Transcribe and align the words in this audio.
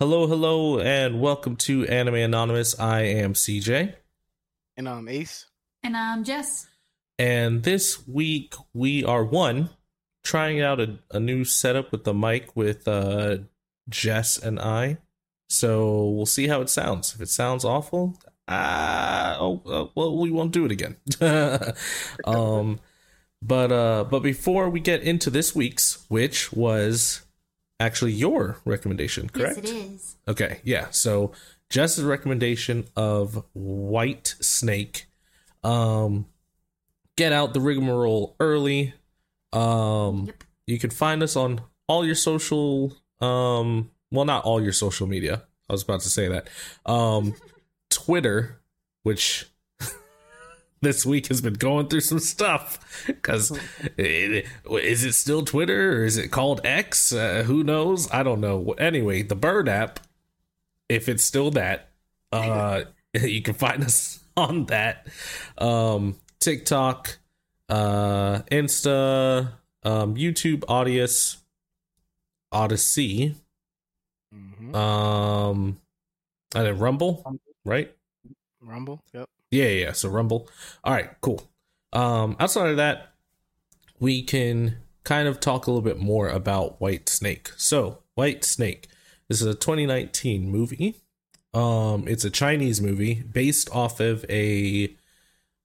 Hello, 0.00 0.26
hello, 0.26 0.80
and 0.80 1.20
welcome 1.20 1.56
to 1.56 1.86
Anime 1.86 2.14
Anonymous. 2.14 2.80
I 2.80 3.02
am 3.02 3.34
CJ, 3.34 3.92
And 4.74 4.88
I'm 4.88 5.06
Ace. 5.08 5.44
And 5.82 5.94
I'm 5.94 6.24
Jess. 6.24 6.68
and 7.18 7.64
this 7.64 8.08
week 8.08 8.54
we 8.72 9.04
are 9.04 9.22
one 9.22 9.68
trying 10.24 10.62
out 10.62 10.80
a, 10.80 11.00
a 11.10 11.20
new 11.20 11.44
setup 11.44 11.92
with 11.92 12.04
the 12.04 12.14
mic 12.14 12.56
with 12.56 12.88
uh, 12.88 13.40
Jess 13.90 14.38
and 14.38 14.58
I. 14.58 14.96
So 15.50 16.08
we'll 16.08 16.24
see 16.24 16.46
how 16.46 16.62
it 16.62 16.70
sounds. 16.70 17.14
If 17.14 17.20
it 17.20 17.28
sounds 17.28 17.66
awful, 17.66 18.18
ah, 18.48 19.36
oh, 19.38 19.60
uh, 19.66 19.86
well, 19.94 20.16
we 20.16 20.30
won't 20.30 20.52
do 20.52 20.64
it 20.64 20.72
again. 20.72 20.96
um, 22.24 22.80
but 23.42 23.70
uh, 23.70 24.04
but 24.04 24.20
before 24.20 24.70
we 24.70 24.80
get 24.80 25.02
into 25.02 25.28
this 25.28 25.54
week's, 25.54 26.06
which 26.08 26.54
was 26.54 27.20
actually 27.80 28.12
your 28.12 28.58
recommendation, 28.64 29.28
correct? 29.28 29.56
Yes, 29.56 29.70
it 29.70 29.74
is. 29.76 30.16
Okay, 30.28 30.60
yeah. 30.62 30.86
So 30.90 31.32
Jess's 31.70 32.04
recommendation 32.04 32.86
of 32.94 33.44
White 33.54 34.36
Snake. 34.40 35.06
Um 35.64 36.26
get 37.16 37.32
out 37.32 37.52
the 37.54 37.60
rigmarole 37.60 38.36
early. 38.38 38.94
Um 39.52 40.26
Yep. 40.26 40.44
you 40.66 40.78
can 40.78 40.90
find 40.90 41.22
us 41.22 41.34
on 41.36 41.62
all 41.88 42.06
your 42.06 42.14
social 42.14 42.96
um 43.20 43.90
well 44.12 44.24
not 44.24 44.44
all 44.44 44.62
your 44.62 44.72
social 44.72 45.06
media. 45.06 45.42
I 45.68 45.72
was 45.72 45.82
about 45.82 46.00
to 46.02 46.08
say 46.10 46.28
that. 46.28 46.48
Um 46.86 47.34
Twitter, 47.90 48.60
which 49.02 49.46
this 50.82 51.04
week 51.04 51.26
has 51.26 51.40
been 51.40 51.54
going 51.54 51.88
through 51.88 52.00
some 52.00 52.18
stuff 52.18 52.78
because 53.06 53.50
is 53.98 55.04
it 55.04 55.14
still 55.14 55.44
Twitter 55.44 55.98
or 56.00 56.04
is 56.04 56.16
it 56.16 56.28
called 56.28 56.60
X? 56.64 57.12
Uh, 57.12 57.42
who 57.44 57.62
knows? 57.62 58.10
I 58.10 58.22
don't 58.22 58.40
know. 58.40 58.72
Anyway, 58.78 59.22
the 59.22 59.34
Bird 59.34 59.68
app, 59.68 60.00
if 60.88 61.08
it's 61.08 61.24
still 61.24 61.50
that, 61.52 61.90
uh, 62.32 62.84
you 63.14 63.42
can 63.42 63.54
find 63.54 63.84
us 63.84 64.20
on 64.36 64.66
that. 64.66 65.06
Um, 65.58 66.16
TikTok, 66.38 67.18
uh, 67.68 68.40
Insta, 68.50 69.52
um, 69.82 70.14
YouTube, 70.16 70.60
Audius, 70.60 71.36
Odysee, 72.52 73.34
hmm 74.32 74.74
um, 74.74 75.80
and 76.54 76.66
then 76.66 76.78
Rumble, 76.78 77.24
right? 77.64 77.92
Rumble. 78.60 79.02
Yep. 79.12 79.28
Yeah, 79.50 79.68
yeah. 79.68 79.92
So 79.92 80.08
Rumble. 80.08 80.48
All 80.84 80.92
right, 80.92 81.10
cool. 81.20 81.50
Um, 81.92 82.36
outside 82.38 82.70
of 82.70 82.76
that, 82.76 83.12
we 83.98 84.22
can 84.22 84.76
kind 85.04 85.28
of 85.28 85.40
talk 85.40 85.66
a 85.66 85.70
little 85.70 85.82
bit 85.82 85.98
more 85.98 86.28
about 86.28 86.80
White 86.80 87.08
Snake. 87.08 87.50
So, 87.56 87.98
White 88.14 88.44
Snake. 88.44 88.88
This 89.28 89.40
is 89.40 89.46
a 89.46 89.54
2019 89.54 90.50
movie. 90.50 90.96
Um, 91.52 92.06
it's 92.06 92.24
a 92.24 92.30
Chinese 92.30 92.80
movie 92.80 93.22
based 93.22 93.70
off 93.70 94.00
of 94.00 94.24
a 94.28 94.94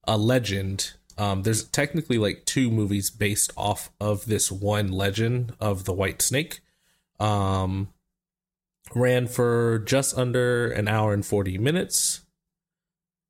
a 0.08 0.18
legend. 0.18 0.94
Um, 1.18 1.44
there's 1.44 1.64
technically 1.64 2.18
like 2.18 2.46
two 2.46 2.70
movies 2.70 3.10
based 3.10 3.52
off 3.56 3.90
of 4.00 4.26
this 4.26 4.52
one 4.52 4.92
legend 4.92 5.54
of 5.60 5.86
the 5.86 5.94
White 5.94 6.22
Snake. 6.22 6.60
Um, 7.20 7.90
ran 8.94 9.28
for 9.28 9.80
just 9.80 10.18
under 10.18 10.70
an 10.70 10.88
hour 10.88 11.14
and 11.14 11.26
40 11.26 11.58
minutes. 11.58 12.25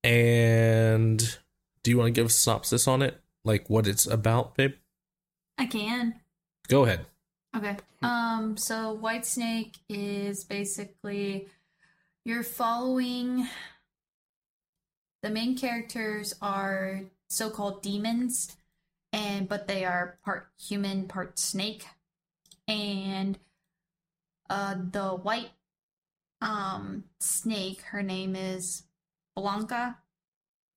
And 0.05 1.37
do 1.81 1.89
you 1.89 1.97
want 1.97 2.07
to 2.07 2.11
give 2.11 2.27
a 2.27 2.29
synopsis 2.29 2.87
on 2.87 3.01
it? 3.01 3.19
Like 3.43 3.69
what 3.71 3.87
it's 3.87 4.05
about, 4.05 4.55
babe? 4.55 4.73
I 5.57 5.65
can. 5.65 6.19
Go 6.67 6.83
ahead. 6.83 7.07
Okay. 7.57 7.77
Um, 8.03 8.55
so 8.55 8.93
White 8.93 9.25
Snake 9.25 9.77
is 9.89 10.43
basically 10.43 11.47
you're 12.23 12.43
following 12.43 13.47
the 15.23 15.31
main 15.31 15.57
characters 15.57 16.35
are 16.39 17.01
so-called 17.27 17.81
demons 17.81 18.55
and 19.11 19.49
but 19.49 19.65
they 19.67 19.85
are 19.85 20.19
part 20.23 20.49
human, 20.59 21.07
part 21.07 21.39
snake. 21.39 21.85
And 22.67 23.39
uh 24.51 24.75
the 24.91 25.09
white 25.09 25.51
um 26.41 27.05
snake, 27.19 27.81
her 27.89 28.03
name 28.03 28.35
is 28.35 28.83
Blanca 29.35 29.97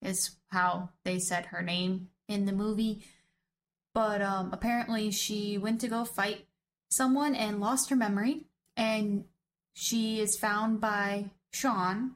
is 0.02 0.36
how 0.48 0.91
they 1.04 1.19
said 1.19 1.46
her 1.46 1.62
name 1.62 2.08
in 2.28 2.44
the 2.44 2.52
movie. 2.52 3.04
But 3.94 4.22
um 4.22 4.50
apparently 4.52 5.10
she 5.10 5.58
went 5.58 5.80
to 5.80 5.88
go 5.88 6.04
fight 6.04 6.46
someone 6.91 7.34
and 7.34 7.60
lost 7.60 7.91
her 7.91 7.96
memory 7.96 8.46
and 8.76 9.24
she 9.74 10.20
is 10.20 10.38
found 10.38 10.80
by 10.80 11.30
Sean 11.52 12.12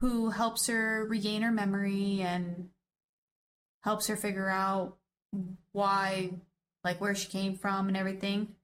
who 0.00 0.30
helps 0.30 0.66
her 0.66 1.06
regain 1.08 1.42
her 1.42 1.52
memory 1.52 2.20
and 2.20 2.70
helps 3.82 4.06
her 4.08 4.16
figure 4.16 4.48
out 4.48 4.96
why 5.72 6.30
like 6.84 7.00
where 7.00 7.14
she 7.14 7.28
came 7.28 7.56
from 7.56 7.88
and 7.88 7.96
everything. 7.96 8.54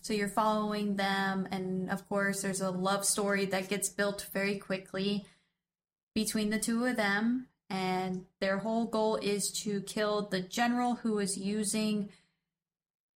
So 0.00 0.12
you're 0.12 0.28
following 0.28 0.96
them 0.96 1.46
and 1.50 1.90
of 1.90 2.08
course 2.08 2.42
there's 2.42 2.60
a 2.60 2.70
love 2.70 3.04
story 3.04 3.44
that 3.46 3.68
gets 3.68 3.88
built 3.88 4.26
very 4.32 4.58
quickly 4.58 5.24
between 6.14 6.50
the 6.50 6.58
two 6.58 6.84
of 6.84 6.96
them 6.96 7.46
and 7.70 8.26
their 8.40 8.58
whole 8.58 8.84
goal 8.84 9.16
is 9.16 9.50
to 9.50 9.80
kill 9.82 10.28
the 10.28 10.40
general 10.40 10.96
who 10.96 11.18
is 11.18 11.38
using 11.38 12.08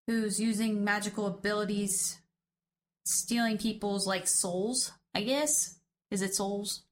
who's 0.07 0.39
using 0.39 0.83
magical 0.83 1.27
abilities 1.27 2.19
stealing 3.05 3.57
people's 3.57 4.07
like 4.07 4.27
souls 4.27 4.91
i 5.13 5.21
guess 5.21 5.75
is 6.11 6.21
it 6.21 6.33
souls 6.33 6.83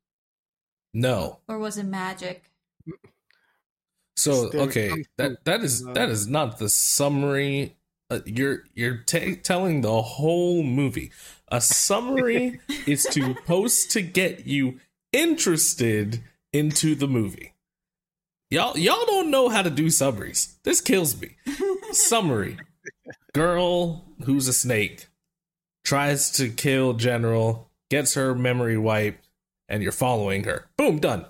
No. 0.93 1.39
or 1.47 1.57
was 1.57 1.77
it 1.77 1.85
magic 1.85 2.43
So 4.15 4.51
okay, 4.53 5.05
that 5.17 5.43
that 5.45 5.63
is 5.63 5.83
that 5.85 6.09
is 6.09 6.27
not 6.27 6.59
the 6.59 6.69
summary. 6.69 7.75
Uh, 8.11 8.19
you're 8.25 8.63
you're 8.75 8.97
ta 9.03 9.19
telling 9.41 9.81
the 9.81 10.01
whole 10.03 10.61
movie. 10.61 11.11
A 11.47 11.59
summary 11.59 12.59
is 12.85 13.03
to 13.11 13.33
post 13.45 13.89
to 13.91 14.01
get 14.03 14.45
you 14.45 14.79
interested 15.13 16.21
into 16.51 16.95
the 16.95 17.07
movie. 17.07 17.53
Y'all 18.49 18.77
y'all 18.77 19.05
don't 19.05 19.31
know 19.31 19.49
how 19.49 19.61
to 19.61 19.69
do 19.69 19.89
summaries. 19.89 20.57
This 20.63 20.81
kills 20.81 21.19
me. 21.19 21.37
Summary: 21.91 22.57
Girl 23.33 24.03
who's 24.25 24.47
a 24.47 24.53
snake 24.53 25.07
tries 25.83 26.31
to 26.31 26.49
kill 26.49 26.93
general, 26.93 27.69
gets 27.89 28.13
her 28.13 28.35
memory 28.35 28.77
wiped, 28.77 29.27
and 29.67 29.83
you're 29.83 29.91
following 29.91 30.43
her. 30.43 30.67
Boom, 30.77 30.99
done. 30.99 31.25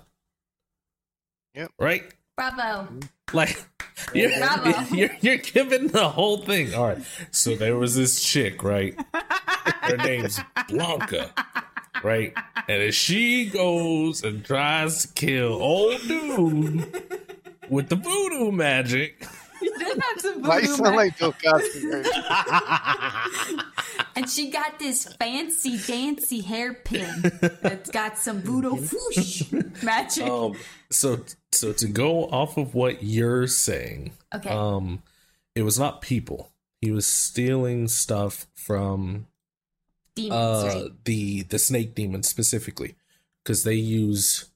Yep. 1.54 1.70
Right. 1.78 2.02
bravo 2.36 2.88
Like 3.32 3.64
you're, 4.14 4.36
Bravo. 4.38 4.94
you're 4.94 5.16
you're 5.20 5.36
giving 5.36 5.88
the 5.88 6.08
whole 6.08 6.38
thing. 6.38 6.74
All 6.74 6.88
right. 6.88 7.02
So 7.30 7.56
there 7.56 7.76
was 7.76 7.94
this 7.96 8.22
chick, 8.22 8.62
right? 8.62 8.94
Her 9.82 9.96
name's 9.96 10.40
Blanca, 10.68 11.30
right? 12.04 12.32
And 12.68 12.82
if 12.82 12.94
she 12.94 13.46
goes 13.46 14.22
and 14.22 14.44
tries 14.44 15.02
to 15.02 15.08
kill 15.14 15.54
old 15.54 16.00
dude 16.02 17.02
with 17.68 17.88
the 17.88 17.96
voodoo 17.96 18.52
magic, 18.52 19.26
you 19.60 19.76
did 19.78 19.98
have 19.98 20.20
some 20.20 20.42
Why 20.42 20.58
you 20.58 20.66
voodoo 20.68 20.84
sound 20.84 20.96
like 20.96 21.18
Bill 21.18 21.32
Cosby? 21.32 22.04
and 24.16 24.28
she 24.28 24.50
got 24.50 24.78
this 24.78 25.04
fancy 25.14 25.78
dancy 25.78 26.42
hairpin 26.42 27.32
that's 27.62 27.90
got 27.90 28.18
some 28.18 28.40
voodoo 28.42 28.76
whoosh 28.76 29.50
magic 29.82 30.24
um, 30.24 30.54
so 30.90 31.24
so 31.52 31.72
to 31.72 31.86
go 31.88 32.26
off 32.26 32.56
of 32.56 32.74
what 32.74 33.02
you're 33.02 33.46
saying, 33.46 34.12
okay 34.34 34.50
um, 34.50 35.02
it 35.54 35.62
was 35.62 35.78
not 35.78 36.00
people. 36.00 36.50
He 36.80 36.90
was 36.90 37.06
stealing 37.06 37.88
stuff 37.88 38.46
from 38.54 39.26
demons 40.14 40.32
uh 40.34 40.70
right? 40.84 41.04
the 41.04 41.42
the 41.44 41.58
snake 41.58 41.94
demon 41.94 42.22
specifically 42.22 42.94
because 43.42 43.64
they 43.64 43.74
use 43.74 44.46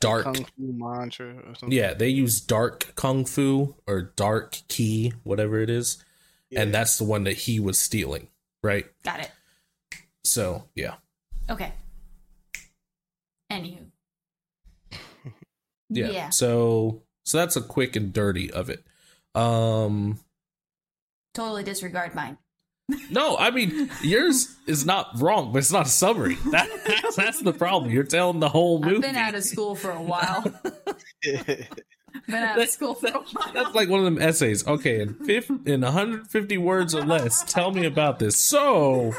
dark 0.00 0.24
Kung 0.24 0.34
Fu 0.34 0.72
mantra 0.72 1.26
or 1.46 1.54
something. 1.54 1.72
yeah 1.72 1.94
they 1.94 2.08
use 2.08 2.40
dark 2.40 2.92
kung 2.96 3.24
fu 3.24 3.74
or 3.86 4.12
dark 4.16 4.58
key 4.68 5.12
whatever 5.22 5.60
it 5.60 5.70
is 5.70 6.02
Yeah. 6.50 6.62
and 6.62 6.74
that's 6.74 6.98
the 6.98 7.04
one 7.04 7.24
that 7.24 7.36
he 7.36 7.60
was 7.60 7.78
stealing 7.78 8.28
right? 8.62 8.86
Got 9.04 9.20
it. 9.20 9.30
So 10.24 10.64
yeah. 10.74 10.94
Okay. 11.48 11.72
Anywho. 13.52 13.86
Yeah, 15.88 16.10
yeah. 16.10 16.30
so 16.30 17.02
so 17.24 17.38
that's 17.38 17.54
a 17.54 17.60
quick 17.60 17.94
and 17.94 18.12
dirty 18.12 18.50
of 18.50 18.68
it. 18.70 18.84
Um 19.36 20.18
totally 21.32 21.62
disregard 21.62 22.12
mine 22.14 22.38
no 23.10 23.36
i 23.38 23.50
mean 23.50 23.90
yours 24.02 24.56
is 24.66 24.86
not 24.86 25.08
wrong 25.20 25.52
but 25.52 25.58
it's 25.58 25.72
not 25.72 25.86
a 25.86 25.88
summary 25.88 26.36
that, 26.52 26.68
that's, 26.86 27.16
that's 27.16 27.40
the 27.42 27.52
problem 27.52 27.90
you're 27.90 28.04
telling 28.04 28.38
the 28.38 28.48
whole 28.48 28.80
movie 28.80 28.96
I've 28.96 29.02
been 29.02 29.16
out 29.16 29.34
of 29.34 29.42
school 29.42 29.74
for 29.74 29.90
a 29.90 30.00
while. 30.00 30.42
been 32.26 32.42
out 32.42 32.58
of 32.58 32.68
school 32.68 32.94
for 32.94 33.08
a 33.08 33.12
while. 33.12 33.52
That's 33.52 33.74
like 33.74 33.88
one 33.88 34.00
of 34.00 34.04
them 34.04 34.20
essays. 34.20 34.66
Okay, 34.66 35.00
in 35.00 35.14
fif- 35.14 35.50
in 35.66 35.80
150 35.82 36.58
words 36.58 36.94
or 36.94 37.04
less, 37.04 37.44
tell 37.44 37.72
me 37.72 37.86
about 37.86 38.18
this. 38.18 38.36
So, 38.36 39.12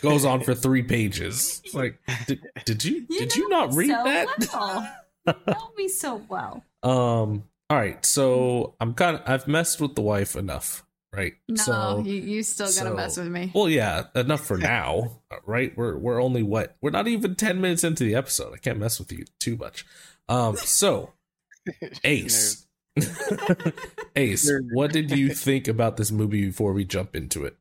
goes 0.00 0.24
on 0.24 0.42
for 0.42 0.54
three 0.54 0.82
pages. 0.82 1.62
It's 1.64 1.74
like, 1.74 1.98
did, 2.26 2.40
did 2.64 2.84
you 2.84 3.06
did 3.06 3.36
you 3.36 3.48
not 3.48 3.74
read 3.74 3.90
so 3.90 4.04
that? 4.04 4.26
Well. 4.52 4.96
know 5.46 5.70
me 5.76 5.88
so 5.88 6.22
well. 6.28 6.64
Um. 6.82 7.44
All 7.70 7.78
right. 7.78 8.04
So 8.04 8.74
I'm 8.80 8.94
kind 8.94 9.16
of 9.16 9.22
I've 9.26 9.48
messed 9.48 9.80
with 9.80 9.94
the 9.94 10.02
wife 10.02 10.36
enough, 10.36 10.84
right? 11.14 11.34
No, 11.48 11.56
so, 11.56 12.02
you, 12.04 12.14
you 12.14 12.42
still 12.42 12.66
gotta 12.66 12.90
so- 12.90 12.94
mess 12.94 13.16
with 13.16 13.28
me. 13.28 13.52
Well, 13.54 13.68
yeah, 13.68 14.04
enough 14.14 14.44
for 14.46 14.58
now, 14.58 15.18
right? 15.44 15.76
We're 15.76 15.96
we're 15.96 16.22
only 16.22 16.42
what 16.42 16.76
we're 16.80 16.90
not 16.90 17.08
even 17.08 17.34
ten 17.34 17.60
minutes 17.60 17.84
into 17.84 18.04
the 18.04 18.14
episode. 18.14 18.54
I 18.54 18.58
can't 18.58 18.78
mess 18.78 18.98
with 18.98 19.12
you 19.12 19.24
too 19.40 19.56
much. 19.56 19.86
Um. 20.28 20.56
So 20.56 21.12
Ace, 22.04 22.66
Ace, 24.16 24.50
what 24.72 24.92
did 24.92 25.10
you 25.10 25.30
think 25.30 25.68
about 25.68 25.96
this 25.96 26.10
movie 26.10 26.46
before 26.46 26.72
we 26.72 26.84
jump 26.84 27.14
into 27.14 27.44
it? 27.44 27.56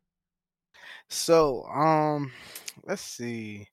So, 1.09 1.65
um, 1.65 2.31
let's 2.85 3.01
see. 3.01 3.67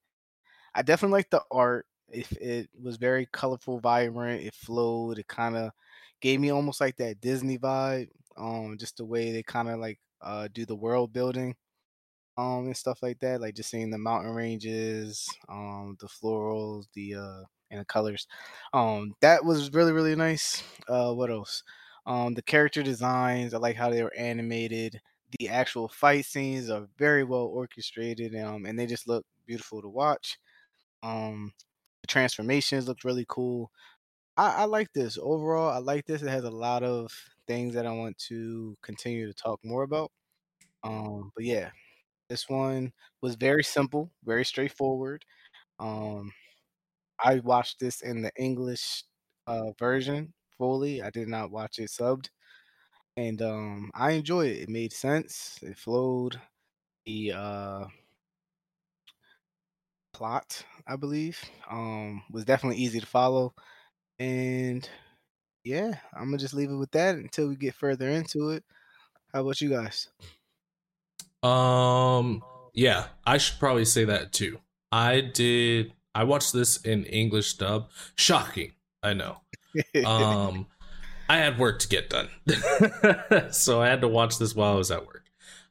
I 0.75 0.83
definitely 0.83 1.19
like 1.19 1.31
the 1.31 1.43
art. 1.51 1.87
If 2.11 2.33
it 2.33 2.69
was 2.83 2.97
very 2.97 3.29
colorful, 3.33 3.81
vibrant, 3.81 4.43
it 4.43 4.55
flowed. 4.55 5.19
It 5.19 5.29
kind 5.29 5.57
of 5.57 5.73
gave 6.21 6.41
me 6.41 6.51
almost 6.51 6.81
like 6.81 6.97
that 6.97 7.21
Disney 7.21 7.59
vibe. 7.59 8.09
Um, 8.39 8.77
just 8.79 8.97
the 8.99 9.05
way 9.07 9.33
they 9.33 9.43
kind 9.43 9.69
of 9.69 9.81
like 9.81 10.01
uh 10.23 10.49
do 10.53 10.67
the 10.67 10.77
world 10.77 11.13
building, 11.13 11.57
um, 12.37 12.67
and 12.67 12.77
stuff 12.77 13.03
like 13.03 13.19
that. 13.21 13.41
Like 13.41 13.55
just 13.55 13.71
seeing 13.71 13.91
the 13.91 13.99
mountain 13.99 14.33
ranges, 14.35 15.29
um, 15.49 15.97
the 16.01 16.07
florals, 16.09 16.87
the 16.95 17.15
uh, 17.15 17.43
and 17.71 17.81
the 17.81 17.85
colors. 17.85 18.27
Um, 18.73 19.15
that 19.21 19.45
was 19.45 19.73
really 19.73 19.93
really 19.93 20.17
nice. 20.17 20.63
Uh, 20.89 21.13
what 21.15 21.31
else? 21.31 21.63
Um, 22.07 22.35
the 22.35 22.43
character 22.43 22.83
designs. 22.83 23.55
I 23.55 23.59
like 23.59 23.77
how 23.77 23.91
they 23.91 24.03
were 24.03 24.15
animated 24.15 25.01
the 25.39 25.49
actual 25.51 25.89
fight 25.89 26.25
scenes 26.25 26.71
are 26.71 26.89
very 26.97 27.23
well 27.23 27.43
orchestrated 27.45 28.35
um, 28.37 28.65
and 28.65 28.79
they 28.79 28.87
just 28.87 29.07
look 29.07 29.27
beautiful 29.47 29.83
to 29.83 29.89
watch 29.89 30.39
um 31.03 31.53
the 32.03 32.07
transformations 32.07 32.89
looked 32.89 33.05
really 33.05 33.25
cool 33.29 33.71
I, 34.37 34.63
I 34.63 34.65
like 34.65 34.93
this 34.93 35.19
overall 35.21 35.71
i 35.71 35.79
like 35.79 36.07
this 36.07 36.23
it 36.23 36.29
has 36.29 36.45
a 36.45 36.51
lot 36.51 36.83
of 36.83 37.13
things 37.49 37.75
that 37.75 37.87
i 37.87 37.93
want 37.93 38.19
to 38.19 38.77
continue 38.83 39.29
to 39.29 39.35
talk 39.35 39.61
more 39.65 39.85
about 39.85 40.13
um 40.85 41.33
but 41.37 41.45
yeah 41.45 41.71
this 42.29 42.49
one 42.49 42.93
was 43.23 43.37
very 43.37 43.65
simple 43.65 44.11
very 44.25 44.45
straightforward 44.45 45.25
um 45.81 46.33
i 47.25 47.37
watched 47.41 47.81
this 47.81 48.01
in 48.03 48.23
the 48.23 48.33
english 48.37 49.05
uh 49.47 49.73
version 49.79 50.33
fully 50.59 51.03
i 51.03 51.11
did 51.11 51.29
not 51.29 51.51
watch 51.51 51.79
it 51.79 51.91
subbed 51.91 52.29
and 53.17 53.43
um 53.43 53.91
I 53.95 54.13
enjoyed 54.13 54.51
it. 54.53 54.63
It 54.63 54.69
made 54.71 54.93
sense. 54.93 55.59
It 55.63 55.77
flowed. 55.79 56.41
The 57.07 57.33
uh 57.35 57.87
plot, 60.13 60.65
I 60.87 60.97
believe, 60.97 61.41
um 61.71 62.23
was 62.31 62.45
definitely 62.45 62.79
easy 62.79 63.01
to 63.01 63.07
follow. 63.07 63.55
And 64.19 64.89
yeah, 65.69 65.97
I'm 66.15 66.27
gonna 66.29 66.39
just 66.39 66.55
leave 66.55 66.71
it 66.71 66.77
with 66.77 66.91
that 66.93 67.17
until 67.17 67.49
we 67.49 67.57
get 67.57 67.75
further 67.75 68.09
into 68.09 68.51
it. 68.51 68.65
How 69.35 69.43
about 69.43 69.61
you 69.61 69.69
guys? 69.69 70.09
Um, 71.43 72.43
yeah, 72.73 73.09
I 73.27 73.37
should 73.37 73.59
probably 73.59 73.85
say 73.85 74.05
that 74.07 74.33
too. 74.33 74.59
I 74.91 75.21
did. 75.21 75.93
I 76.15 76.25
watched 76.25 76.55
this 76.55 76.79
in 76.79 77.05
English 77.05 77.55
dub. 77.55 77.91
Shocking, 78.17 78.73
I 79.03 79.13
know. 79.13 79.39
Um, 80.05 80.67
I 81.29 81.37
had 81.37 81.59
work 81.59 81.79
to 81.81 81.89
get 81.89 82.09
done, 82.09 82.31
so 83.53 83.83
I 83.83 83.89
had 83.89 84.01
to 84.01 84.09
watch 84.09 84.39
this 84.39 84.57
while 84.57 84.73
I 84.73 84.77
was 84.77 84.91
at 84.91 85.07
work. 85.07 85.25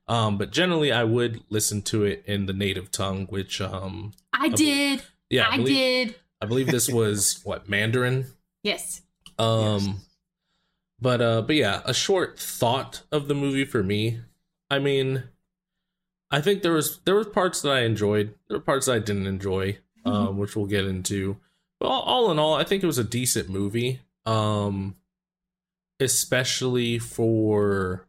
Um, 0.07 0.37
but 0.37 0.51
generally, 0.51 0.91
I 0.91 1.03
would 1.03 1.43
listen 1.49 1.81
to 1.83 2.05
it 2.05 2.23
in 2.27 2.45
the 2.45 2.53
native 2.53 2.91
tongue, 2.91 3.25
which 3.25 3.59
um, 3.59 4.13
I 4.31 4.49
did. 4.49 5.01
yeah, 5.31 5.49
I 5.49 5.57
believe, 5.57 5.75
did. 5.75 6.15
I 6.39 6.45
believe 6.45 6.67
this 6.67 6.87
was 6.93 7.41
what 7.43 7.67
Mandarin. 7.67 8.27
Yes. 8.63 9.01
Um, 9.39 9.79
Yes. 9.85 9.89
but 10.99 11.21
uh, 11.21 11.41
but 11.43 11.55
yeah, 11.55 11.81
a 11.85 11.93
short 11.93 12.39
thought 12.39 13.03
of 13.11 13.27
the 13.27 13.35
movie 13.35 13.65
for 13.65 13.83
me. 13.83 14.21
I 14.69 14.79
mean, 14.79 15.23
I 16.31 16.41
think 16.41 16.61
there 16.61 16.73
was 16.73 16.99
there 17.05 17.15
was 17.15 17.27
parts 17.27 17.61
that 17.61 17.71
I 17.71 17.81
enjoyed. 17.81 18.33
There 18.47 18.57
were 18.57 18.63
parts 18.63 18.87
I 18.87 18.99
didn't 18.99 19.27
enjoy, 19.27 19.77
um, 20.05 20.37
which 20.37 20.55
we'll 20.55 20.65
get 20.65 20.85
into. 20.85 21.37
But 21.79 21.87
all, 21.87 22.01
all 22.01 22.31
in 22.31 22.39
all, 22.39 22.55
I 22.55 22.63
think 22.63 22.81
it 22.83 22.87
was 22.87 22.97
a 22.97 23.03
decent 23.03 23.49
movie. 23.49 24.01
Um, 24.25 24.95
especially 25.99 26.99
for 26.99 28.07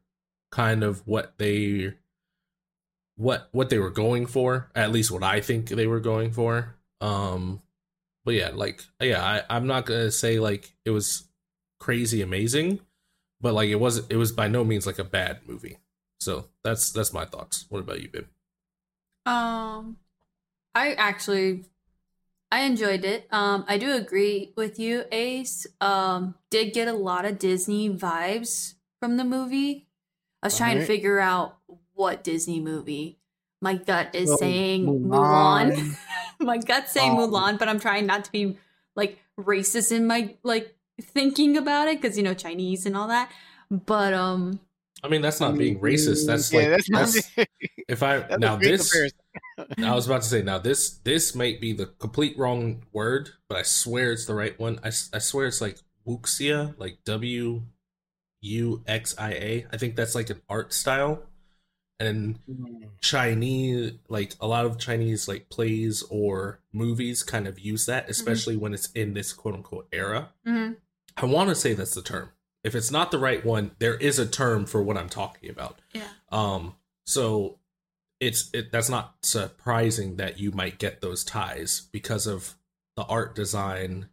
kind 0.51 0.83
of 0.83 1.07
what 1.07 1.35
they 1.39 1.95
what 3.17 3.49
what 3.53 3.71
they 3.71 3.79
were 3.79 3.91
going 3.91 4.27
for. 4.27 4.71
At 4.75 4.91
least 4.93 5.11
what 5.11 5.23
I 5.23 5.41
think 5.41 5.69
they 5.69 5.87
were 5.87 6.01
going 6.01 6.33
for. 6.33 6.77
Um, 7.01 7.63
but 8.25 8.35
yeah, 8.35 8.51
like 8.55 8.83
yeah, 9.01 9.23
I, 9.25 9.57
I'm 9.57 9.67
not 9.67 9.87
gonna 9.87 10.11
say 10.11 10.39
like 10.39 10.73
it 10.85 10.91
was 10.91 11.25
crazy 11.79 12.23
amazing, 12.23 12.81
but 13.41 13.55
like 13.55 13.69
it 13.69 13.77
was 13.81 14.07
it 14.09 14.17
was 14.17 14.33
by 14.33 14.49
no 14.49 14.65
means 14.65 14.87
like 14.87 14.99
a 14.99 15.05
bad 15.05 15.41
movie. 15.47 15.79
So 16.21 16.47
that's 16.65 16.93
that's 16.93 17.13
my 17.13 17.25
thoughts. 17.25 17.67
What 17.69 17.81
about 17.81 18.01
you, 18.01 18.09
babe? 18.09 18.27
Um, 19.27 19.99
I 20.75 20.95
actually, 20.95 21.65
I 22.51 22.61
enjoyed 22.61 23.05
it. 23.05 23.29
Um, 23.31 23.65
I 23.69 23.79
do 23.79 23.93
agree 23.93 24.53
with 24.57 24.79
you, 24.79 25.05
Ace. 25.13 25.67
Um, 25.81 26.35
did 26.51 26.73
get 26.73 26.89
a 26.89 26.93
lot 26.93 27.25
of 27.25 27.39
Disney 27.39 27.91
vibes 27.91 28.75
from 29.01 29.17
the 29.17 29.25
movie. 29.25 29.87
I 30.43 30.47
was 30.47 30.57
trying 30.57 30.79
to 30.79 30.87
figure 30.87 31.19
out 31.19 31.59
what 31.95 32.25
Disney 32.25 32.61
movie. 32.61 33.19
My 33.61 33.75
gut 33.75 34.15
is 34.15 34.31
So, 34.31 34.37
saying 34.37 34.87
Mulan. 34.87 35.73
Mulan. 35.73 35.97
my 36.41 36.59
gut's 36.59 36.93
saying 36.93 37.13
Um, 37.13 37.19
Mulan, 37.19 37.59
but 37.59 37.69
I'm 37.69 37.81
trying 37.81 38.07
not 38.07 38.25
to 38.25 38.33
be 38.33 38.57
like 38.95 39.19
racist 39.39 39.93
in 39.93 40.07
my 40.07 40.35
like 40.43 40.75
thinking 41.01 41.57
about 41.57 41.89
it 41.89 42.01
because 42.01 42.17
you 42.17 42.23
know 42.23 42.35
Chinese 42.35 42.87
and 42.87 42.97
all 42.97 43.09
that. 43.09 43.31
But 43.71 44.15
um, 44.15 44.61
I 45.03 45.09
mean, 45.09 45.23
that's 45.23 45.41
not 45.41 45.57
being 45.57 45.79
racist. 45.81 46.27
That's 46.27 46.53
yeah, 46.53 46.61
like 46.61 46.69
that's 46.71 46.91
not 46.91 47.09
that's, 47.09 47.31
if 47.89 48.03
I 48.03 48.19
that's 48.19 48.41
now 48.41 48.57
this. 48.57 48.95
I 49.83 49.95
was 49.95 50.07
about 50.07 50.23
to 50.23 50.29
say 50.29 50.43
now 50.43 50.59
this 50.59 50.99
this 51.05 51.35
might 51.35 51.61
be 51.61 51.73
the 51.73 51.87
complete 51.87 52.39
wrong 52.39 52.85
word, 52.93 53.31
but 53.49 53.59
I 53.59 53.63
swear 53.63 54.13
it's 54.13 54.27
the 54.27 54.35
right 54.35 54.59
one. 54.59 54.79
I, 54.83 54.89
I 54.89 55.19
swear 55.19 55.47
it's 55.47 55.61
like 55.61 55.79
wuxia, 56.07 56.75
like 56.79 56.99
W 57.05 57.63
U 58.41 58.83
X 58.87 59.15
I 59.19 59.31
A. 59.31 59.67
I 59.73 59.77
think 59.77 59.97
that's 59.97 60.15
like 60.15 60.31
an 60.31 60.41
art 60.49 60.73
style, 60.73 61.23
and 62.01 62.39
Chinese 63.01 63.93
like 64.09 64.35
a 64.41 64.47
lot 64.47 64.67
of 64.67 64.79
Chinese 64.79 65.27
like 65.29 65.49
plays 65.49 66.03
or 66.11 66.61
movies 66.73 67.23
kind 67.23 67.47
of 67.47 67.59
use 67.59 67.87
that, 67.87 68.09
especially 68.09 68.57
when 68.57 68.75
it's 68.75 68.91
in 68.93 69.15
this 69.15 69.33
quote 69.33 69.55
unquote 69.55 69.89
era. 69.93 70.31
mhm. 70.47 70.77
I 71.17 71.27
want 71.27 71.49
to 71.49 71.55
say 71.57 71.73
that's 71.75 71.95
the 71.95 72.03
term. 72.03 72.31
If 72.63 72.75
it's 72.77 72.91
not 72.93 73.11
the 73.11 73.19
right 73.19 73.45
one, 73.45 73.73
there 73.81 73.97
is 73.97 74.19
a 74.19 74.27
term 74.27 74.67
for 74.67 74.83
what 74.83 74.97
I'm 74.97 75.09
talking 75.09 75.51
about. 75.51 75.79
yeah. 75.93 76.09
Um, 76.31 76.75
so 77.07 77.59
it's 78.21 78.51
it 78.53 78.71
that's 78.73 78.89
not 78.91 79.15
surprising 79.23 80.17
that 80.17 80.39
you 80.39 80.51
might 80.53 80.79
get 80.79 81.01
those 81.01 81.25
ties 81.25 81.89
because 81.93 82.27
of 82.27 82.57
the 82.97 83.05
art 83.05 83.35
design 83.35 84.09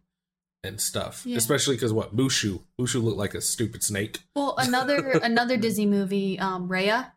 and 0.64 0.80
stuff. 0.80 1.22
Yeah. 1.26 1.36
Especially 1.36 1.76
because 1.76 1.92
what 1.92 2.16
Mushu 2.16 2.60
Mushu 2.80 3.02
looked 3.02 3.18
like 3.18 3.34
a 3.34 3.40
stupid 3.40 3.82
snake. 3.82 4.20
Well, 4.34 4.54
another 4.58 5.10
another 5.22 5.56
Disney 5.66 5.86
movie, 5.86 6.38
um, 6.38 6.68
Raya. 6.68 7.12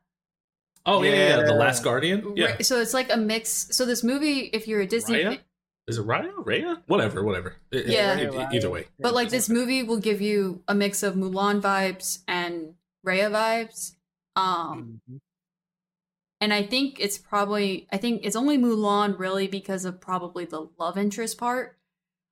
Oh 0.89 1.03
yeah, 1.03 1.11
yeah, 1.11 1.37
yeah, 1.39 1.45
the 1.45 1.53
Last 1.53 1.83
Guardian. 1.83 2.33
Yeah, 2.35 2.47
Ra- 2.53 2.55
So 2.61 2.81
it's 2.81 2.93
like 2.93 3.11
a 3.13 3.17
mix. 3.17 3.67
So 3.71 3.85
this 3.85 4.03
movie, 4.03 4.49
if 4.53 4.67
you're 4.67 4.81
a 4.81 4.87
Disney, 4.87 5.17
Raya? 5.19 5.23
fan, 5.35 5.39
is 5.87 5.97
it 5.99 6.05
Raya? 6.07 6.33
Raya? 6.43 6.81
Whatever, 6.87 7.23
whatever. 7.23 7.55
It- 7.71 7.85
it- 7.85 7.89
Yeah. 7.91 8.17
it- 8.17 8.31
Raya, 8.31 8.53
either 8.53 8.69
way. 8.69 8.87
but 8.99 9.13
like 9.13 9.29
this 9.29 9.49
movie 9.49 9.83
will 9.83 9.99
give 9.99 10.19
you 10.21 10.63
a 10.67 10.73
mix 10.73 11.03
of 11.03 11.15
Mulan 11.15 11.61
vibes 11.61 12.19
and 12.27 12.75
Raya 13.05 13.29
vibes. 13.31 13.95
Um, 14.35 15.01
Mhm. 15.09 15.19
and 16.41 16.53
I 16.53 16.63
think 16.63 16.99
it's 16.99 17.17
probably 17.17 17.87
I 17.91 17.97
think 17.97 18.21
it's 18.25 18.35
only 18.35 18.57
Mulan 18.57 19.17
really 19.19 19.47
because 19.47 19.85
of 19.85 19.99
probably 20.01 20.45
the 20.45 20.69
love 20.79 20.97
interest 20.97 21.37
part. 21.37 21.77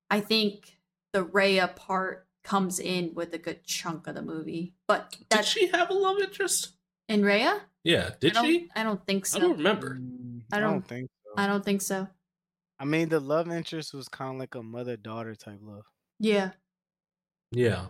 I 0.09 0.19
think 0.21 0.79
the 1.13 1.23
Raya 1.25 1.75
part 1.75 2.27
comes 2.43 2.79
in 2.79 3.13
with 3.13 3.33
a 3.33 3.37
good 3.37 3.63
chunk 3.65 4.07
of 4.07 4.15
the 4.15 4.21
movie, 4.21 4.73
but 4.87 5.17
Did 5.29 5.43
she 5.45 5.67
have 5.67 5.89
a 5.89 5.93
love 5.93 6.17
interest? 6.19 6.69
in 7.09 7.21
Raya. 7.21 7.61
Yeah, 7.87 8.09
did 8.19 8.35
I 8.35 8.41
she? 8.43 8.69
I 8.75 8.83
don't 8.83 9.05
think 9.05 9.25
so. 9.25 9.37
I 9.37 9.41
don't 9.41 9.57
remember. 9.57 9.97
I 10.51 10.57
I 10.57 10.59
don't- 10.59 10.71
don't 10.73 10.87
think 10.87 11.09
so. 11.23 11.31
I 11.41 11.47
don't 11.47 11.63
think 11.63 11.81
so. 11.81 12.07
I 12.79 12.85
mean, 12.85 13.07
the 13.09 13.19
love 13.19 13.49
interest 13.49 13.93
was 13.93 14.09
kind 14.09 14.33
of 14.35 14.39
like 14.39 14.55
a 14.55 14.61
mother 14.61 14.97
daughter 14.97 15.35
type 15.35 15.59
love. 15.61 15.85
Yeah. 16.19 16.51
Yeah. 17.51 17.87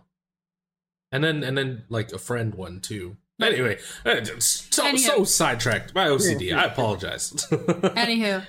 And 1.12 1.24
then 1.24 1.44
and 1.44 1.58
then 1.58 1.84
like 1.90 2.12
a 2.12 2.20
friend 2.20 2.54
one 2.54 2.80
too. 2.80 3.18
Anyway, 3.42 3.78
uh, 4.06 4.24
so 4.40 4.86
Anyhow. 4.86 5.08
so 5.18 5.24
sidetracked. 5.24 5.94
by 5.94 6.08
OCD. 6.10 6.54
I 6.56 6.66
apologize. 6.66 7.32
Anywho, 7.34 8.46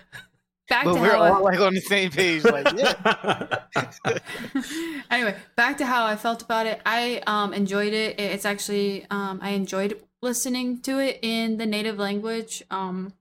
back 0.69 0.85
but 0.85 0.95
to 0.95 1.01
we're 1.01 1.11
how 1.13 1.23
I- 1.23 1.31
all 1.31 1.45
like 1.45 1.61
on 1.61 1.75
the 1.75 1.81
same 1.81 2.11
page. 2.11 2.43
Like, 2.45 2.73
yeah. 2.77 3.59
anyway, 5.11 5.37
back 5.57 5.79
to 5.79 5.87
how 5.87 6.05
I 6.07 6.17
felt 6.17 6.43
about 6.43 6.67
it. 6.67 6.81
I 6.87 7.23
um 7.27 7.53
enjoyed 7.55 7.93
it. 7.93 8.19
It's 8.21 8.45
actually 8.45 9.07
um 9.11 9.39
I 9.43 9.51
enjoyed 9.51 10.01
listening 10.23 10.81
to 10.83 10.99
it 10.99 11.19
in 11.23 11.57
the 11.59 11.67
native 11.67 11.99
language. 11.99 12.63
Um 12.71 13.13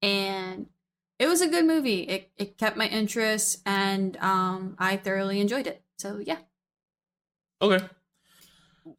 and 0.00 0.66
it 1.18 1.26
was 1.28 1.40
a 1.40 1.48
good 1.48 1.64
movie. 1.64 2.00
It 2.02 2.30
it 2.36 2.58
kept 2.58 2.76
my 2.76 2.88
interest, 2.88 3.60
and 3.64 4.16
um, 4.16 4.74
I 4.78 4.96
thoroughly 4.96 5.40
enjoyed 5.40 5.68
it. 5.68 5.82
So 5.96 6.18
yeah. 6.18 6.38
Okay. 7.60 7.84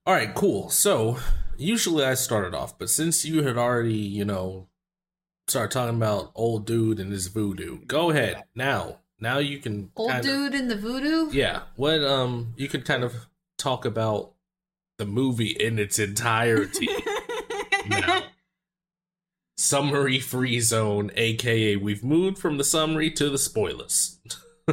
All 0.05 0.13
right, 0.13 0.33
cool. 0.33 0.69
So 0.69 1.17
usually 1.57 2.05
I 2.05 2.13
started 2.13 2.55
off, 2.55 2.79
but 2.79 2.89
since 2.89 3.25
you 3.25 3.43
had 3.43 3.57
already, 3.57 3.95
you 3.97 4.23
know, 4.23 4.69
started 5.49 5.71
talking 5.73 5.97
about 5.97 6.31
old 6.35 6.65
dude 6.65 6.99
and 7.01 7.11
his 7.11 7.27
voodoo, 7.27 7.79
go 7.85 8.09
ahead 8.11 8.43
now. 8.55 8.99
Now 9.19 9.39
you 9.39 9.57
can 9.59 9.91
Old 9.97 10.09
kind 10.11 10.19
of- 10.25 10.25
dude 10.25 10.53
in 10.55 10.69
the 10.69 10.77
voodoo. 10.77 11.29
yeah. 11.33 11.63
What 11.75 12.01
um 12.05 12.53
you 12.55 12.69
can 12.69 12.83
kind 12.83 13.03
of 13.03 13.27
talk 13.57 13.83
about 13.83 14.31
the 14.97 15.05
movie 15.05 15.51
in 15.51 15.79
its 15.79 15.99
entirety. 15.99 16.87
now. 17.87 18.23
Summary 19.57 20.19
free 20.19 20.59
zone, 20.59 21.11
aka 21.15 21.75
we've 21.75 22.03
moved 22.03 22.37
from 22.37 22.57
the 22.57 22.63
summary 22.63 23.09
to 23.11 23.29
the 23.29 23.37
spoilers. 23.37 24.19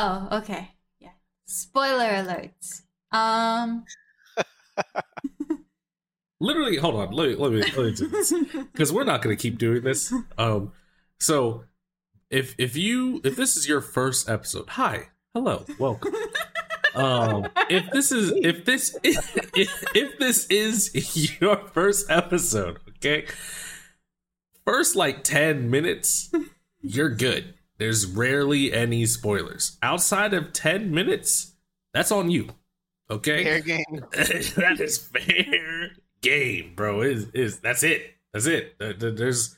Oh, 0.00 0.28
okay. 0.30 0.70
Yeah. 1.00 1.10
Spoiler 1.46 2.10
alerts. 2.10 2.82
Um. 3.10 3.84
Literally, 6.40 6.76
hold 6.76 6.94
on. 6.94 7.10
Let 7.10 7.30
me 7.30 7.34
let 7.34 7.50
me, 7.50 7.62
let 7.62 7.76
me 7.76 7.92
do 7.92 8.06
this. 8.06 8.32
because 8.72 8.92
we're 8.92 9.02
not 9.04 9.22
going 9.22 9.36
to 9.36 9.42
keep 9.42 9.58
doing 9.58 9.82
this. 9.82 10.12
Um, 10.36 10.70
so 11.18 11.64
if 12.30 12.54
if 12.58 12.76
you 12.76 13.20
if 13.24 13.34
this 13.34 13.56
is 13.56 13.68
your 13.68 13.80
first 13.80 14.28
episode, 14.28 14.68
hi, 14.68 15.08
hello, 15.34 15.64
welcome. 15.80 16.14
Um, 16.94 17.46
if 17.68 17.90
this 17.90 18.12
is 18.12 18.32
if 18.42 18.64
this 18.64 18.96
if, 19.02 19.46
if 19.94 20.18
this 20.18 20.46
is 20.46 21.40
your 21.40 21.56
first 21.68 22.10
episode, 22.10 22.78
okay, 22.96 23.26
first 24.64 24.96
like 24.96 25.24
ten 25.24 25.70
minutes, 25.70 26.30
you're 26.80 27.10
good. 27.10 27.54
There's 27.78 28.06
rarely 28.06 28.72
any 28.72 29.06
spoilers. 29.06 29.76
Outside 29.82 30.34
of 30.34 30.52
ten 30.52 30.90
minutes, 30.90 31.54
that's 31.94 32.10
on 32.12 32.30
you. 32.30 32.48
Okay, 33.10 33.44
Fair 33.44 33.60
game. 33.60 33.84
that 34.12 34.76
is 34.80 34.98
fair 34.98 35.90
game, 36.20 36.72
bro. 36.74 37.02
Is 37.02 37.28
is 37.30 37.60
that's 37.60 37.82
it? 37.82 38.14
That's 38.32 38.46
it. 38.46 38.78
There- 38.78 38.92
there- 38.92 39.10
There's 39.12 39.56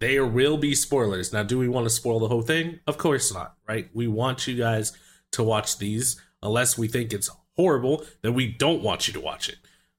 there 0.00 0.24
will 0.26 0.56
be 0.56 0.74
spoilers. 0.74 1.30
Now, 1.30 1.42
do 1.42 1.58
we 1.58 1.68
want 1.68 1.84
to 1.84 1.90
spoil 1.90 2.18
the 2.20 2.28
whole 2.28 2.40
thing? 2.40 2.80
Of 2.86 2.96
course 2.96 3.34
not, 3.34 3.54
right? 3.68 3.90
We 3.92 4.08
want 4.08 4.46
you 4.46 4.56
guys 4.56 4.96
to 5.32 5.42
watch 5.42 5.78
these 5.78 6.20
unless 6.42 6.76
we 6.78 6.88
think 6.88 7.12
it's 7.12 7.30
horrible, 7.56 8.04
then 8.22 8.34
we 8.34 8.46
don't 8.48 8.82
want 8.82 9.06
you 9.06 9.12
to 9.14 9.20
watch 9.20 9.48
it. 9.48 9.56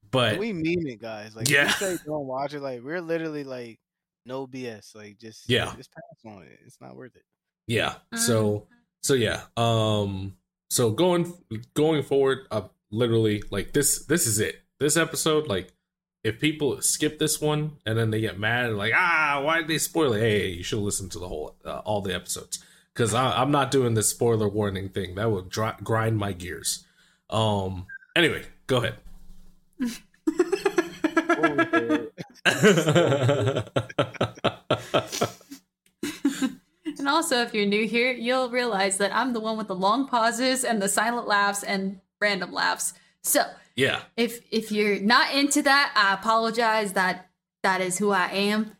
But 0.10 0.40
we 0.40 0.52
mean 0.52 0.88
it, 0.88 1.00
guys. 1.02 1.36
Like, 1.36 1.50
Yeah. 1.50 1.66
yeah. 1.80 1.90
we 1.92 1.96
say 1.98 2.04
don't 2.06 2.26
watch 2.28 2.54
it. 2.54 2.62
Like, 2.62 2.82
we're 2.84 3.00
literally 3.02 3.44
like 3.44 3.80
no 4.26 4.46
BS. 4.48 4.94
Like, 4.96 5.18
just 5.20 5.50
Yeah. 5.50 5.74
just 5.78 5.92
pass 5.94 6.34
on 6.34 6.44
it. 6.44 6.60
It's 6.66 6.82
not 6.82 6.96
worth 6.96 7.16
it. 7.16 7.24
yeah, 7.68 7.96
so 8.16 8.68
so 9.04 9.14
yeah. 9.14 9.44
Um 9.58 10.36
so 10.70 10.90
going 10.92 11.34
going 11.74 12.04
forward, 12.04 12.40
uh 12.52 12.64
literally 12.92 13.42
like 13.52 13.72
this 13.74 14.06
this 14.06 14.28
is 14.28 14.40
it. 14.40 14.56
This 14.80 14.98
episode 14.98 15.48
like 15.48 15.72
if 16.24 16.40
people 16.40 16.82
skip 16.82 17.18
this 17.20 17.40
one 17.42 17.78
and 17.86 17.98
then 17.98 18.12
they 18.12 18.20
get 18.22 18.38
mad 18.38 18.66
and 18.66 18.78
like 18.78 18.94
ah 18.96 19.42
why 19.44 19.60
did 19.60 19.68
they 19.68 19.78
spoil 19.78 20.14
it 20.14 20.20
hey, 20.20 20.48
you 20.50 20.64
should 20.64 20.80
listen 20.80 21.08
to 21.10 21.20
the 21.20 21.28
whole 21.28 21.56
uh, 21.66 21.80
all 21.80 22.02
the 22.02 22.14
episodes 22.14 22.64
because 23.01 23.15
i'm 23.15 23.50
not 23.50 23.72
doing 23.72 23.96
this 23.96 24.10
spoiler 24.10 24.48
warning 24.48 24.88
thing 24.88 25.15
that 25.15 25.31
will 25.31 25.41
dri- 25.41 25.72
grind 25.84 26.17
my 26.17 26.31
gears 26.31 26.86
um 27.31 27.88
anyway 28.15 28.43
go 28.67 28.77
ahead 28.77 28.96
And 37.00 37.10
also, 37.10 37.41
if 37.41 37.51
you're 37.51 37.65
new 37.65 37.88
here, 37.88 38.12
you'll 38.12 38.51
realize 38.51 39.00
that 39.00 39.15
I'm 39.15 39.34
the 39.34 39.39
one 39.39 39.58
with 39.58 39.67
the 39.67 39.75
long 39.75 40.08
pauses 40.08 40.63
and 40.63 40.79
the 40.79 40.88
silent 40.88 41.27
laughs 41.27 41.63
and 41.63 42.00
random 42.20 42.53
laughs. 42.53 42.93
So, 43.24 43.41
yeah 43.75 44.01
if 44.15 44.41
if 44.51 44.72
you're 44.72 45.00
not 45.00 45.34
into 45.34 45.63
that, 45.63 45.93
I 45.96 46.13
apologize. 46.13 46.93
That 46.93 47.31
that 47.63 47.81
is 47.81 47.98
who 47.98 48.12
I 48.12 48.27
am. 48.27 48.75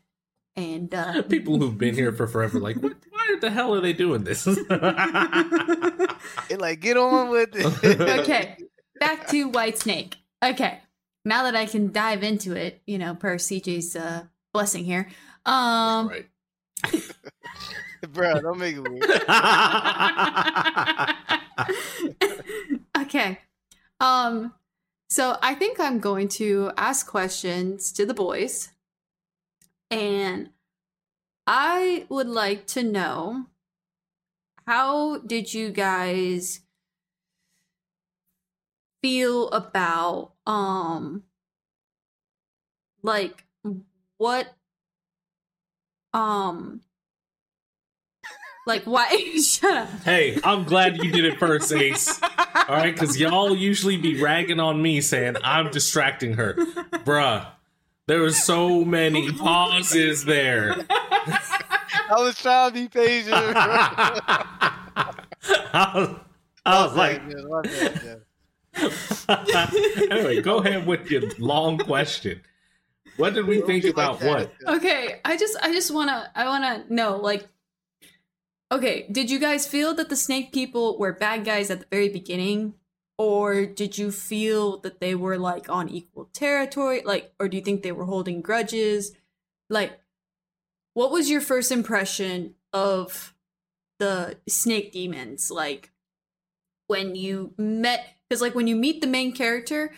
And 0.54 0.94
uh, 0.94 1.22
people 1.28 1.58
who've 1.58 1.76
been 1.76 1.94
here 1.94 2.12
for 2.12 2.28
forever 2.28 2.60
like 2.60 2.76
what, 2.76 2.92
why 3.22 3.36
the 3.40 3.50
hell 3.50 3.74
are 3.74 3.80
they 3.80 3.92
doing 3.92 4.24
this 4.24 4.46
It 6.48 6.60
like 6.60 6.80
get 6.80 6.96
on 6.96 7.30
with 7.30 7.50
it. 7.54 8.00
okay, 8.20 8.56
back 9.00 9.26
to 9.28 9.48
White 9.48 9.78
Snake. 9.78 10.16
Okay, 10.42 10.80
now 11.24 11.44
that 11.44 11.56
I 11.56 11.66
can 11.66 11.92
dive 11.92 12.22
into 12.22 12.54
it, 12.54 12.82
you 12.86 12.98
know, 12.98 13.14
per 13.14 13.36
CJ's 13.36 13.96
uh, 13.96 14.24
blessing 14.52 14.84
here. 14.84 15.08
Um, 15.44 16.08
right 16.08 16.26
Bro, 18.12 18.40
don't 18.40 18.58
make 18.58 18.76
it 18.76 18.82
weird. 18.82 19.04
okay. 22.98 23.38
Um 24.00 24.52
so 25.08 25.36
I 25.42 25.54
think 25.54 25.78
I'm 25.78 26.00
going 26.00 26.28
to 26.28 26.72
ask 26.76 27.06
questions 27.06 27.92
to 27.92 28.06
the 28.06 28.14
boys. 28.14 28.70
And 29.90 30.50
I 31.46 32.06
would 32.08 32.28
like 32.28 32.66
to 32.68 32.82
know 32.82 33.46
how 34.66 35.18
did 35.18 35.52
you 35.52 35.70
guys 35.70 36.60
feel 39.02 39.48
about 39.50 40.32
um 40.46 41.24
like 43.02 43.44
what 44.18 44.54
um 46.14 46.80
like 48.64 48.84
why 48.84 49.08
shut 49.42 49.76
up. 49.76 49.88
Hey 50.04 50.38
i'm 50.44 50.62
glad 50.62 51.02
you 51.02 51.10
did 51.10 51.24
it 51.24 51.40
first 51.40 51.72
ace. 51.72 52.22
All 52.22 52.76
right 52.76 52.94
because 52.94 53.18
y'all 53.18 53.56
usually 53.56 53.96
be 53.96 54.22
ragging 54.22 54.60
on 54.60 54.80
me 54.80 55.00
saying 55.00 55.36
i'm 55.42 55.70
distracting 55.70 56.34
her. 56.34 56.54
Bruh 56.54 57.46
there 58.12 58.20
were 58.20 58.30
so 58.30 58.84
many 58.84 59.32
pauses 59.38 60.26
there. 60.26 60.76
I 60.90 62.16
was 62.18 62.36
trying 62.36 62.70
to 62.70 62.74
be 62.74 62.88
patient. 62.88 63.32
I 65.74 65.92
was, 65.94 66.16
I 66.66 66.84
was 66.84 66.94
like 66.94 67.22
Yeah, 67.26 67.42
my 67.48 67.62
bad, 67.62 68.20
yeah. 69.28 70.14
anyway 70.14 70.42
go 70.42 70.58
ahead 70.58 70.86
with 70.86 71.10
your 71.10 71.22
long 71.38 71.78
question. 71.78 72.42
What 73.16 73.32
did 73.32 73.46
we 73.46 73.62
think 73.62 73.86
about 73.86 74.22
what? 74.22 74.52
Okay 74.66 75.20
i 75.24 75.34
just 75.38 75.56
i 75.62 75.72
just 75.72 75.90
want 75.90 76.10
to 76.10 76.30
i 76.34 76.44
want 76.44 76.64
to 76.64 76.94
know 76.94 77.16
like 77.16 77.48
okay 78.70 79.06
did 79.10 79.30
you 79.30 79.38
guys 79.38 79.66
feel 79.66 79.94
that 79.94 80.10
the 80.10 80.16
snake 80.16 80.52
people 80.52 80.98
were 80.98 81.14
bad 81.14 81.46
guys 81.46 81.70
at 81.70 81.80
the 81.80 81.86
very 81.90 82.10
beginning 82.10 82.74
or 83.18 83.66
did 83.66 83.98
you 83.98 84.10
feel 84.10 84.78
that 84.80 85.00
they 85.00 85.14
were 85.14 85.38
like 85.38 85.68
on 85.68 85.88
equal 85.88 86.28
territory 86.32 87.02
like 87.04 87.32
or 87.38 87.48
do 87.48 87.56
you 87.56 87.62
think 87.62 87.82
they 87.82 87.92
were 87.92 88.04
holding 88.04 88.40
grudges 88.40 89.12
like 89.68 89.98
what 90.94 91.10
was 91.10 91.30
your 91.30 91.40
first 91.40 91.70
impression 91.70 92.54
of 92.72 93.34
the 93.98 94.36
snake 94.48 94.92
demons 94.92 95.50
like 95.50 95.90
when 96.86 97.14
you 97.14 97.52
met 97.58 98.06
because 98.28 98.40
like 98.40 98.54
when 98.54 98.66
you 98.66 98.76
meet 98.76 99.00
the 99.00 99.06
main 99.06 99.32
character 99.32 99.92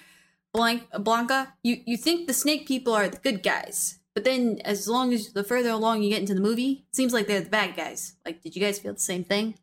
Blanc- 0.55 0.89
Blanca, 1.01 1.55
you 1.65 1.83
you 1.85 1.97
think 1.97 2.27
the 2.27 2.33
snake 2.33 2.67
people 2.67 2.95
are 2.95 3.09
the 3.09 3.19
good 3.19 3.43
guys, 3.43 3.99
but 4.15 4.23
then 4.23 4.61
as 4.65 4.87
long 4.87 5.13
as 5.13 5.33
the 5.33 5.43
further 5.43 5.71
along 5.71 6.03
you 6.03 6.11
get 6.11 6.21
into 6.21 6.35
the 6.35 6.41
movie, 6.41 6.85
it 6.89 6.95
seems 6.95 7.13
like 7.13 7.27
they're 7.27 7.41
the 7.41 7.51
bad 7.51 7.75
guys. 7.77 8.15
Like, 8.25 8.41
did 8.41 8.55
you 8.55 8.63
guys 8.63 8.79
feel 8.79 8.95
the 8.95 9.01
same 9.01 9.25
thing? 9.25 9.59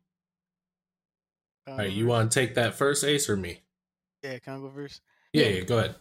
All 1.68 1.84
right 1.84 1.92
you 1.92 2.06
want 2.08 2.32
to 2.32 2.40
take 2.40 2.56
that 2.56 2.76
first 2.76 3.04
ace 3.04 3.30
or 3.30 3.36
me 3.36 3.64
Yeah, 4.24 4.40
can 4.40 4.54
I 4.56 4.58
go 4.60 4.70
first? 4.72 5.02
yeah, 5.34 5.50
Yeah. 5.50 5.62
go 5.62 5.78
ahead 5.80 5.96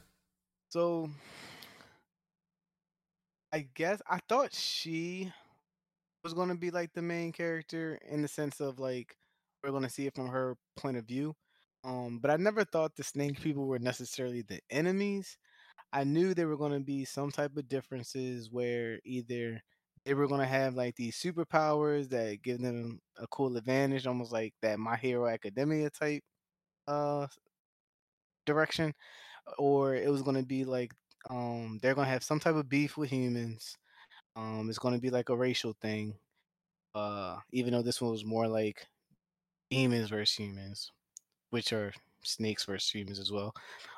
So 0.71 1.11
I 3.53 3.61
guess 3.75 4.01
I 4.07 4.21
thought 4.29 4.53
she 4.55 5.33
was 6.25 6.35
gonna 6.35 6.57
be 6.57 6.71
like 6.71 6.93
the 6.95 7.03
main 7.03 7.33
character 7.33 7.97
in 8.09 8.23
the 8.23 8.29
sense 8.29 8.61
of 8.61 8.79
like 8.81 9.17
we're 9.63 9.73
gonna 9.73 9.91
see 9.91 10.07
it 10.07 10.15
from 10.17 10.29
her 10.29 10.57
point 10.77 10.97
of 10.99 11.07
view. 11.07 11.35
Um, 11.85 12.21
but 12.21 12.31
I 12.33 12.37
never 12.39 12.65
thought 12.65 12.97
the 12.97 13.05
snake 13.05 13.41
people 13.41 13.67
were 13.67 13.79
necessarily 13.81 14.43
the 14.43 14.61
enemies. 14.71 15.39
I 15.93 16.05
knew 16.05 16.35
there 16.35 16.49
were 16.49 16.59
gonna 16.59 16.81
be 16.81 17.05
some 17.07 17.33
type 17.33 17.57
of 17.57 17.69
differences 17.69 18.51
where 18.51 19.01
either 19.05 19.63
they 20.05 20.15
were 20.15 20.29
gonna 20.29 20.47
have 20.47 20.75
like 20.75 20.97
these 20.97 21.17
superpowers 21.19 22.09
that 22.11 22.43
give 22.43 22.61
them 22.61 23.01
a 23.19 23.27
cool 23.29 23.57
advantage, 23.57 24.07
almost 24.07 24.33
like 24.33 24.55
that 24.63 24.79
My 24.79 24.97
Hero 24.97 25.29
Academia 25.29 25.91
type 25.91 26.23
uh 26.89 27.29
direction, 28.47 28.95
or 29.59 29.95
it 29.95 30.11
was 30.11 30.23
gonna 30.23 30.45
be 30.45 30.65
like 30.65 30.93
um 31.31 31.79
they're 31.83 31.95
gonna 31.95 32.09
have 32.09 32.25
some 32.25 32.41
type 32.41 32.55
of 32.57 32.69
beef 32.69 32.97
with 32.97 33.11
humans. 33.11 33.79
Um, 34.37 34.69
it's 34.71 34.79
gonna 34.79 35.01
be 35.01 35.11
like 35.11 35.31
a 35.31 35.37
racial 35.37 35.75
thing. 35.81 36.19
Uh, 36.95 37.39
even 37.53 37.73
though 37.73 37.83
this 37.83 38.01
one 38.03 38.13
was 38.13 38.25
more 38.25 38.49
like 38.49 38.87
demons 39.71 40.11
versus 40.11 40.37
humans, 40.37 40.93
which 41.51 41.73
are 41.73 41.93
snakes 42.25 42.65
versus 42.67 42.91
humans 42.91 43.19
as 43.21 43.33
well. 43.33 43.55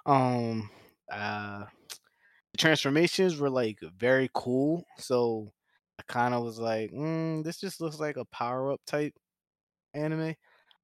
Um, 0.06 0.70
uh, 1.10 1.66
the 2.52 2.58
transformations 2.58 3.38
were 3.38 3.50
like 3.50 3.80
very 3.96 4.30
cool. 4.34 4.84
So 4.98 5.52
I 5.98 6.02
kind 6.08 6.34
of 6.34 6.42
was 6.44 6.58
like, 6.58 6.90
mm, 6.92 7.44
this 7.44 7.60
just 7.60 7.80
looks 7.80 7.98
like 8.00 8.16
a 8.16 8.24
power 8.26 8.72
up 8.72 8.80
type 8.86 9.14
anime. 9.94 10.34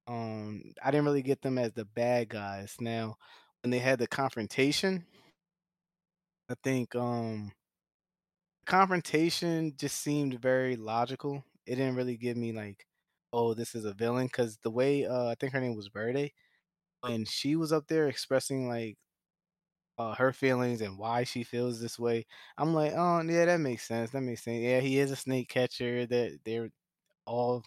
Um, 0.07 0.63
I 0.83 0.91
didn't 0.91 1.05
really 1.05 1.23
get 1.23 1.41
them 1.41 1.57
as 1.59 1.73
the 1.73 1.85
bad 1.85 2.29
guys. 2.29 2.75
Now, 2.81 3.17
when 3.63 3.71
they 3.71 3.79
had 3.79 3.99
the 3.99 4.07
confrontation, 4.07 5.05
I 6.49 6.55
think 6.63 6.95
um 6.95 7.53
confrontation 8.65 9.73
just 9.77 9.99
seemed 10.01 10.39
very 10.41 10.75
logical. 10.75 11.43
It 11.65 11.75
didn't 11.75 11.95
really 11.95 12.17
give 12.17 12.37
me 12.37 12.51
like, 12.51 12.85
oh, 13.33 13.53
this 13.53 13.75
is 13.75 13.85
a 13.85 13.93
villain 13.93 14.27
because 14.27 14.57
the 14.63 14.71
way 14.71 15.05
uh, 15.05 15.27
I 15.27 15.35
think 15.39 15.53
her 15.53 15.61
name 15.61 15.75
was 15.75 15.89
Verde, 15.89 16.33
and 17.03 17.27
she 17.27 17.55
was 17.55 17.73
up 17.73 17.85
there 17.87 18.07
expressing 18.09 18.69
like 18.69 18.97
uh, 19.99 20.15
her 20.15 20.33
feelings 20.33 20.81
and 20.81 20.97
why 20.99 21.25
she 21.25 21.43
feels 21.43 21.81
this 21.81 21.99
way. 21.99 22.25
I'm 22.57 22.73
like, 22.75 22.93
oh 22.95 23.21
yeah, 23.23 23.45
that 23.45 23.59
makes 23.61 23.87
sense. 23.87 24.11
That 24.11 24.21
makes 24.23 24.43
sense. 24.45 24.61
Yeah, 24.63 24.81
he 24.81 24.99
is 24.99 25.11
a 25.11 25.17
snake 25.17 25.49
catcher. 25.49 26.07
That 26.07 26.39
they're 26.45 26.71
all 27.27 27.63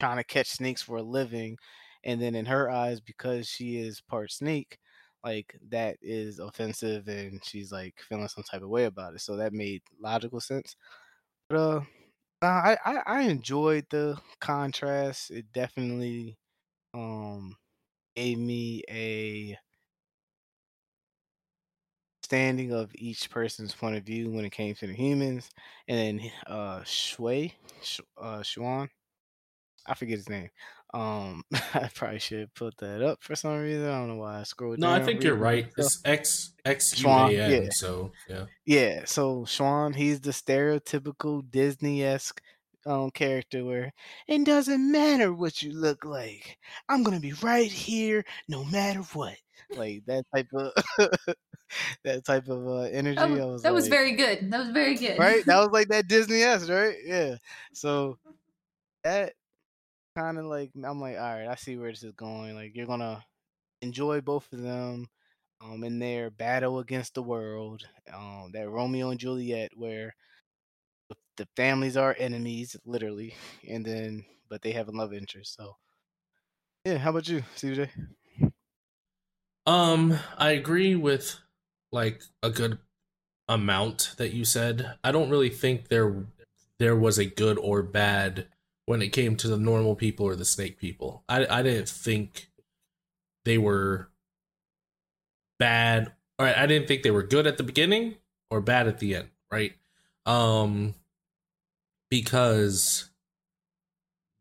trying 0.00 0.18
to 0.18 0.24
catch 0.24 0.48
snakes 0.48 0.82
for 0.82 0.96
a 0.98 1.02
living, 1.02 1.56
and 2.04 2.20
then 2.20 2.34
in 2.34 2.46
her 2.46 2.70
eyes, 2.70 3.00
because 3.00 3.48
she 3.48 3.78
is 3.78 4.00
part 4.02 4.30
snake, 4.32 4.78
like 5.24 5.56
that 5.70 5.96
is 6.02 6.38
offensive, 6.38 7.08
and 7.08 7.44
she's 7.44 7.72
like 7.72 7.94
feeling 8.08 8.28
some 8.28 8.44
type 8.44 8.62
of 8.62 8.68
way 8.68 8.84
about 8.86 9.14
it. 9.14 9.20
So 9.20 9.36
that 9.36 9.52
made 9.52 9.82
logical 10.00 10.40
sense. 10.40 10.76
But 11.48 11.56
uh, 11.58 11.80
I 12.42 12.78
I, 12.84 13.02
I 13.06 13.22
enjoyed 13.22 13.86
the 13.90 14.18
contrast. 14.40 15.30
It 15.30 15.52
definitely 15.52 16.38
um 16.94 17.56
gave 18.16 18.38
me 18.38 18.84
a 18.90 19.58
understanding 22.24 22.72
of 22.72 22.90
each 22.94 23.28
person's 23.28 23.74
point 23.74 23.96
of 23.96 24.02
view 24.04 24.30
when 24.30 24.46
it 24.46 24.50
came 24.50 24.74
to 24.74 24.86
the 24.86 24.94
humans. 24.94 25.50
And 25.88 25.98
then 25.98 26.30
uh 26.46 26.82
Shui, 26.84 27.54
Sh- 27.82 28.00
uh 28.16 28.38
Shuan, 28.38 28.88
I 29.86 29.94
forget 29.94 30.16
his 30.16 30.30
name. 30.30 30.48
Um, 30.94 31.42
I 31.74 31.90
probably 31.94 32.20
should 32.20 32.54
put 32.54 32.76
that 32.78 33.02
up 33.02 33.22
for 33.22 33.36
some 33.36 33.58
reason. 33.58 33.86
I 33.86 33.98
don't 33.98 34.08
know 34.08 34.16
why 34.16 34.40
I 34.40 34.44
scrolled. 34.44 34.78
No, 34.78 34.90
I 34.90 35.02
think 35.02 35.22
you're 35.22 35.34
right. 35.34 35.70
stuff. 35.72 35.84
It's 35.86 36.00
X 36.04 36.52
X 36.64 36.98
U 36.98 37.02
Swan, 37.02 37.30
A 37.30 37.36
N. 37.36 37.62
yeah. 37.64 37.68
So 37.70 38.12
yeah. 38.28 38.44
Yeah, 38.64 39.04
so 39.04 39.44
Swan, 39.44 39.92
he's 39.92 40.20
the 40.20 40.30
stereotypical 40.30 41.42
Disney 41.50 42.04
esque 42.04 42.40
um 42.86 43.10
character 43.10 43.64
where 43.64 43.92
it 44.28 44.44
doesn't 44.44 44.92
matter 44.92 45.32
what 45.32 45.62
you 45.62 45.72
look 45.72 46.04
like. 46.04 46.58
I'm 46.88 47.02
gonna 47.02 47.20
be 47.20 47.32
right 47.34 47.70
here 47.70 48.24
no 48.48 48.64
matter 48.64 49.00
what. 49.12 49.36
Like 49.74 50.02
that 50.06 50.24
type 50.34 50.48
of 50.54 50.72
that 52.04 52.24
type 52.24 52.48
of 52.48 52.66
uh, 52.66 52.82
energy. 52.82 53.16
That, 53.16 53.24
I 53.24 53.26
was, 53.28 53.40
was 53.40 53.62
that 53.62 53.74
was 53.74 53.88
very 53.88 54.12
good. 54.12 54.50
That 54.50 54.58
was 54.58 54.70
very 54.70 54.96
good. 54.96 55.18
right? 55.18 55.44
That 55.46 55.58
was 55.58 55.70
like 55.70 55.88
that 55.88 56.08
Disney 56.08 56.42
esque, 56.42 56.68
right? 56.68 56.96
Yeah. 57.04 57.36
So 57.72 58.18
that 59.04 59.34
kind 60.16 60.38
of 60.38 60.44
like 60.46 60.70
I'm 60.82 61.00
like, 61.00 61.16
all 61.16 61.22
right, 61.22 61.48
I 61.48 61.54
see 61.54 61.76
where 61.76 61.90
this 61.90 62.02
is 62.02 62.12
going. 62.12 62.54
Like 62.54 62.74
you're 62.74 62.86
gonna 62.86 63.24
enjoy 63.82 64.20
both 64.20 64.50
of 64.52 64.62
them 64.62 65.06
um 65.60 65.84
in 65.84 65.98
their 65.98 66.30
battle 66.30 66.78
against 66.78 67.14
the 67.14 67.22
world. 67.22 67.82
Um 68.12 68.50
that 68.52 68.68
Romeo 68.68 69.10
and 69.10 69.20
Juliet 69.20 69.72
where 69.74 70.14
the- 71.36 71.48
families 71.56 71.96
are 71.96 72.14
enemies, 72.18 72.76
literally, 72.84 73.34
and 73.68 73.84
then 73.84 74.24
but 74.48 74.62
they 74.62 74.72
have 74.72 74.88
a 74.88 74.92
love 74.92 75.12
interest. 75.12 75.54
So 75.54 75.76
yeah, 76.84 76.98
how 76.98 77.10
about 77.10 77.28
you, 77.28 77.42
CJ? 77.56 77.90
Um, 79.66 80.18
I 80.36 80.50
agree 80.50 80.94
with 80.94 81.38
like 81.90 82.22
a 82.42 82.50
good 82.50 82.78
amount 83.48 84.14
that 84.18 84.34
you 84.34 84.44
said. 84.44 84.98
I 85.02 85.12
don't 85.12 85.30
really 85.30 85.50
think 85.50 85.88
there 85.88 86.26
there 86.78 86.96
was 86.96 87.18
a 87.18 87.26
good 87.26 87.58
or 87.58 87.82
bad 87.82 88.48
when 88.86 89.00
it 89.02 89.10
came 89.10 89.36
to 89.36 89.48
the 89.48 89.58
normal 89.58 89.96
people 89.96 90.26
or 90.26 90.36
the 90.36 90.44
snake 90.44 90.78
people. 90.78 91.24
I 91.28 91.46
I 91.46 91.62
didn't 91.62 91.88
think 91.88 92.50
they 93.44 93.58
were 93.58 94.10
bad 95.58 96.12
or 96.38 96.46
I 96.46 96.66
didn't 96.66 96.88
think 96.88 97.02
they 97.02 97.10
were 97.10 97.22
good 97.22 97.46
at 97.46 97.56
the 97.58 97.62
beginning 97.64 98.16
or 98.50 98.60
bad 98.60 98.88
at 98.88 98.98
the 98.98 99.14
end, 99.16 99.28
right? 99.50 99.74
Um 100.26 100.94
because 102.14 103.10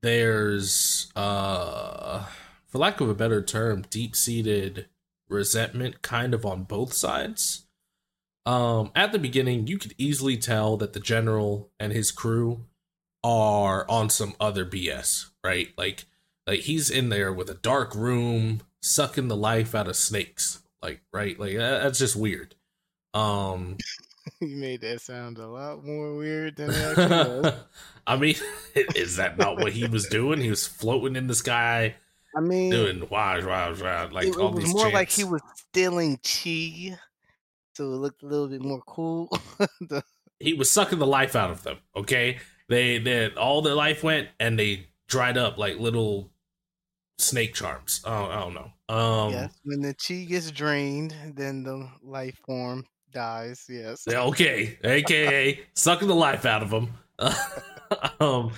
there's 0.04 1.12
uh 1.16 2.24
for 2.68 2.78
lack 2.78 3.02
of 3.02 3.10
a 3.10 3.16
better 3.16 3.42
term, 3.42 3.84
deep-seated 3.90 4.88
resentment 5.28 6.04
kind 6.04 6.36
of 6.36 6.46
on 6.46 6.66
both 6.66 6.94
sides. 6.94 7.66
Um, 8.46 8.92
at 8.96 9.12
the 9.12 9.18
beginning, 9.18 9.66
you 9.66 9.80
could 9.80 9.96
easily 9.98 10.38
tell 10.38 10.78
that 10.78 10.94
the 10.94 11.00
general 11.00 11.72
and 11.80 11.92
his 11.92 12.12
crew 12.12 12.66
are 13.24 13.90
on 13.90 14.10
some 14.12 14.36
other 14.40 14.66
BS, 14.66 15.32
right? 15.44 15.70
Like, 15.76 16.06
like 16.46 16.60
he's 16.62 16.92
in 16.92 17.10
there 17.10 17.34
with 17.34 17.50
a 17.50 17.56
dark 17.56 17.96
room, 17.96 18.62
sucking 18.84 19.30
the 19.30 19.38
life 19.38 19.74
out 19.74 19.88
of 19.88 19.96
snakes, 19.96 20.62
like, 20.84 21.02
right? 21.12 21.40
Like 21.40 21.56
that's 21.58 21.98
just 21.98 22.16
weird. 22.16 22.54
Um, 23.16 23.78
you 24.50 24.58
made 24.58 24.82
that 24.82 25.02
sound 25.02 25.38
a 25.38 25.48
lot 25.48 25.84
more 25.84 26.16
weird 26.16 26.56
than 26.58 26.70
it 26.70 26.76
actually 26.76 27.42
was. 27.42 27.54
I 28.08 28.18
mean, 28.18 28.36
is 28.96 29.16
that 29.18 29.38
not 29.38 29.58
what 29.58 29.74
he 29.74 29.88
was 29.88 30.08
doing? 30.08 30.40
He 30.40 30.50
was 30.50 30.68
floating 30.68 31.16
in 31.16 31.28
the 31.28 31.36
sky, 31.36 31.96
I 32.36 32.42
mean, 32.42 32.72
doing 32.72 33.08
wow, 33.10 33.40
wow, 33.46 33.74
wow, 33.80 34.10
like 34.12 34.28
it, 34.28 34.38
all 34.38 34.50
it 34.50 34.56
was 34.56 34.66
these 34.66 34.74
more 34.74 34.90
like 34.90 35.10
he 35.10 35.24
was 35.24 35.42
stealing 35.56 36.18
chi, 36.18 36.98
so 37.76 37.94
it 37.94 37.98
looked 37.98 38.24
a 38.24 38.28
little 38.28 38.48
bit 38.48 38.62
more 38.62 38.82
cool. 38.86 39.30
The- 39.82 40.04
he 40.40 40.54
was 40.54 40.70
sucking 40.70 41.00
the 41.00 41.08
life 41.08 41.36
out 41.36 41.52
of 41.52 41.64
them. 41.64 41.78
Okay, 41.96 42.40
they 42.68 42.98
then 42.98 43.38
all 43.38 43.62
their 43.62 43.76
life 43.76 44.04
went 44.04 44.28
and 44.40 44.60
they 44.60 44.88
dried 45.08 45.38
up 45.38 45.58
like 45.58 45.80
little 45.80 46.32
snake 47.18 47.54
charms. 47.54 48.02
Oh, 48.04 48.26
I 48.26 48.40
don't 48.40 48.54
know. 48.54 48.72
Um, 48.94 49.32
yes, 49.32 49.60
when 49.64 49.82
the 49.82 49.94
chi 49.94 50.26
gets 50.26 50.52
drained, 50.52 51.16
then 51.36 51.64
the 51.64 51.90
life 52.02 52.38
form 52.46 52.86
dies. 53.14 53.66
Yes. 53.70 54.08
okay, 54.08 54.78
aka 54.84 55.60
sucking 55.74 56.08
the 56.08 56.16
life 56.16 56.46
out 56.46 56.64
of 56.64 56.70
them. 56.70 56.94
um, 58.20 58.52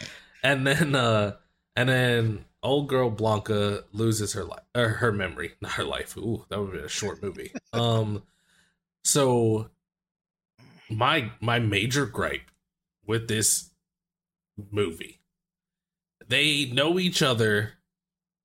and 0.43 0.65
then 0.65 0.95
uh, 0.95 1.35
and 1.75 1.89
then 1.89 2.45
old 2.63 2.87
girl 2.87 3.09
Blanca 3.09 3.83
loses 3.91 4.33
her 4.33 4.43
life 4.43 4.63
or 4.73 4.89
her 4.89 5.11
memory, 5.11 5.53
not 5.61 5.73
her 5.73 5.83
life. 5.83 6.17
Ooh, 6.17 6.45
that 6.49 6.59
would 6.59 6.71
be 6.71 6.79
a 6.79 6.89
short 6.89 7.21
movie. 7.21 7.51
Um, 7.73 8.23
so 9.03 9.69
my 10.89 11.31
my 11.41 11.59
major 11.59 12.05
gripe 12.05 12.49
with 13.05 13.27
this 13.27 13.71
movie 14.71 15.19
they 16.27 16.65
know 16.65 16.99
each 16.99 17.21
other 17.21 17.73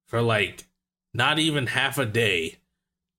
for 0.07 0.21
like 0.21 0.67
not 1.15 1.39
even 1.39 1.67
half 1.67 1.99
a 1.99 2.07
day 2.07 2.57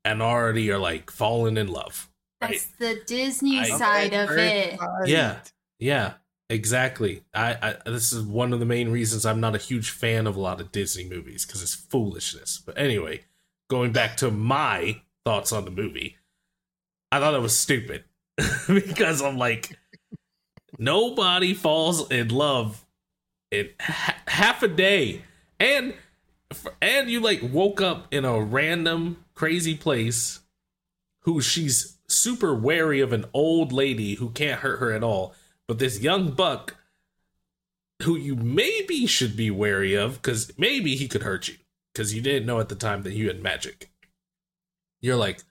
and 0.03 0.21
already 0.21 0.69
are 0.71 0.77
like 0.77 1.11
falling 1.11 1.57
in 1.57 1.67
love 1.67 2.09
right 2.41 2.51
That's 2.51 2.65
the 2.79 3.01
Disney 3.05 3.59
I- 3.59 3.77
side 3.77 4.13
of 4.13 4.31
it. 4.31 4.79
Yeah. 5.05 5.39
yeah 5.79 6.13
exactly 6.49 7.23
I, 7.33 7.77
I 7.85 7.89
this 7.89 8.11
is 8.11 8.23
one 8.23 8.51
of 8.51 8.59
the 8.59 8.65
main 8.65 8.89
reasons 8.91 9.25
i'm 9.25 9.39
not 9.39 9.55
a 9.55 9.57
huge 9.57 9.89
fan 9.91 10.27
of 10.27 10.35
a 10.35 10.39
lot 10.41 10.59
of 10.59 10.69
disney 10.73 11.07
movies 11.07 11.45
because 11.45 11.61
it's 11.61 11.73
foolishness 11.73 12.61
but 12.65 12.77
anyway 12.77 13.21
going 13.69 13.93
back 13.93 14.17
to 14.17 14.29
my 14.31 15.01
thoughts 15.23 15.53
on 15.53 15.63
the 15.63 15.71
movie 15.71 16.17
i 17.09 17.19
thought 17.21 17.33
it 17.35 17.41
was 17.41 17.57
stupid 17.57 18.03
because 18.67 19.21
i'm 19.21 19.37
like 19.37 19.77
nobody 20.77 21.53
falls 21.53 22.09
in 22.11 22.27
love 22.29 22.85
in 23.49 23.69
ha- 23.79 24.17
half 24.27 24.61
a 24.63 24.67
day 24.67 25.21
and 25.57 25.93
and 26.81 27.09
you 27.09 27.21
like 27.21 27.39
woke 27.43 27.79
up 27.79 28.07
in 28.13 28.25
a 28.25 28.41
random 28.41 29.23
crazy 29.35 29.75
place 29.75 30.39
who 31.21 31.39
she's 31.39 31.97
super 32.11 32.53
wary 32.53 33.01
of 33.01 33.13
an 33.13 33.25
old 33.33 33.71
lady 33.71 34.15
who 34.15 34.29
can't 34.29 34.61
hurt 34.61 34.79
her 34.79 34.91
at 34.91 35.03
all. 35.03 35.33
But 35.67 35.79
this 35.79 35.99
young 35.99 36.31
buck 36.31 36.75
who 38.01 38.15
you 38.15 38.35
maybe 38.35 39.05
should 39.05 39.37
be 39.37 39.51
wary 39.51 39.93
of 39.95 40.15
because 40.15 40.51
maybe 40.57 40.95
he 40.95 41.07
could 41.07 41.23
hurt 41.23 41.47
you 41.47 41.55
because 41.93 42.13
you 42.13 42.21
didn't 42.21 42.45
know 42.45 42.59
at 42.59 42.69
the 42.69 42.75
time 42.75 43.03
that 43.03 43.13
you 43.13 43.27
had 43.27 43.41
magic. 43.41 43.91
You're 45.01 45.15
like 45.15 45.43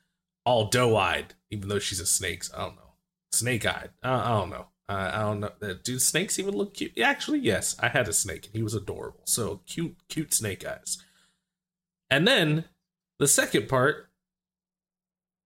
all 0.44 0.66
doe-eyed 0.66 1.34
even 1.50 1.68
though 1.68 1.78
she's 1.78 2.00
a 2.00 2.06
snake. 2.06 2.44
I 2.54 2.62
don't 2.62 2.76
know. 2.76 2.92
Snake-eyed. 3.32 3.90
I, 4.02 4.14
I 4.14 4.28
don't 4.38 4.50
know. 4.50 4.66
I, 4.88 5.08
I 5.08 5.22
don't 5.22 5.40
know. 5.40 5.52
Uh, 5.62 5.74
do 5.82 5.98
snakes 5.98 6.38
even 6.38 6.56
look 6.56 6.74
cute? 6.74 6.98
Actually 6.98 7.38
yes. 7.40 7.76
I 7.80 7.88
had 7.88 8.08
a 8.08 8.12
snake 8.12 8.46
and 8.46 8.54
he 8.54 8.62
was 8.62 8.74
adorable. 8.74 9.22
So 9.24 9.62
cute 9.66 9.96
cute 10.08 10.34
snake 10.34 10.66
eyes. 10.66 10.98
And 12.10 12.26
then 12.26 12.64
the 13.18 13.28
second 13.28 13.68
part 13.68 14.09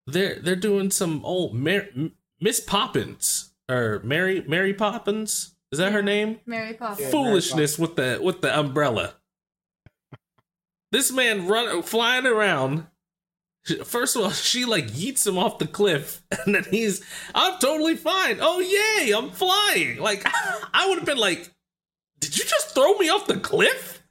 they're 0.07 0.37
they're 0.40 0.57
doing 0.57 0.90
some 0.90 1.25
old 1.25 1.55
Mar- 1.55 1.88
miss 2.40 2.61
poppins 2.61 3.53
or 3.69 4.01
mary 4.05 4.45
mary 4.47 4.75
poppins 4.75 5.55
is 5.73 5.79
that 5.79 5.93
her 5.93 6.03
name 6.03 6.38
Mary 6.47 6.75
Poppins. 6.75 7.01
Yeah. 7.01 7.11
foolishness 7.11 7.79
with 7.79 7.97
the 7.97 8.21
with 8.23 8.40
the 8.43 8.57
umbrella. 8.57 9.14
this 10.93 11.11
man 11.11 11.49
run 11.49 11.83
flying 11.83 12.27
around, 12.27 12.87
First 13.85 14.14
of 14.14 14.23
all, 14.23 14.31
she 14.31 14.67
like 14.67 14.88
yeets 14.88 15.27
him 15.27 15.38
off 15.38 15.59
the 15.59 15.67
cliff, 15.67 16.23
and 16.47 16.55
then 16.55 16.64
he's, 16.71 17.03
I'm 17.35 17.59
totally 17.59 17.97
fine. 17.97 18.37
Oh, 18.40 18.61
yay, 18.61 19.11
I'm 19.12 19.31
flying. 19.31 19.99
Like, 19.99 20.23
I 20.75 20.87
would 20.88 20.99
have 20.99 21.07
been 21.07 21.17
like, 21.19 21.51
Did 22.21 22.37
you 22.37 22.45
just 22.45 22.75
throw 22.75 22.99
me 22.99 23.09
off 23.09 23.27
the 23.27 23.38
cliff? 23.38 24.03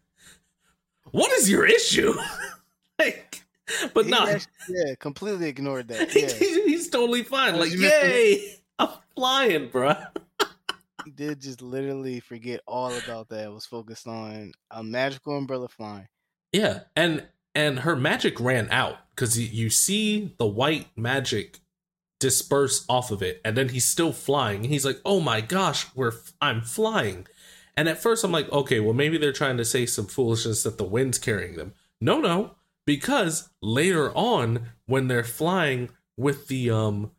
What 1.12 1.32
is 1.34 1.50
your 1.52 1.66
issue? 1.68 2.16
like, 3.00 3.23
but 3.94 4.06
no, 4.08 4.38
yeah, 4.70 4.96
completely 5.00 5.48
ignored 5.48 5.88
that. 5.90 6.14
Yeah, 6.16 6.28
he's 6.66 6.90
totally 6.90 7.24
fine. 7.24 7.56
Oh, 7.56 7.60
Like, 7.60 7.72
you 7.72 7.80
missed 7.80 7.96
him. 7.96 8.10
yay, 8.12 8.56
I'm 8.80 8.90
flying, 9.16 9.70
bro. 9.70 9.94
he 11.06 11.12
did 11.12 11.40
just 11.40 11.62
literally 11.62 12.20
forget 12.20 12.62
all 12.68 12.94
about 12.94 13.30
that. 13.30 13.52
Was 13.52 13.66
focused 13.66 14.08
on 14.08 14.52
a 14.72 14.84
magical 14.84 15.38
umbrella 15.38 15.68
flying. 15.70 16.08
Yeah, 16.52 16.82
and 16.96 17.26
and 17.56 17.80
her 17.80 17.96
magic 17.96 18.40
ran 18.40 18.68
out 18.72 18.98
because 19.16 19.38
you, 19.40 19.48
you 19.48 19.70
see 19.70 20.34
the 20.38 20.46
white 20.48 20.88
magic 20.98 21.60
disperse 22.20 22.86
off 22.90 23.12
of 23.12 23.22
it, 23.22 23.42
and 23.44 23.56
then 23.58 23.70
he's 23.70 23.86
still 23.86 24.14
flying. 24.14 24.64
He's 24.66 24.86
like, 24.86 25.00
"Oh 25.06 25.20
my 25.20 25.42
gosh, 25.42 25.88
we're 25.96 26.10
f- 26.14 26.34
I'm 26.42 26.62
flying." 26.62 27.28
And 27.76 27.90
at 27.90 28.02
first, 28.02 28.24
I'm 28.24 28.32
like, 28.32 28.52
"Okay, 28.52 28.80
well 28.80 28.94
maybe 28.94 29.18
they're 29.18 29.32
trying 29.34 29.58
to 29.58 29.66
say 29.66 29.86
some 29.86 30.06
foolishness 30.08 30.64
that 30.64 30.78
the 30.78 30.84
wind's 30.84 31.18
carrying 31.20 31.56
them." 31.56 31.74
No, 32.00 32.20
no, 32.20 32.56
because 32.86 33.50
later 33.62 34.12
on 34.16 34.68
when 34.86 35.08
they're 35.08 35.24
flying 35.24 35.90
with 36.18 36.48
the 36.48 36.70
um 36.70 37.12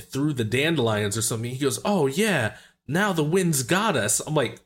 through 0.00 0.32
the 0.32 0.44
dandelions 0.44 1.16
or 1.16 1.22
something, 1.22 1.50
he 1.50 1.58
goes, 1.64 1.80
"Oh 1.84 2.06
yeah, 2.06 2.56
now 2.86 3.12
the 3.12 3.24
wind's 3.24 3.62
got 3.62 3.96
us." 3.96 4.20
I'm 4.20 4.34
like. 4.34 4.60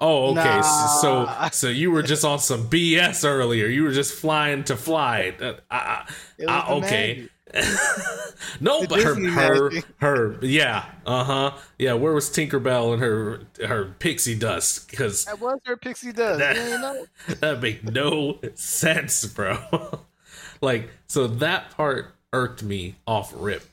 Oh, 0.00 0.32
okay. 0.32 0.58
s- 0.58 1.00
So, 1.00 1.22
Nah. 1.22 1.50
so 1.50 1.68
you 1.68 1.92
were 1.92 2.02
just 2.02 2.24
on 2.24 2.40
some 2.40 2.68
BS 2.68 3.24
earlier. 3.24 3.66
You 3.68 3.84
were 3.84 3.92
just 3.92 4.12
flying 4.12 4.64
to 4.64 4.76
fly. 4.76 5.34
Uh, 5.40 5.54
uh, 5.70 6.04
the 6.36 6.50
okay. 6.50 7.14
magic. 7.16 7.30
no, 8.60 8.80
The 8.82 8.88
but 8.88 9.02
her, 9.02 9.30
her, 9.30 9.70
her, 9.98 10.38
yeah, 10.44 10.86
uh 11.06 11.24
huh, 11.24 11.56
yeah. 11.78 11.94
Where 11.94 12.12
was 12.12 12.28
Tinkerbell 12.30 12.94
and 12.94 13.02
her, 13.02 13.40
her 13.66 13.94
pixie 13.98 14.34
dust? 14.36 14.90
Because 14.90 15.24
That 15.26 15.40
was 15.40 15.60
her 15.64 15.76
pixie 15.76 16.12
dust. 16.12 16.40
That- 16.40 16.56
You 16.56 16.78
know? 16.78 17.06
that 17.40 17.62
make 17.62 17.84
no 17.84 18.38
sense, 18.54 19.24
bro. 19.26 20.00
like, 20.60 20.90
so 21.06 21.26
that 21.26 21.70
part 21.70 22.14
irked 22.32 22.62
me 22.62 22.96
off 23.06 23.32
rip, 23.36 23.64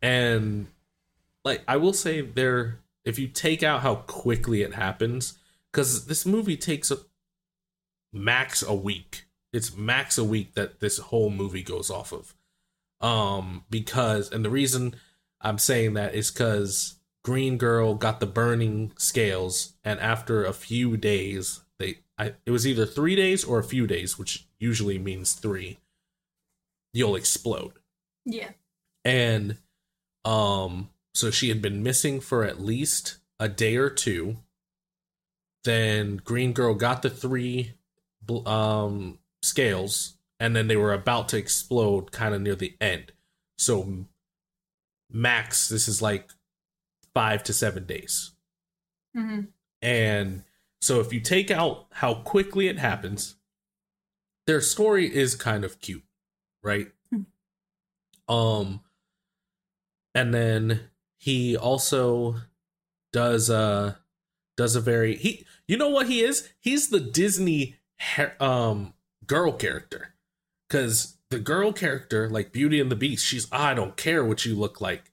and 0.00 0.66
like 1.44 1.62
I 1.68 1.76
will 1.76 1.92
say, 1.92 2.20
there, 2.20 2.78
if 3.04 3.18
you 3.18 3.28
take 3.28 3.62
out 3.62 3.82
how 3.82 3.96
quickly 3.96 4.62
it 4.62 4.74
happens, 4.74 5.38
because 5.70 6.06
this 6.06 6.26
movie 6.26 6.56
takes 6.56 6.90
a 6.90 6.98
max 8.12 8.62
a 8.62 8.74
week. 8.74 9.24
It's 9.52 9.76
max 9.76 10.16
a 10.18 10.24
week 10.24 10.54
that 10.54 10.80
this 10.80 10.98
whole 10.98 11.30
movie 11.30 11.62
goes 11.62 11.90
off 11.90 12.12
of. 12.12 12.34
Um, 13.02 13.64
because 13.68 14.30
and 14.30 14.44
the 14.44 14.50
reason 14.50 14.94
I'm 15.40 15.58
saying 15.58 15.94
that 15.94 16.14
is 16.14 16.30
because 16.30 16.96
Green 17.24 17.58
Girl 17.58 17.94
got 17.94 18.20
the 18.20 18.26
burning 18.26 18.92
scales, 18.96 19.74
and 19.84 19.98
after 20.00 20.44
a 20.44 20.52
few 20.52 20.96
days, 20.96 21.60
they 21.78 21.98
I, 22.16 22.34
it 22.46 22.50
was 22.52 22.66
either 22.66 22.86
three 22.86 23.16
days 23.16 23.42
or 23.44 23.58
a 23.58 23.64
few 23.64 23.86
days, 23.86 24.18
which 24.18 24.46
usually 24.58 24.98
means 24.98 25.32
three. 25.32 25.78
You'll 26.94 27.16
explode, 27.16 27.72
Yeah. 28.24 28.50
and 29.04 29.56
um, 30.24 30.90
so 31.14 31.30
she 31.30 31.48
had 31.48 31.60
been 31.62 31.82
missing 31.82 32.20
for 32.20 32.44
at 32.44 32.60
least 32.60 33.16
a 33.40 33.48
day 33.48 33.76
or 33.76 33.90
two. 33.90 34.36
Then 35.64 36.16
Green 36.18 36.52
Girl 36.52 36.74
got 36.74 37.02
the 37.02 37.10
three 37.10 37.72
um 38.46 39.18
scales, 39.42 40.14
and 40.42 40.56
then 40.56 40.66
they 40.66 40.76
were 40.76 40.92
about 40.92 41.28
to 41.28 41.36
explode, 41.36 42.10
kind 42.10 42.34
of 42.34 42.42
near 42.42 42.56
the 42.56 42.74
end. 42.80 43.12
So 43.58 44.06
max, 45.08 45.68
this 45.68 45.86
is 45.86 46.02
like 46.02 46.30
five 47.14 47.44
to 47.44 47.52
seven 47.52 47.86
days. 47.86 48.32
hmm 49.14 49.42
And 49.80 50.42
so 50.80 50.98
if 50.98 51.12
you 51.12 51.20
take 51.20 51.52
out 51.52 51.86
how 51.92 52.14
quickly 52.14 52.66
it 52.66 52.80
happens, 52.80 53.36
their 54.48 54.60
story 54.60 55.14
is 55.14 55.36
kind 55.36 55.64
of 55.64 55.80
cute, 55.80 56.02
right? 56.60 56.88
um 58.28 58.80
and 60.14 60.34
then 60.34 60.80
he 61.18 61.56
also 61.56 62.36
does 63.12 63.48
uh 63.48 63.94
does 64.56 64.74
a 64.74 64.80
very 64.80 65.14
he 65.14 65.46
you 65.68 65.76
know 65.76 65.88
what 65.88 66.08
he 66.08 66.20
is? 66.20 66.48
He's 66.58 66.88
the 66.88 66.98
Disney 67.00 67.76
um 68.40 68.94
girl 69.24 69.52
character. 69.52 70.11
Cuz 70.72 71.16
the 71.30 71.38
girl 71.38 71.72
character 71.72 72.28
like 72.28 72.52
Beauty 72.52 72.80
and 72.80 72.90
the 72.90 72.96
Beast, 72.96 73.24
she's 73.26 73.46
I 73.52 73.74
don't 73.74 73.96
care 73.96 74.24
what 74.24 74.44
you 74.46 74.54
look 74.54 74.80
like. 74.80 75.12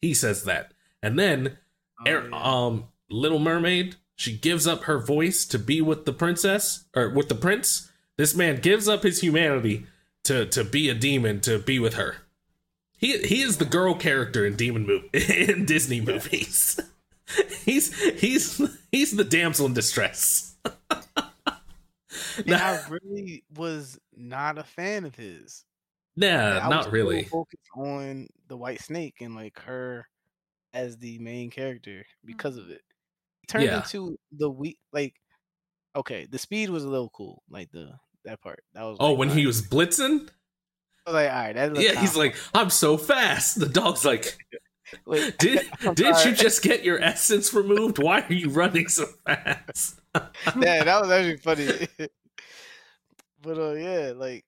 He 0.00 0.14
says 0.14 0.44
that. 0.44 0.72
And 1.02 1.18
then 1.18 1.58
Oh, 2.00 2.10
yeah. 2.10 2.28
um 2.32 2.84
Little 3.10 3.40
Mermaid, 3.40 3.96
she 4.14 4.36
gives 4.36 4.66
up 4.66 4.84
her 4.84 4.98
voice 4.98 5.44
to 5.46 5.58
be 5.58 5.80
with 5.80 6.04
the 6.04 6.12
princess 6.12 6.84
or 6.94 7.10
with 7.10 7.28
the 7.28 7.34
prince. 7.34 7.90
This 8.16 8.34
man 8.34 8.56
gives 8.60 8.88
up 8.88 9.02
his 9.02 9.20
humanity 9.20 9.86
to 10.24 10.46
to 10.46 10.62
be 10.64 10.88
a 10.88 10.94
demon 10.94 11.40
to 11.40 11.58
be 11.58 11.78
with 11.78 11.94
her. 11.94 12.16
He 12.96 13.18
he 13.18 13.42
is 13.42 13.56
the 13.56 13.64
girl 13.64 13.94
character 13.94 14.46
in 14.46 14.56
demon 14.56 14.86
move 14.86 15.04
in 15.14 15.64
Disney 15.66 16.00
movies. 16.00 16.78
he's 17.64 17.92
he's 18.20 18.60
he's 18.92 19.16
the 19.16 19.24
damsel 19.24 19.66
in 19.66 19.74
distress. 19.74 20.54
And 22.46 22.54
I 22.54 22.80
really 22.90 23.44
was 23.54 23.98
not 24.14 24.58
a 24.58 24.64
fan 24.64 25.04
of 25.04 25.14
his. 25.14 25.64
Nah, 26.16 26.58
Like, 26.58 26.70
not 26.70 26.92
really. 26.92 27.24
Focused 27.24 27.68
on 27.76 28.28
the 28.48 28.56
White 28.56 28.80
Snake 28.80 29.14
and 29.20 29.34
like 29.34 29.58
her 29.60 30.06
as 30.72 30.96
the 30.98 31.18
main 31.18 31.50
character 31.50 31.90
mm. 31.90 32.26
because 32.26 32.56
of 32.56 32.70
it. 32.70 32.82
It 33.42 33.48
turned 33.48 33.64
Yeah. 33.64 33.76
into 33.78 34.18
the 34.32 34.50
we 34.50 34.76
like. 34.92 35.14
Okay, 35.96 36.26
the 36.30 36.38
speed 36.38 36.70
was 36.70 36.84
a 36.84 36.88
little 36.88 37.10
cool, 37.10 37.42
like 37.50 37.70
the 37.72 37.92
that 38.24 38.40
part. 38.40 38.62
That 38.74 38.82
was. 38.82 38.96
Oh, 39.00 39.10
like, 39.10 39.18
when 39.18 39.30
he 39.30 39.46
was 39.46 39.62
blitzing? 39.62 40.28
I 41.06 41.10
was 41.10 41.14
like, 41.14 41.30
all 41.30 41.36
right, 41.36 41.54
that 41.54 41.76
Yeah, 41.80 42.00
he's 42.00 42.16
like, 42.16 42.36
I'm 42.54 42.70
so 42.70 42.96
fast. 42.96 43.58
The 43.60 43.68
dog's 43.68 44.04
like. 44.04 44.38
Wait, 45.06 45.38
Did 45.38 45.70
did 45.94 46.16
you 46.24 46.32
just 46.32 46.62
get 46.62 46.82
your 46.82 47.00
essence 47.00 47.54
removed? 47.54 47.98
Why 48.02 48.22
are 48.22 48.32
you 48.32 48.50
running 48.50 48.88
so 48.88 49.06
fast? 49.24 50.00
yeah, 50.16 50.82
that 50.82 51.00
was 51.00 51.10
actually 51.10 51.36
funny. 51.36 52.10
But 53.42 53.58
uh, 53.58 53.72
yeah, 53.72 54.12
like 54.16 54.44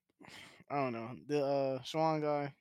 I 0.69 0.75
don't 0.77 0.93
know 0.93 1.09
the 1.27 1.43
uh 1.45 1.79
Swan 1.83 2.21
guy 2.21 2.53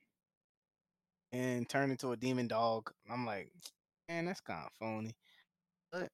and 1.33 1.69
turned 1.69 1.93
into 1.93 2.13
a 2.13 2.17
demon 2.17 2.47
dog. 2.49 2.91
I'm 3.11 3.25
like, 3.27 3.51
man, 4.09 4.27
that's 4.27 4.41
kind 4.41 4.65
of 4.67 4.73
phony. 4.79 5.15
But 5.91 6.11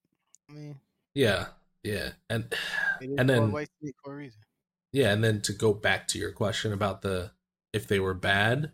I 0.49 0.53
mean, 0.53 0.77
Yeah, 1.15 1.47
yeah, 1.83 2.11
and 2.31 2.53
And 3.01 3.29
then- 3.29 3.51
for 4.05 4.13
a 4.13 4.17
reason. 4.17 4.41
yeah, 4.93 5.13
and 5.13 5.23
then 5.23 5.41
to 5.43 5.53
go 5.53 5.73
back 5.73 6.09
to 6.09 6.19
your 6.19 6.33
question 6.33 6.73
about 6.73 7.03
the 7.03 7.33
if 7.73 7.87
they 7.87 8.01
were 8.01 8.15
bad, 8.15 8.73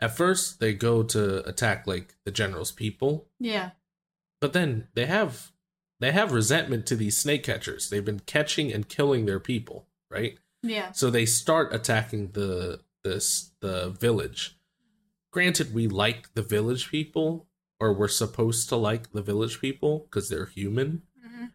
at 0.00 0.16
first 0.16 0.60
they 0.60 0.72
go 0.74 1.02
to 1.02 1.46
attack 1.48 1.86
like 1.86 2.14
the 2.24 2.30
general's 2.30 2.72
people, 2.72 3.28
Yeah. 3.38 3.70
but 4.40 4.52
then 4.52 4.88
they 4.94 5.06
have 5.06 5.52
they 6.00 6.10
have 6.12 6.32
resentment 6.32 6.86
to 6.86 6.96
these 6.96 7.16
snake 7.16 7.42
catchers. 7.44 7.88
They've 7.88 8.04
been 8.04 8.20
catching 8.20 8.72
and 8.72 8.88
killing 8.88 9.26
their 9.26 9.40
people, 9.40 9.86
right? 10.10 10.38
Yeah. 10.64 10.92
So 10.92 11.10
they 11.10 11.26
start 11.26 11.74
attacking 11.74 12.32
the 12.32 12.80
this 13.02 13.52
the 13.60 13.90
village. 13.90 14.56
Granted, 15.30 15.74
we 15.74 15.86
like 15.88 16.32
the 16.34 16.42
village 16.42 16.90
people, 16.90 17.46
or 17.80 17.92
we're 17.92 18.08
supposed 18.08 18.68
to 18.70 18.76
like 18.76 19.12
the 19.12 19.22
village 19.22 19.60
people 19.60 20.06
because 20.10 20.28
they're 20.28 20.46
human, 20.46 21.02
Mhm. 21.24 21.52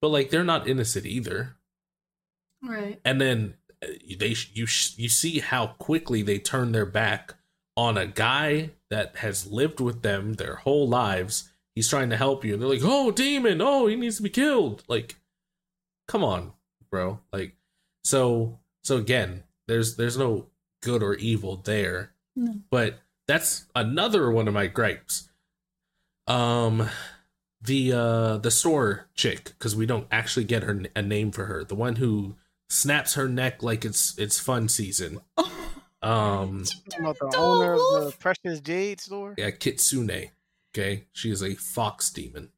but 0.00 0.08
like 0.08 0.30
they're 0.30 0.44
not 0.44 0.68
innocent 0.68 1.04
either. 1.06 1.56
Right. 2.62 3.00
And 3.04 3.20
then 3.20 3.54
uh, 3.82 3.88
they 4.18 4.34
you 4.52 4.66
you 4.96 5.08
see 5.08 5.40
how 5.40 5.66
quickly 5.78 6.22
they 6.22 6.38
turn 6.38 6.72
their 6.72 6.86
back 6.86 7.34
on 7.76 7.98
a 7.98 8.06
guy 8.06 8.70
that 8.88 9.16
has 9.16 9.46
lived 9.46 9.80
with 9.80 10.02
them 10.02 10.34
their 10.34 10.56
whole 10.56 10.88
lives. 10.88 11.50
He's 11.74 11.88
trying 11.90 12.08
to 12.10 12.16
help 12.16 12.42
you, 12.44 12.54
and 12.54 12.62
they're 12.62 12.70
like, 12.70 12.80
"Oh, 12.82 13.10
demon! 13.10 13.60
Oh, 13.60 13.86
he 13.86 13.96
needs 13.96 14.16
to 14.16 14.22
be 14.22 14.30
killed!" 14.30 14.82
Like, 14.88 15.16
come 16.08 16.24
on, 16.24 16.52
bro. 16.90 17.20
Like, 17.32 17.55
so 18.06 18.58
so 18.84 18.96
again, 18.98 19.42
there's 19.66 19.96
there's 19.96 20.16
no 20.16 20.46
good 20.82 21.02
or 21.02 21.14
evil 21.14 21.56
there, 21.56 22.12
No. 22.36 22.60
but 22.70 23.00
that's 23.26 23.66
another 23.74 24.30
one 24.30 24.46
of 24.46 24.54
my 24.54 24.68
gripes. 24.68 25.28
Um, 26.28 26.88
the 27.62 27.92
uh 27.92 28.36
the 28.38 28.50
store 28.50 29.06
chick 29.14 29.44
because 29.58 29.74
we 29.74 29.86
don't 29.86 30.06
actually 30.12 30.44
get 30.44 30.62
her 30.62 30.82
a 30.94 31.02
name 31.02 31.32
for 31.32 31.46
her. 31.46 31.64
The 31.64 31.74
one 31.74 31.96
who 31.96 32.36
snaps 32.68 33.14
her 33.14 33.28
neck 33.28 33.62
like 33.62 33.84
it's 33.84 34.16
it's 34.18 34.38
fun 34.38 34.68
season. 34.68 35.20
Um, 36.02 36.62
about 37.00 37.18
the 37.18 37.34
owner 37.36 37.72
of 37.72 37.78
the? 38.04 38.14
Precious 38.20 38.60
Jade 38.60 39.00
store. 39.00 39.34
yeah, 39.36 39.50
Kitsune. 39.50 40.30
Okay, 40.72 41.04
she 41.12 41.32
is 41.32 41.42
a 41.42 41.54
fox 41.56 42.10
demon. 42.10 42.50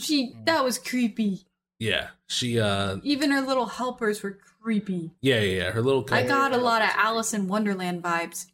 She 0.00 0.34
that 0.46 0.64
was 0.64 0.78
creepy. 0.78 1.42
Yeah, 1.78 2.08
she 2.26 2.58
uh 2.58 2.96
Even 3.04 3.30
her 3.30 3.42
little 3.42 3.66
helpers 3.66 4.22
were 4.22 4.38
creepy. 4.68 5.10
yeah, 5.22 5.40
yeah, 5.40 5.56
yeah. 5.64 5.70
Her 5.70 5.80
little 5.80 6.04
I 6.10 6.24
got 6.24 6.52
a 6.52 6.58
lot 6.58 6.82
of 6.82 6.90
Alice 6.94 7.32
in 7.32 7.48
Wonderland 7.48 8.02
vibes. 8.02 8.46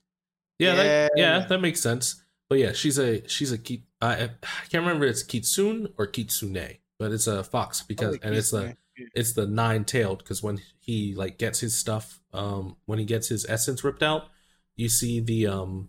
Yeah, 0.61 0.77
That, 0.77 1.13
Yeah. 1.17 1.39
yeah, 1.41 1.47
that 1.47 1.61
makes 1.61 1.81
sense. 1.81 2.23
But 2.49 2.59
yeah, 2.61 2.73
she's 2.73 2.99
a 2.99 3.27
she's 3.27 3.51
a 3.51 3.59
ki- 3.59 3.83
I, 4.01 4.13
I 4.13 4.29
can't 4.71 4.85
remember 4.87 5.07
if 5.07 5.11
it's 5.13 5.23
kitsune 5.25 5.89
or 5.99 6.07
kitsune, 6.07 6.79
but 7.01 7.11
it's 7.11 7.27
a 7.27 7.43
fox 7.43 7.83
because 7.83 8.17
and 8.23 8.35
it's 8.37 8.51
the 8.53 8.77
it's 9.15 9.33
the 9.33 9.47
nine 9.47 9.85
tailed 9.85 10.19
because 10.19 10.41
when 10.41 10.61
he 10.79 11.15
like 11.17 11.37
gets 11.37 11.59
his 11.59 11.75
stuff 11.75 12.21
um 12.33 12.77
when 12.85 13.01
he 13.01 13.05
gets 13.05 13.27
his 13.29 13.45
essence 13.47 13.83
ripped 13.83 14.05
out, 14.05 14.29
you 14.77 14.89
see 14.89 15.19
the 15.19 15.49
um 15.49 15.89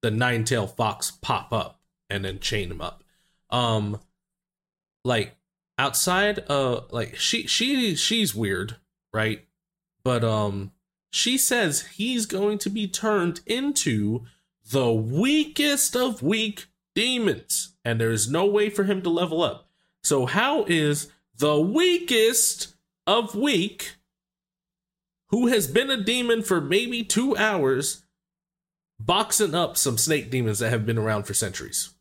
the 0.00 0.10
nine 0.10 0.44
tailed 0.44 0.74
fox 0.76 1.10
pop 1.10 1.52
up 1.52 1.80
and 2.08 2.24
then 2.24 2.38
chain 2.38 2.70
him 2.70 2.80
up. 2.80 3.04
Um 3.50 4.00
like 5.04 5.36
outside 5.78 6.44
uh 6.48 6.82
like 6.90 7.16
she 7.16 7.46
she 7.46 7.94
she's 7.96 8.34
weird, 8.34 8.76
right? 9.12 9.44
But 10.08 10.24
um 10.24 10.72
she 11.12 11.36
says 11.36 11.88
he's 11.98 12.24
going 12.24 12.56
to 12.60 12.70
be 12.70 12.88
turned 12.88 13.42
into 13.44 14.24
the 14.72 14.90
weakest 14.90 15.94
of 15.94 16.22
weak 16.22 16.64
demons 16.94 17.74
and 17.84 18.00
there's 18.00 18.30
no 18.30 18.46
way 18.46 18.70
for 18.70 18.84
him 18.84 19.02
to 19.02 19.10
level 19.10 19.42
up. 19.42 19.68
So 20.02 20.24
how 20.24 20.64
is 20.64 21.12
the 21.36 21.60
weakest 21.60 22.74
of 23.06 23.34
weak 23.34 23.96
who 25.26 25.48
has 25.48 25.66
been 25.66 25.90
a 25.90 26.02
demon 26.02 26.42
for 26.42 26.58
maybe 26.58 27.04
2 27.04 27.36
hours 27.36 28.06
boxing 28.98 29.54
up 29.54 29.76
some 29.76 29.98
snake 29.98 30.30
demons 30.30 30.60
that 30.60 30.70
have 30.70 30.86
been 30.86 30.96
around 30.96 31.24
for 31.24 31.34
centuries? 31.34 31.92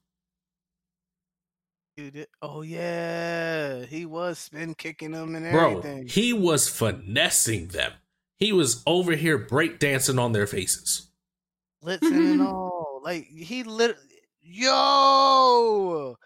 Dude, 1.98 2.28
oh 2.44 2.62
yeah, 2.62 3.84
he 3.86 4.06
was 4.06 4.38
spin 4.38 4.76
kicking 4.76 5.12
them 5.12 5.36
and 5.36 5.52
Bro, 5.52 5.80
everything. 5.80 6.08
he 6.08 6.32
was 6.32 6.70
finessing 6.70 7.70
them. 7.70 7.92
He 8.38 8.54
was 8.54 8.84
over 8.86 9.14
here 9.14 9.40
breakdancing 9.44 10.22
on 10.22 10.32
their 10.32 10.46
faces. 10.46 11.10
Blitzing 11.84 12.34
and 12.34 12.42
all. 12.48 13.02
Like 13.04 13.26
he 13.26 13.64
lit 13.64 13.98
Yo 14.44 16.18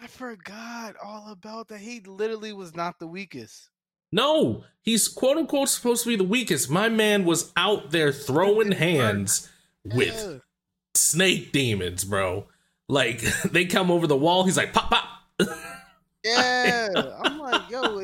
I 0.00 0.06
forgot 0.08 0.96
all 1.02 1.30
about 1.30 1.68
that. 1.68 1.78
He 1.78 2.00
literally 2.00 2.52
was 2.52 2.74
not 2.74 2.98
the 2.98 3.06
weakest. 3.06 3.70
No, 4.10 4.64
he's 4.82 5.06
quote 5.08 5.36
unquote 5.36 5.68
supposed 5.68 6.02
to 6.02 6.08
be 6.08 6.16
the 6.16 6.24
weakest. 6.24 6.68
My 6.68 6.88
man 6.88 7.24
was 7.24 7.52
out 7.56 7.92
there 7.92 8.12
throwing 8.12 8.72
hands 8.72 9.48
with 9.84 10.42
snake 10.94 11.52
demons, 11.52 12.04
bro. 12.04 12.46
Like 12.88 13.20
they 13.50 13.64
come 13.66 13.90
over 13.90 14.06
the 14.06 14.16
wall, 14.16 14.44
he's 14.44 14.56
like 14.56 14.72
pop 14.72 14.90
pop. 14.90 15.08
Yeah. 16.24 16.88
I'm 17.22 17.38
like, 17.38 17.62
yo, 17.70 18.00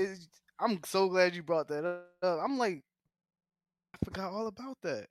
I'm 0.60 0.78
so 0.84 1.08
glad 1.08 1.34
you 1.34 1.42
brought 1.42 1.66
that 1.68 1.84
up. 1.84 2.04
I'm 2.22 2.56
like, 2.56 2.84
I 3.94 3.98
forgot 4.04 4.32
all 4.32 4.46
about 4.46 4.76
that. 4.82 5.08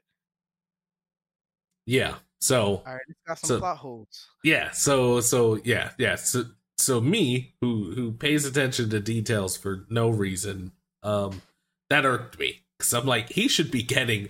yeah. 1.85 2.15
So 2.39 2.81
All 2.87 2.93
right, 2.93 3.01
it's 3.07 3.19
got 3.27 3.37
some 3.39 3.47
So- 3.47 3.59
plot 3.59 3.77
holes. 3.77 4.27
yeah, 4.43 4.71
so 4.71 5.19
so 5.19 5.59
yeah, 5.63 5.91
yeah. 5.97 6.15
So 6.15 6.45
so 6.77 6.99
me 7.01 7.53
who 7.61 7.91
who 7.93 8.13
pays 8.13 8.45
attention 8.45 8.89
to 8.91 8.99
details 8.99 9.57
for 9.57 9.85
no 9.89 10.09
reason, 10.09 10.71
um, 11.03 11.41
that 11.89 12.05
irked 12.05 12.39
me. 12.39 12.61
Cause 12.79 12.93
I'm 12.93 13.05
like, 13.05 13.29
he 13.29 13.47
should 13.47 13.69
be 13.71 13.83
getting 13.83 14.29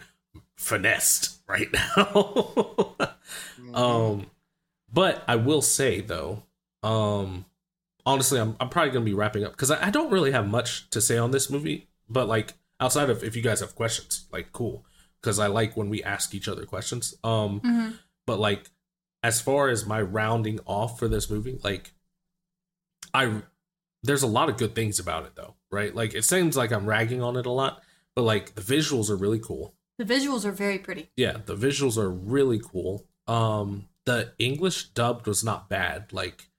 finessed 0.58 1.40
right 1.48 1.72
now. 1.72 2.06
Mhm. 3.62 3.76
Um, 3.78 4.31
but 4.94 5.24
I 5.28 5.36
will 5.38 5.62
say 5.62 6.02
though, 6.02 6.44
um, 6.84 7.46
honestly, 8.06 8.40
I'm 8.40 8.56
I'm 8.60 8.70
probably 8.70 8.92
gonna 8.92 9.06
be 9.06 9.14
wrapping 9.14 9.44
up 9.44 9.52
because 9.52 9.72
I, 9.72 9.88
I 9.88 9.90
don't 9.90 10.12
really 10.12 10.32
have 10.32 10.48
much 10.48 10.90
to 10.92 11.02
say 11.02 11.18
on 11.18 11.32
this 11.32 11.50
movie. 11.50 11.88
But 12.10 12.28
like 12.28 12.54
outside 12.80 13.10
of 13.10 13.24
if 13.24 13.36
you 13.36 13.42
guys 13.42 13.60
have 13.62 13.76
questions, 13.76 14.26
like 14.32 14.52
cool, 14.52 14.86
because 15.22 15.40
I 15.40 15.48
like 15.48 15.78
when 15.78 15.90
we 15.90 16.04
ask 16.04 16.34
each 16.36 16.48
other 16.48 16.66
questions. 16.66 17.16
Um, 17.24 17.62
Mhm. 17.62 17.98
but 18.26 18.40
like 18.40 18.70
as 19.24 19.40
far 19.40 19.70
as 19.70 19.86
my 19.86 20.02
rounding 20.02 20.60
off 20.66 20.98
for 21.00 21.08
this 21.08 21.30
movie, 21.30 21.60
like 21.64 21.94
I 23.14 23.42
there's 24.04 24.24
a 24.24 24.28
lot 24.28 24.50
of 24.50 24.58
good 24.58 24.74
things 24.74 25.00
about 25.00 25.26
it 25.26 25.36
though, 25.36 25.56
right? 25.72 25.94
Like 25.94 26.14
it 26.16 26.24
seems 26.26 26.58
like 26.58 26.72
I'm 26.72 26.86
ragging 26.88 27.22
on 27.22 27.38
it 27.38 27.46
a 27.46 27.52
lot, 27.52 27.84
but 28.16 28.24
like 28.24 28.56
the 28.56 28.62
visuals 28.62 29.10
are 29.10 29.16
really 29.16 29.40
cool 29.40 29.76
The 30.00 30.06
visuals 30.06 30.44
are 30.46 30.52
very 30.52 30.80
pretty. 30.80 31.10
yeah 31.16 31.38
the 31.46 31.56
visuals 31.56 31.98
are 31.98 32.10
really 32.10 32.60
cool 32.60 33.06
um 33.28 33.88
the 34.06 34.34
english 34.40 34.90
dubbed 34.90 35.28
was 35.28 35.44
not 35.44 35.70
bad. 35.70 36.12
Like 36.14 36.50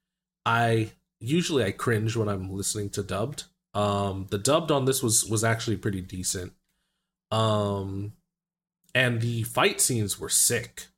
i 0.46 0.92
usually 1.20 1.64
i 1.64 1.70
cringe 1.70 2.16
when 2.16 2.28
i'm 2.28 2.50
listening 2.52 2.90
to 2.90 3.02
dubbed. 3.02 3.44
Um 3.74 4.26
the 4.30 4.38
dubbed 4.38 4.70
on 4.70 4.84
this 4.84 5.02
was 5.02 5.24
was 5.24 5.42
actually 5.44 5.76
pretty 5.76 6.00
decent. 6.00 6.52
Um 7.30 8.12
and 8.94 9.20
the 9.20 9.42
fight 9.44 9.80
scenes 9.80 10.18
were 10.20 10.28
sick. 10.28 10.88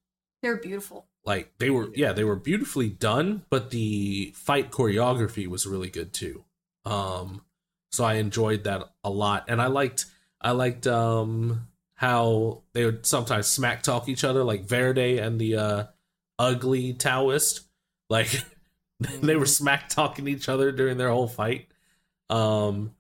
They're 0.43 0.57
beautiful. 0.57 1.07
like 1.25 1.53
they 1.59 1.71
were 1.71 1.89
yeah 1.95 2.13
they 2.13 2.25
were 2.25 2.37
beautifully 2.37 2.89
done 2.91 3.45
but 3.49 3.71
the 3.71 4.33
fight 4.37 4.71
choreography 4.71 5.47
was 5.47 5.67
really 5.67 5.89
good 5.91 6.13
too. 6.13 6.45
Um 6.85 7.45
so 7.93 8.05
i 8.05 8.15
enjoyed 8.15 8.65
that 8.65 8.91
a 9.05 9.11
lot. 9.11 9.45
And 9.49 9.63
i 9.63 9.67
liked 9.69 10.07
i 10.41 10.51
liked 10.51 10.87
um 10.87 11.69
how 11.97 12.63
they 12.73 12.85
would 12.85 13.07
sometimes 13.07 13.47
smack 13.47 13.83
talk 13.83 14.09
each 14.09 14.25
other 14.25 14.43
like 14.45 14.65
verde 14.65 15.19
and 15.19 15.41
the 15.41 15.57
uh 15.57 15.85
ugly 16.39 16.93
taoist. 16.93 17.63
Like 18.11 18.31
they 19.01 19.37
were 19.37 19.45
Mhm. 19.45 19.49
smack 19.49 19.89
talking 19.89 20.29
each 20.29 20.49
other 20.49 20.73
during 20.73 20.99
their 20.99 21.11
whole 21.11 21.29
fight. 21.29 21.69
Um 22.31 22.95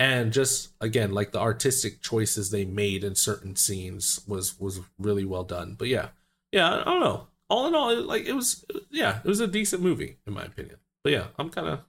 and 0.00 0.32
just 0.32 0.70
again 0.80 1.12
like 1.12 1.32
the 1.32 1.40
artistic 1.40 2.00
choices 2.02 2.50
they 2.50 2.64
made 2.64 3.04
in 3.04 3.14
certain 3.14 3.56
scenes 3.56 4.20
was 4.26 4.58
was 4.58 4.80
really 4.98 5.24
well 5.24 5.44
done. 5.44 5.76
But 5.78 5.88
yeah. 5.88 6.08
Yeah 6.52 6.80
i 6.80 6.84
don't 6.84 7.00
know. 7.00 7.26
All 7.50 7.66
in 7.66 7.74
all 7.74 7.94
like 8.02 8.24
it 8.24 8.32
was 8.34 8.64
yeah 8.90 9.18
it 9.24 9.28
was 9.28 9.40
a 9.40 9.46
decent 9.46 9.82
movie 9.82 10.16
in 10.26 10.32
my 10.32 10.42
opinion. 10.44 10.76
But 11.02 11.12
yeah 11.12 11.26
i'm 11.38 11.50
kind 11.50 11.68
of 11.68 11.80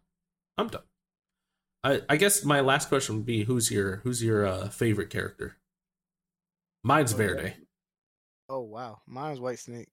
i'm 0.58 0.68
done. 0.68 0.84
I 1.84 2.02
i 2.10 2.16
guess 2.18 2.44
my 2.44 2.62
last 2.62 2.90
question 2.90 3.16
would 3.18 3.26
be 3.26 3.44
who's 3.46 3.72
your 3.72 3.98
who's 3.98 4.24
your 4.24 4.46
uh 4.46 4.70
favorite 4.70 5.10
character? 5.10 5.58
Mine's 6.84 7.14
Okay. 7.14 7.26
verde. 7.28 7.54
Oh 8.50 8.60
wow, 8.62 9.02
mine's 9.08 9.40
White 9.40 9.58
Snake. 9.60 9.90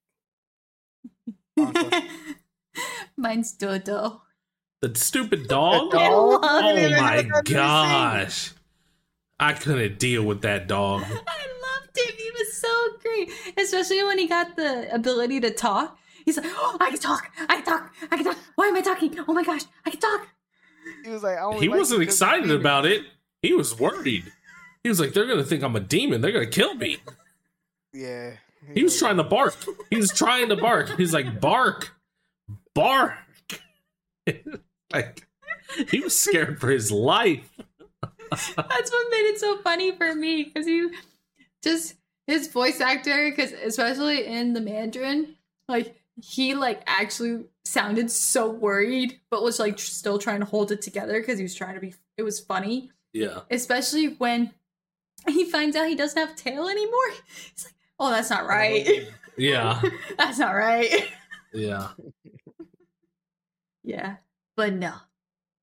Mine's 3.16 3.52
Dodo. 3.52 4.22
the 4.80 4.94
stupid 4.94 5.48
dog 5.48 5.94
I 5.94 6.08
Dog? 6.08 6.42
love 6.42 6.64
oh 6.64 6.76
him. 6.76 6.92
my 6.92 6.98
I've 7.16 7.26
never 7.26 7.42
seen 7.46 7.56
it. 7.56 7.58
gosh 7.60 8.52
i 9.38 9.52
couldn't 9.52 9.98
deal 9.98 10.22
with 10.24 10.42
that 10.42 10.66
dog 10.66 11.02
I 11.06 11.08
loved 11.08 11.96
him. 11.96 12.14
He 12.16 12.30
was 12.30 12.52
so 12.56 12.68
great, 13.02 13.30
especially 13.58 14.02
when 14.04 14.18
he 14.18 14.26
got 14.28 14.56
the 14.56 14.92
ability 14.94 15.40
to 15.40 15.50
talk. 15.50 15.98
He's 16.24 16.36
like, 16.38 16.46
"Oh, 16.48 16.76
I 16.80 16.90
can 16.90 16.98
talk. 16.98 17.28
I 17.48 17.56
can 17.56 17.64
talk. 17.64 17.92
I 18.10 18.16
can 18.16 18.24
talk. 18.24 18.38
Why 18.54 18.68
am 18.68 18.76
I 18.76 18.80
talking? 18.80 19.14
Oh 19.28 19.32
my 19.34 19.42
gosh, 19.44 19.62
I 19.84 19.90
can 19.90 20.00
talk." 20.00 20.26
He 21.04 21.10
was 21.10 21.22
like, 21.22 21.36
I 21.38 21.58
he 21.58 21.68
like 21.68 21.78
wasn't 21.78 22.02
excited 22.02 22.50
about 22.50 22.86
it 22.86 23.02
he 23.42 23.52
was 23.52 23.78
worried 23.78 24.24
he 24.84 24.88
was 24.88 24.98
like 25.00 25.12
they're 25.12 25.26
gonna 25.26 25.44
think 25.44 25.62
i'm 25.64 25.74
a 25.76 25.80
demon 25.80 26.20
they're 26.20 26.32
gonna 26.32 26.46
kill 26.46 26.74
me 26.74 26.98
Yeah. 27.92 28.32
He 28.74 28.82
was 28.84 28.98
trying 28.98 29.16
to 29.16 29.24
bark. 29.24 29.54
He 29.90 29.96
was 29.96 30.12
trying 30.12 30.48
to 30.50 30.56
bark. 30.56 30.96
He's 30.96 31.12
like, 31.12 31.40
bark, 31.40 31.92
bark. 32.74 33.14
like, 34.92 35.26
he 35.90 36.00
was 36.00 36.18
scared 36.18 36.60
for 36.60 36.70
his 36.70 36.90
life. 36.90 37.50
That's 38.30 38.56
what 38.56 39.10
made 39.10 39.26
it 39.26 39.38
so 39.38 39.58
funny 39.58 39.92
for 39.92 40.14
me 40.14 40.44
because 40.44 40.66
he 40.66 40.88
just 41.62 41.94
his 42.26 42.48
voice 42.48 42.80
actor, 42.80 43.30
because 43.30 43.52
especially 43.52 44.26
in 44.26 44.52
the 44.54 44.60
Mandarin, 44.60 45.36
like 45.68 45.96
he 46.22 46.54
like 46.54 46.82
actually 46.86 47.44
sounded 47.64 48.10
so 48.10 48.48
worried, 48.50 49.20
but 49.30 49.42
was 49.42 49.58
like 49.58 49.78
still 49.78 50.18
trying 50.18 50.40
to 50.40 50.46
hold 50.46 50.72
it 50.72 50.80
together 50.82 51.20
because 51.20 51.38
he 51.38 51.42
was 51.42 51.54
trying 51.54 51.74
to 51.74 51.80
be. 51.80 51.94
It 52.16 52.22
was 52.22 52.40
funny, 52.40 52.90
Yeah. 53.12 53.40
especially 53.50 54.08
when 54.14 54.52
he 55.28 55.44
finds 55.44 55.76
out 55.76 55.88
he 55.88 55.94
doesn't 55.94 56.18
have 56.18 56.36
tail 56.36 56.68
anymore. 56.68 57.10
He's 57.54 57.64
like, 57.64 57.74
"Oh, 58.02 58.10
that's 58.10 58.30
not 58.30 58.46
right. 58.46 59.08
Yeah. 59.38 59.80
that's 60.18 60.38
not 60.38 60.52
right." 60.52 60.90
Yeah. 61.54 61.88
yeah, 63.84 64.16
but 64.56 64.72
no, 64.74 64.92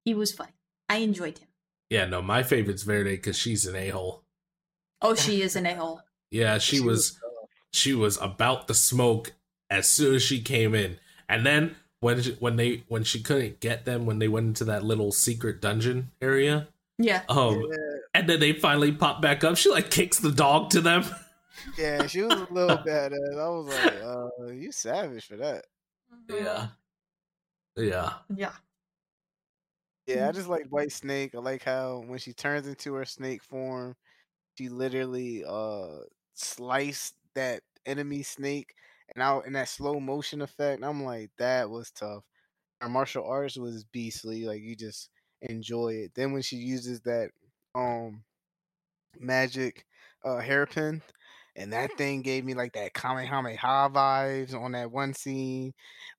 he 0.05 0.13
was 0.13 0.31
funny. 0.31 0.51
I 0.87 0.97
enjoyed 0.97 1.37
him. 1.37 1.47
Yeah. 1.89 2.05
No, 2.05 2.21
my 2.21 2.43
favorite's 2.43 2.83
Verde 2.83 3.11
because 3.15 3.37
she's 3.37 3.65
an 3.65 3.75
a 3.75 3.89
hole. 3.89 4.23
Oh, 5.01 5.15
she 5.15 5.41
is 5.41 5.55
an 5.55 5.65
a 5.65 5.75
hole. 5.75 6.01
Yeah. 6.31 6.57
She, 6.57 6.79
was, 6.79 7.19
she 7.73 7.93
was 7.93 8.17
about 8.21 8.67
the 8.67 8.73
smoke 8.73 9.33
as 9.69 9.87
soon 9.87 10.15
as 10.15 10.21
she 10.23 10.41
came 10.41 10.75
in. 10.75 10.97
And 11.27 11.45
then 11.45 11.75
when, 11.99 12.21
she, 12.21 12.31
when 12.39 12.55
they, 12.55 12.83
when 12.87 13.03
she 13.03 13.21
couldn't 13.21 13.59
get 13.59 13.85
them, 13.85 14.05
when 14.05 14.19
they 14.19 14.27
went 14.27 14.47
into 14.47 14.65
that 14.65 14.83
little 14.83 15.11
secret 15.11 15.61
dungeon 15.61 16.11
area, 16.21 16.67
Yeah. 16.97 17.21
um, 17.29 17.61
Yeah, 17.61 17.77
and 18.13 18.27
then 18.29 18.39
they 18.39 18.53
finally 18.53 18.91
pop 18.91 19.21
back 19.21 19.43
up, 19.43 19.57
she 19.57 19.69
like 19.69 19.89
kicks 19.91 20.19
the 20.19 20.31
dog 20.31 20.71
to 20.71 20.81
them. 20.81 21.03
yeah, 21.77 22.07
she 22.07 22.21
was 22.21 22.35
a 22.35 22.53
little 22.53 22.77
badass. 22.79 23.37
I 23.39 23.49
was 23.49 23.67
like, 23.67 23.99
uh, 24.01 24.51
you 24.51 24.71
savage 24.71 25.25
for 25.25 25.37
that. 25.37 25.65
Yeah. 26.29 26.69
Yeah. 27.75 28.13
Yeah. 28.29 28.53
Yeah, 30.07 30.27
I 30.27 30.31
just 30.31 30.47
like 30.49 30.65
White 30.69 30.91
Snake. 30.91 31.35
I 31.35 31.39
like 31.39 31.63
how 31.63 31.99
when 31.99 32.19
she 32.19 32.33
turns 32.33 32.67
into 32.67 32.93
her 32.95 33.05
snake 33.05 33.43
form, 33.43 33.95
she 34.57 34.69
literally 34.69 35.43
uh 35.45 35.99
sliced 36.35 37.15
that 37.35 37.63
enemy 37.85 38.23
snake 38.23 38.75
and 39.15 39.21
out 39.23 39.45
in 39.47 39.53
that 39.53 39.69
slow 39.69 39.99
motion 39.99 40.41
effect. 40.41 40.83
I'm 40.83 41.03
like, 41.03 41.31
that 41.37 41.69
was 41.69 41.91
tough. 41.91 42.23
Her 42.81 42.89
martial 42.89 43.25
arts 43.25 43.57
was 43.57 43.83
beastly. 43.85 44.45
Like 44.45 44.61
you 44.61 44.75
just 44.75 45.09
enjoy 45.41 45.89
it. 45.95 46.13
Then 46.15 46.33
when 46.33 46.41
she 46.43 46.57
uses 46.57 47.01
that 47.01 47.31
um 47.75 48.23
magic 49.19 49.85
uh 50.25 50.37
hairpin 50.39 51.01
and 51.59 51.73
that 51.73 51.91
thing 51.97 52.23
gave 52.23 52.45
me 52.45 52.55
like 52.55 52.73
that 52.73 52.93
Kamehameha 52.95 53.91
vibes 53.91 54.55
on 54.55 54.73
that 54.73 54.91
one 54.91 55.13
scene. 55.13 55.73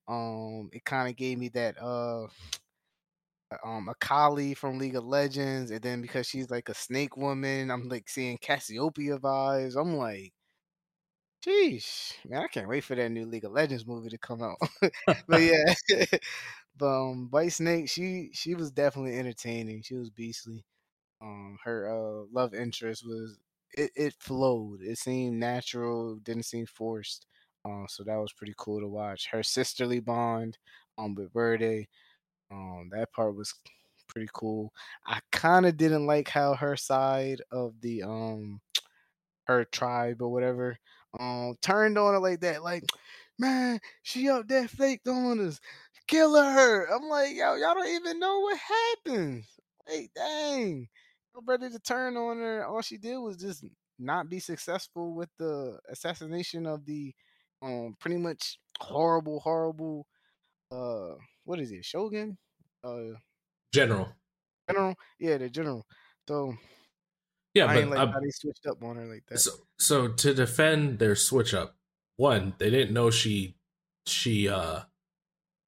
Um, 0.07 0.69
it 0.73 0.85
kind 0.85 1.09
of 1.09 1.17
gave 1.17 1.37
me 1.39 1.49
that 1.49 1.81
uh 1.81 2.27
um 3.63 3.87
Akali 3.89 4.53
from 4.53 4.77
League 4.79 4.95
of 4.95 5.05
Legends, 5.05 5.71
and 5.71 5.81
then 5.81 6.01
because 6.01 6.27
she's 6.27 6.49
like 6.49 6.69
a 6.69 6.73
snake 6.73 7.15
woman, 7.17 7.69
I'm 7.71 7.87
like 7.89 8.09
seeing 8.09 8.37
Cassiopeia 8.37 9.17
vibes. 9.19 9.75
I'm 9.79 9.95
like, 9.97 10.33
Sheesh, 11.45 12.13
man, 12.25 12.43
I 12.43 12.47
can't 12.47 12.67
wait 12.67 12.83
for 12.83 12.95
that 12.95 13.09
new 13.09 13.25
League 13.25 13.45
of 13.45 13.51
Legends 13.51 13.85
movie 13.85 14.09
to 14.09 14.17
come 14.17 14.41
out. 14.43 14.57
but 15.27 15.37
yeah, 15.41 15.73
but 16.77 16.87
um, 16.87 17.27
White 17.31 17.53
Snake, 17.53 17.89
she 17.89 18.29
she 18.33 18.53
was 18.55 18.71
definitely 18.71 19.17
entertaining. 19.17 19.81
She 19.81 19.95
was 19.95 20.09
beastly. 20.11 20.63
Um, 21.21 21.57
her 21.65 21.89
uh 21.89 22.25
love 22.33 22.53
interest 22.55 23.05
was 23.07 23.37
it, 23.73 23.91
it 23.95 24.13
flowed. 24.19 24.81
It 24.81 24.97
seemed 24.97 25.39
natural. 25.39 26.15
Didn't 26.17 26.45
seem 26.45 26.65
forced. 26.65 27.25
Um, 27.65 27.85
so 27.89 28.03
that 28.03 28.17
was 28.17 28.33
pretty 28.33 28.53
cool 28.57 28.79
to 28.79 28.87
watch. 28.87 29.27
Her 29.31 29.43
sisterly 29.43 29.99
bond 29.99 30.57
um 30.97 31.15
with 31.15 31.31
Verde, 31.33 31.87
um, 32.51 32.89
that 32.91 33.11
part 33.13 33.35
was 33.35 33.53
pretty 34.07 34.29
cool. 34.33 34.73
I 35.05 35.19
kind 35.31 35.65
of 35.65 35.77
didn't 35.77 36.05
like 36.07 36.29
how 36.29 36.55
her 36.55 36.75
side 36.75 37.41
of 37.51 37.79
the 37.81 38.03
um 38.03 38.61
her 39.45 39.65
tribe 39.65 40.21
or 40.21 40.29
whatever 40.29 40.77
um 41.19 41.55
turned 41.61 41.97
on 41.97 42.13
her 42.13 42.19
like 42.19 42.41
that. 42.41 42.63
Like, 42.63 42.83
man, 43.39 43.79
she 44.03 44.29
up 44.29 44.47
there 44.47 44.67
faked 44.67 45.07
on 45.07 45.39
us. 45.45 45.59
Kill 46.07 46.35
her. 46.35 46.85
I'm 46.87 47.07
like, 47.09 47.35
yo, 47.35 47.55
y'all 47.55 47.75
don't 47.75 47.87
even 47.87 48.19
know 48.19 48.39
what 48.39 48.57
happened. 48.57 49.43
Like, 49.89 50.11
dang. 50.15 50.87
Ready 51.33 51.69
to 51.69 51.79
turn 51.79 52.17
on 52.17 52.37
her. 52.37 52.65
All 52.65 52.81
she 52.81 52.97
did 52.97 53.17
was 53.17 53.37
just 53.37 53.63
not 53.97 54.29
be 54.29 54.39
successful 54.39 55.13
with 55.15 55.29
the 55.37 55.79
assassination 55.89 56.65
of 56.65 56.85
the 56.85 57.13
um 57.61 57.95
pretty 57.99 58.17
much 58.17 58.59
horrible, 58.79 59.39
horrible 59.39 60.07
uh 60.71 61.15
what 61.45 61.59
is 61.59 61.71
it, 61.71 61.85
Shogun? 61.85 62.37
Uh 62.83 63.13
General. 63.73 64.15
General? 64.69 64.95
Yeah, 65.19 65.37
the 65.37 65.49
general. 65.49 65.85
So 66.27 66.55
Yeah, 67.53 67.67
I 67.67 67.73
but 67.73 67.87
like 67.87 67.99
uh, 67.99 68.13
how 68.13 68.19
they 68.19 68.29
switched 68.31 68.65
up 68.65 68.83
on 68.83 68.95
her 68.97 69.05
like 69.05 69.25
that. 69.27 69.39
so 69.39 69.51
so 69.79 70.07
to 70.13 70.33
defend 70.33 70.99
their 70.99 71.15
switch 71.15 71.53
up, 71.53 71.77
one, 72.17 72.55
they 72.57 72.69
didn't 72.69 72.93
know 72.93 73.09
she 73.11 73.57
she 74.05 74.47
uh 74.49 74.83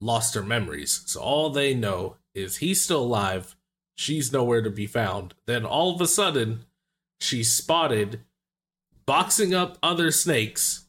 lost 0.01 0.35
her 0.35 0.43
memories. 0.43 1.03
So 1.07 1.21
all 1.21 1.49
they 1.49 1.73
know 1.73 2.17
is 2.35 2.57
he's 2.57 2.81
still 2.81 3.03
alive, 3.03 3.55
she's 3.95 4.31
nowhere 4.31 4.61
to 4.61 4.69
be 4.69 4.87
found. 4.87 5.33
Then 5.45 5.65
all 5.65 5.93
of 5.93 6.01
a 6.01 6.07
sudden, 6.07 6.65
she's 7.19 7.51
spotted 7.51 8.21
boxing 9.05 9.53
up 9.53 9.77
other 9.83 10.11
snakes 10.11 10.85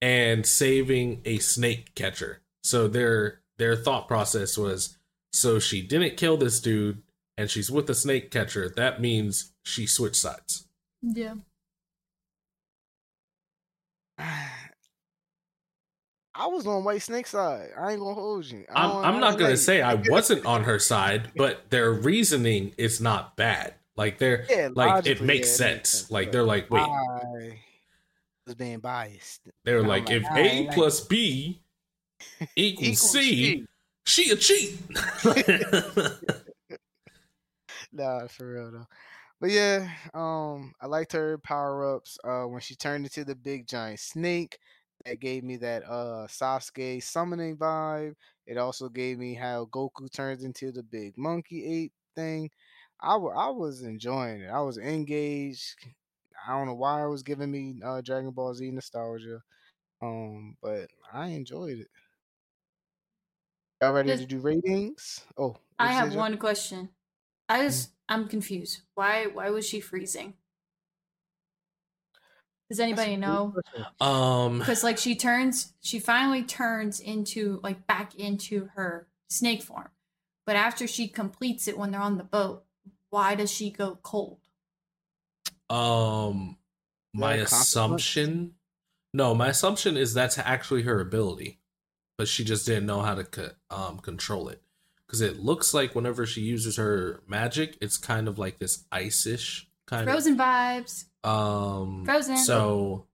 and 0.00 0.46
saving 0.46 1.22
a 1.24 1.38
snake 1.38 1.94
catcher. 1.94 2.42
So 2.62 2.88
their 2.88 3.40
their 3.58 3.76
thought 3.76 4.08
process 4.08 4.58
was 4.58 4.98
so 5.32 5.58
she 5.58 5.82
didn't 5.82 6.16
kill 6.16 6.36
this 6.36 6.60
dude 6.60 7.02
and 7.38 7.50
she's 7.50 7.70
with 7.70 7.86
the 7.86 7.94
snake 7.94 8.30
catcher. 8.30 8.68
That 8.68 9.00
means 9.00 9.52
she 9.64 9.86
switched 9.86 10.16
sides. 10.16 10.66
Yeah. 11.02 11.34
I 16.38 16.46
was 16.48 16.66
on 16.66 16.84
White 16.84 17.02
Snake 17.02 17.26
side. 17.26 17.70
I 17.78 17.92
ain't 17.92 18.00
gonna 18.00 18.14
hold 18.14 18.44
you. 18.46 18.64
I'm, 18.74 18.90
I'm 19.14 19.20
not 19.20 19.38
gonna 19.38 19.50
like- 19.50 19.58
say 19.58 19.80
I 19.82 19.94
wasn't 20.08 20.44
on 20.44 20.64
her 20.64 20.78
side, 20.78 21.30
but 21.36 21.70
their 21.70 21.92
reasoning 21.92 22.72
is 22.76 23.00
not 23.00 23.36
bad. 23.36 23.74
Like 23.96 24.18
they're 24.18 24.44
Yeah, 24.50 24.68
like 24.74 25.06
it 25.06 25.22
makes 25.22 25.58
yeah, 25.60 25.68
it 25.68 25.86
sense. 25.86 26.10
Like 26.10 26.32
they're 26.32 26.42
like, 26.42 26.70
wait, 26.70 26.82
I 26.82 27.58
was 28.46 28.54
being 28.54 28.80
biased. 28.80 29.40
they're 29.64 29.82
like, 29.82 30.08
like, 30.08 30.10
if 30.10 30.24
A 30.24 30.38
ain't 30.38 30.66
like- 30.68 30.76
plus 30.76 31.00
B 31.00 31.62
equals 32.56 33.00
C. 33.10 33.64
she 34.04 34.30
a 34.30 34.36
cheat. 34.36 34.78
Nah, 37.92 38.26
for 38.26 38.52
real 38.52 38.70
though. 38.72 38.86
But 39.40 39.50
yeah, 39.50 39.88
um, 40.14 40.72
I 40.80 40.86
liked 40.86 41.12
her 41.12 41.38
power 41.38 41.94
ups. 41.96 42.18
Uh, 42.24 42.44
when 42.44 42.60
she 42.60 42.74
turned 42.74 43.04
into 43.04 43.24
the 43.24 43.34
big 43.34 43.66
giant 43.66 44.00
snake, 44.00 44.58
that 45.06 45.20
gave 45.20 45.44
me 45.44 45.56
that 45.58 45.84
uh 45.84 46.26
Sasuke 46.28 47.02
summoning 47.02 47.56
vibe. 47.58 48.16
It 48.46 48.58
also 48.58 48.88
gave 48.88 49.18
me 49.18 49.34
how 49.34 49.66
Goku 49.66 50.10
turns 50.12 50.44
into 50.44 50.72
the 50.72 50.82
big 50.82 51.16
monkey 51.18 51.64
ape 51.84 51.94
thing. 52.16 52.50
I 53.00 53.14
I 53.16 53.50
was 53.50 53.82
enjoying 53.82 54.42
it. 54.42 54.48
I 54.50 54.60
was 54.62 54.78
engaged. 54.78 55.76
I 56.46 56.52
don't 56.58 56.66
know 56.68 56.74
why 56.74 57.04
it 57.04 57.08
was 57.08 57.22
giving 57.22 57.50
me 57.50 57.80
uh 57.84 58.00
Dragon 58.02 58.32
Ball 58.32 58.54
Z 58.54 58.70
nostalgia. 58.70 59.42
Um, 60.02 60.56
but 60.62 60.90
I 61.12 61.28
enjoyed 61.28 61.78
it. 61.80 61.88
Y'all 63.80 63.92
ready 63.92 64.12
Does- 64.12 64.20
to 64.20 64.26
do 64.26 64.38
ratings? 64.40 65.24
Oh, 65.36 65.56
I 65.78 65.92
what'd 65.92 65.94
you 65.94 65.96
say, 65.96 66.08
have 66.08 66.14
one 66.14 66.38
question. 66.38 66.90
I 67.48 67.64
just 67.64 67.92
I'm 68.08 68.28
confused. 68.28 68.82
Why 68.94 69.26
why 69.26 69.50
was 69.50 69.66
she 69.68 69.80
freezing? 69.80 70.38
Does 72.68 72.80
anybody 72.80 73.16
know? 73.16 73.54
um, 74.00 74.58
Because 74.58 74.82
like 74.82 74.98
she 74.98 75.14
turns, 75.14 75.72
she 75.80 75.98
finally 75.98 76.42
turns 76.42 76.98
into 77.00 77.60
like 77.62 77.86
back 77.86 78.14
into 78.16 78.70
her 78.74 79.06
snake 79.28 79.62
form. 79.62 79.88
But 80.46 80.56
after 80.56 80.86
she 80.86 81.08
completes 81.08 81.68
it 81.68 81.76
when 81.78 81.90
they're 81.90 82.00
on 82.00 82.18
the 82.18 82.24
boat, 82.24 82.64
why 83.10 83.34
does 83.34 83.50
she 83.52 83.70
go 83.70 83.98
cold? 84.02 84.38
um, 85.70 86.56
my 87.14 87.34
Is 87.36 87.38
that 87.38 87.46
a 87.46 87.56
consequence? 87.56 87.68
assumption. 87.68 88.54
No, 89.12 89.34
my 89.34 89.48
assumption 89.48 89.96
is 89.96 90.14
that's 90.14 90.38
actually 90.38 90.82
her 90.82 91.00
ability, 91.00 91.60
but 92.18 92.28
she 92.28 92.44
just 92.44 92.66
didn't 92.66 92.86
know 92.86 93.00
how 93.00 93.14
to 93.14 93.24
co- 93.24 93.50
um 93.70 93.98
control 93.98 94.48
it. 94.48 94.62
Because 95.06 95.20
it 95.20 95.38
looks 95.38 95.72
like 95.72 95.94
whenever 95.94 96.26
she 96.26 96.40
uses 96.42 96.76
her 96.76 97.22
magic, 97.28 97.78
it's 97.80 97.96
kind 97.96 98.26
of 98.28 98.38
like 98.38 98.58
this 98.58 98.84
ice-ish 98.90 99.68
kind 99.86 100.02
of 100.08 100.12
Frozen 100.12 100.36
vibes. 100.36 101.04
Of. 101.26 101.82
Um, 101.82 102.04
Frozen. 102.04 102.36
So 102.38 103.06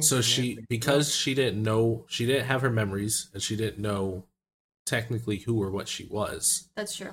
so 0.00 0.20
she 0.22 0.58
because 0.70 1.14
she 1.14 1.34
didn't 1.34 1.62
know 1.62 2.06
she 2.08 2.24
didn't 2.24 2.46
have 2.46 2.62
her 2.62 2.70
memories 2.70 3.28
and 3.34 3.42
she 3.42 3.54
didn't 3.54 3.78
know 3.78 4.24
technically 4.86 5.36
who 5.40 5.62
or 5.62 5.70
what 5.70 5.88
she 5.88 6.06
was 6.06 6.70
That's 6.74 6.96
true. 6.96 7.10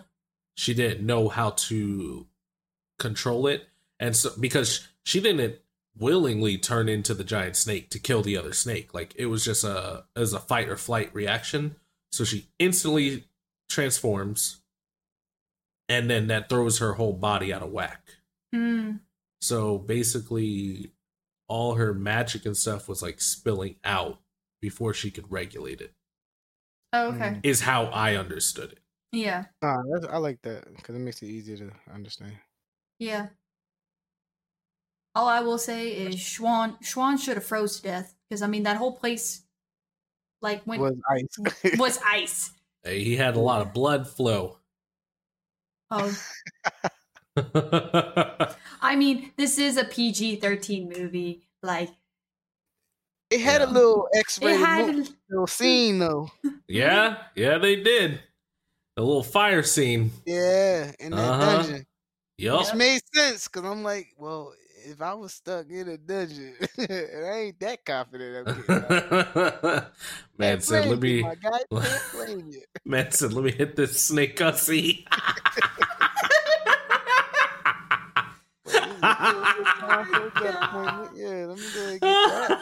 she 0.55 0.73
didn't 0.73 1.05
know 1.05 1.27
how 1.27 1.49
to 1.49 2.27
control 2.97 3.45
it 3.47 3.67
and 3.99 4.15
so 4.15 4.29
because 4.39 4.87
she 5.03 5.19
didn't 5.19 5.57
willingly 5.97 6.57
turn 6.57 6.87
into 6.87 7.13
the 7.13 7.25
giant 7.25 7.57
snake 7.57 7.89
to 7.89 7.99
kill 7.99 8.21
the 8.21 8.37
other 8.37 8.53
snake 8.53 8.93
like 8.93 9.13
it 9.17 9.25
was 9.25 9.43
just 9.43 9.65
a 9.65 10.05
as 10.15 10.31
a 10.31 10.39
fight 10.39 10.69
or 10.69 10.77
flight 10.77 11.09
reaction 11.13 11.75
so 12.13 12.23
she 12.23 12.47
instantly 12.57 13.25
transforms 13.67 14.61
and 15.89 16.09
then 16.09 16.27
that 16.27 16.47
throws 16.47 16.79
her 16.79 16.93
whole 16.93 17.11
body 17.11 17.51
out 17.53 17.61
of 17.63 17.71
whack 17.73 18.01
Hmm. 18.53 18.91
So 19.45 19.77
basically, 19.77 20.91
all 21.47 21.75
her 21.75 21.93
magic 21.93 22.47
and 22.47 22.57
stuff 22.57 22.87
was 22.89 23.03
like 23.03 23.21
spilling 23.21 23.75
out 23.83 24.19
before 24.59 24.91
she 24.91 25.11
could 25.11 25.31
regulate 25.31 25.81
it, 25.81 25.93
Oh, 26.91 27.09
okay. 27.09 27.29
Mm. 27.29 27.39
is 27.43 27.61
how 27.61 27.85
I 27.85 28.15
understood 28.15 28.71
it. 28.71 28.79
Yeah. 29.11 29.45
Nah, 29.61 29.83
that's, 29.93 30.07
I 30.07 30.17
like 30.17 30.41
that 30.41 30.75
because 30.75 30.95
it 30.95 30.99
makes 30.99 31.21
it 31.21 31.27
easier 31.27 31.57
to 31.57 31.71
understand. 31.93 32.33
Yeah. 32.97 33.27
All 35.13 35.27
I 35.27 35.41
will 35.41 35.59
say 35.59 35.89
is 35.91 36.15
Xuan 36.15 36.81
Xuan 36.81 37.19
should 37.19 37.35
have 37.37 37.45
froze 37.45 37.77
to 37.77 37.83
death 37.83 38.15
because 38.27 38.41
I 38.41 38.47
mean 38.47 38.63
that 38.63 38.77
whole 38.77 38.93
place, 38.93 39.43
like 40.41 40.63
when 40.63 40.79
was 40.81 40.95
ice. 41.07 41.77
was 41.77 41.99
ice. 42.03 42.51
Hey, 42.83 43.03
He 43.03 43.15
had 43.15 43.35
a 43.35 43.39
lot 43.39 43.61
of 43.61 43.73
blood 43.73 44.07
flow. 44.09 44.57
Oh, 45.91 46.17
I 48.85 48.95
mean 48.95 49.31
this 49.37 49.57
is 49.57 49.77
a 49.77 49.83
PG 49.85 50.37
thirteen 50.37 50.89
movie. 50.89 51.41
Like 51.63 51.89
it 53.31 53.41
had 53.41 53.61
Yeah. 53.61 53.67
a 53.67 53.71
little 53.71 54.07
it 54.13 54.19
X-rated 54.19 54.59
had. 54.59 54.95
look, 54.95 55.07
little 55.29 55.47
scene 55.47 55.99
though. 55.99 56.29
yeah, 56.67 57.17
yeah, 57.35 57.57
they 57.57 57.75
did. 57.77 58.19
A 58.97 59.01
little 59.01 59.23
fire 59.23 59.63
scene. 59.63 60.11
Yeah, 60.25 60.91
in 60.99 61.11
that 61.11 61.17
Uh-huh. 61.19 61.55
dungeon, 61.63 61.85
Yup. 62.37 62.59
which 62.65 62.73
made 62.75 63.01
sense 63.13 63.47
because 63.47 63.65
I'm 63.69 63.83
like, 63.83 64.07
well, 64.17 64.53
if 64.87 65.01
I 65.01 65.13
was 65.15 65.33
stuck 65.33 65.67
in 65.69 65.89
a 65.89 65.97
dungeon, 65.97 66.53
and 66.77 66.87
I 67.25 67.37
ain't 67.39 67.59
that 67.59 67.83
confident. 67.83 68.47
I'm 68.47 68.61
getting 68.61 68.73
out. 69.43 69.91
Man 70.37 70.51
Can't 70.51 70.63
said, 70.63 70.85
"Let 70.87 70.99
me." 70.99 71.23
guy. 71.23 71.35
Can't 71.71 72.01
blame 72.13 72.49
you. 72.51 72.61
Man 72.85 73.11
said, 73.11 73.33
"Let 73.33 73.43
me 73.43 73.51
hit 73.51 73.75
this 73.75 73.99
snake 73.99 74.35
cussy." 74.37 75.05
I 75.07 75.11
told 75.11 76.53
you 76.55 76.61
that 76.63 76.79
appointment. 78.65 79.14
Yeah, 81.15 81.45
let 81.47 81.57
me 81.57 81.65
go 81.73 81.79
ahead 81.81 81.91
and 81.91 82.01
get 82.01 82.01
that. 82.01 82.59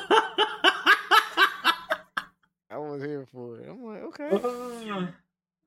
I 2.69 2.77
was 2.77 3.03
here 3.03 3.25
for 3.31 3.59
it. 3.59 3.67
I'm 3.69 3.83
like, 3.83 4.01
okay. 4.03 4.29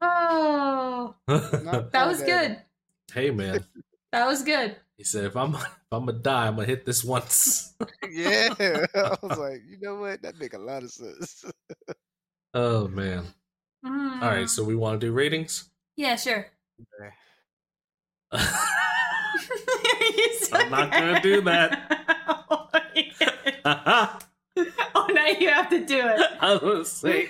Oh, 0.01 1.15
Not 1.29 1.93
that 1.93 2.07
was 2.07 2.21
bad. 2.23 2.27
good. 2.27 2.59
hey 3.15 3.31
man, 3.31 3.65
That 4.13 4.27
was 4.27 4.43
good. 4.43 4.77
he 4.97 5.05
said 5.05 5.25
if 5.25 5.37
I'm 5.37 5.55
if 5.55 5.63
I'm 5.93 6.07
gonna 6.07 6.19
die, 6.19 6.47
I'm 6.49 6.57
gonna 6.57 6.67
hit 6.67 6.85
this 6.85 7.05
once. 7.05 7.75
Yeah. 8.11 8.49
I 8.95 9.17
was 9.23 9.37
like, 9.39 9.63
you 9.69 9.79
know 9.81 9.97
what? 9.97 10.23
That 10.23 10.39
make 10.39 10.55
a 10.55 10.59
lot 10.59 10.83
of 10.85 10.91
sense. 10.91 11.45
oh 12.55 12.89
man. 12.89 13.25
All 13.85 14.21
right, 14.21 14.49
so 14.49 14.65
we 14.65 14.75
want 14.75 14.99
to 15.01 15.07
do 15.07 15.13
ratings. 15.13 15.65
Mm. 15.65 15.69
yeah, 15.97 16.17
sure. 16.17 16.47
I'm 20.53 20.71
not 20.71 20.93
gonna 20.93 21.21
do 21.21 21.41
that. 21.43 21.93
oh, 24.95 25.07
now 25.13 25.27
you 25.27 25.49
have 25.51 25.71
to 25.71 25.85
do 25.85 26.01
it. 26.01 26.21
I 26.41 26.55
was 26.55 26.63
gonna 26.63 26.85
say 26.85 27.29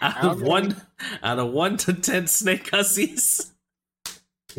out 0.00 0.24
of 0.24 0.42
one 0.42 0.76
out 1.22 1.38
of 1.38 1.50
one 1.50 1.76
to 1.78 1.92
ten 1.92 2.26
snake 2.26 2.70
hussies. 2.70 3.52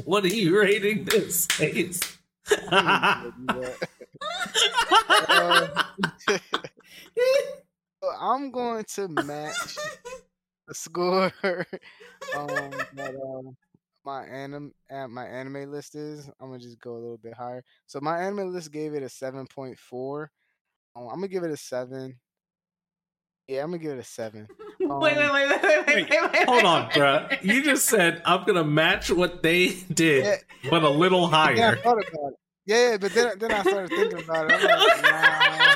What 0.05 0.23
are 0.23 0.27
you 0.27 0.59
rating 0.59 1.05
this 1.05 1.45
face? 1.47 1.99
Uh, 2.71 3.31
I'm 8.19 8.51
going 8.51 8.85
to 8.95 9.07
match 9.07 9.77
the 10.67 10.73
score 10.73 11.31
um, 11.43 12.47
that 12.93 13.15
um, 13.23 13.57
my 14.09 14.25
anim 14.25 14.73
uh, 14.89 15.05
MyAnimeList 15.05 15.95
is. 15.95 16.27
I'm 16.39 16.47
gonna 16.47 16.57
just 16.59 16.79
go 16.79 16.93
a 16.93 17.01
little 17.03 17.19
bit 17.19 17.35
higher. 17.35 17.63
So 17.85 17.99
MyAnimeList 17.99 18.71
gave 18.71 18.95
it 18.95 19.03
a 19.03 19.09
seven 19.09 19.45
point 19.45 19.77
four. 19.77 20.31
Um, 20.95 21.03
I'm 21.03 21.15
gonna 21.15 21.27
give 21.27 21.43
it 21.43 21.51
a 21.51 21.57
seven. 21.57 22.19
Yeah, 23.47 23.61
I'm 23.63 23.69
gonna 23.69 23.77
give 23.83 23.91
it 23.91 23.99
a 23.99 24.03
seven. 24.03 24.47
wait, 24.79 25.15
wait, 25.15 25.31
wait, 25.31 25.31
wait, 25.31 25.61
wait, 25.61 25.85
wait, 25.87 26.09
wait, 26.09 26.31
wait. 26.33 26.47
Hold 26.49 26.65
on, 26.65 26.87
wait, 26.87 26.93
bruh. 26.95 27.29
wait. 27.29 27.43
You 27.43 27.63
just 27.63 27.85
said 27.85 28.23
I'm 28.25 28.45
gonna 28.45 28.63
match 28.63 29.11
what 29.11 29.43
they 29.43 29.67
did, 29.93 30.25
Yeah, 30.25 30.69
but 30.71 30.81
a 30.83 30.89
little 30.89 31.27
then 31.27 31.33
I 31.35 31.45
higher. 31.45 31.75
thought 31.77 31.97
about 31.99 32.31
it. 32.31 32.39
Yeah, 32.65 32.97
but 32.99 33.13
then 33.13 33.37
then 33.37 33.51
I 33.51 33.61
started 33.61 33.89
thinking 33.91 34.23
about 34.23 34.49
it. 34.49 34.55
I'm 34.55 34.63
like, 34.63 35.03
nah, 35.03 35.75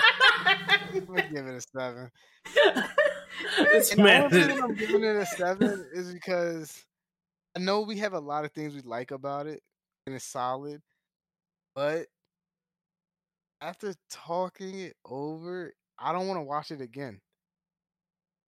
I'm 0.96 1.06
gonna 1.06 1.30
give 1.32 1.46
it 1.46 1.56
a 1.56 1.62
seven. 1.62 2.10
This 3.58 3.92
And 3.92 4.06
the 4.06 4.24
only 4.24 4.38
reason 4.38 4.64
I'm 4.64 4.76
giving 4.76 5.04
it 5.04 5.16
a 5.18 5.26
seven 5.26 5.86
is 5.94 6.14
because 6.14 6.84
I 7.56 7.60
know 7.60 7.82
we 7.82 7.98
have 7.98 8.14
a 8.14 8.20
lot 8.20 8.46
of 8.46 8.52
things 8.52 8.74
we 8.74 8.82
like 8.82 9.12
about 9.12 9.48
it, 9.48 9.62
and 10.06 10.16
it's 10.16 10.26
solid. 10.26 10.82
But 11.76 12.08
after 13.62 13.94
talking 14.10 14.80
it 14.80 14.96
over, 15.06 15.74
I 15.98 16.12
don't 16.12 16.28
want 16.28 16.38
to 16.38 16.44
watch 16.44 16.72
it 16.72 16.82
again. 16.82 17.22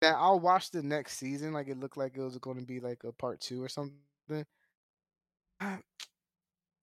Now 0.01 0.16
I'll 0.20 0.39
watch 0.39 0.72
the 0.72 0.84
next 0.84 1.18
season, 1.18 1.53
like 1.53 1.68
it 1.68 1.80
looked 1.80 1.97
like 1.97 2.18
it 2.18 2.22
was 2.22 2.38
going 2.38 2.60
to 2.60 2.66
be 2.66 2.80
like 2.80 3.03
a 3.03 3.12
part 3.12 3.39
two 3.39 3.64
or 3.64 3.70
something. 3.70 3.95
I'm 5.60 5.82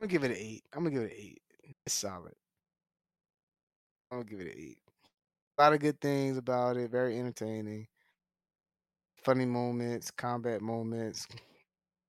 gonna 0.00 0.08
give 0.08 0.24
it 0.24 0.30
an 0.30 0.36
eight. 0.36 0.64
I'm 0.72 0.84
gonna 0.84 0.94
give 0.94 1.02
it 1.02 1.12
an 1.12 1.18
eight. 1.18 1.42
It's 1.86 1.94
solid. 1.94 2.34
I'm 4.10 4.18
gonna 4.18 4.30
give 4.30 4.40
it 4.40 4.52
an 4.52 4.58
eight. 4.58 4.78
A 5.58 5.62
lot 5.62 5.72
of 5.72 5.80
good 5.80 6.00
things 6.00 6.36
about 6.36 6.76
it. 6.76 6.90
Very 6.90 7.18
entertaining 7.18 7.86
funny 9.22 9.44
moments, 9.44 10.10
combat 10.10 10.60
moments, 10.60 11.26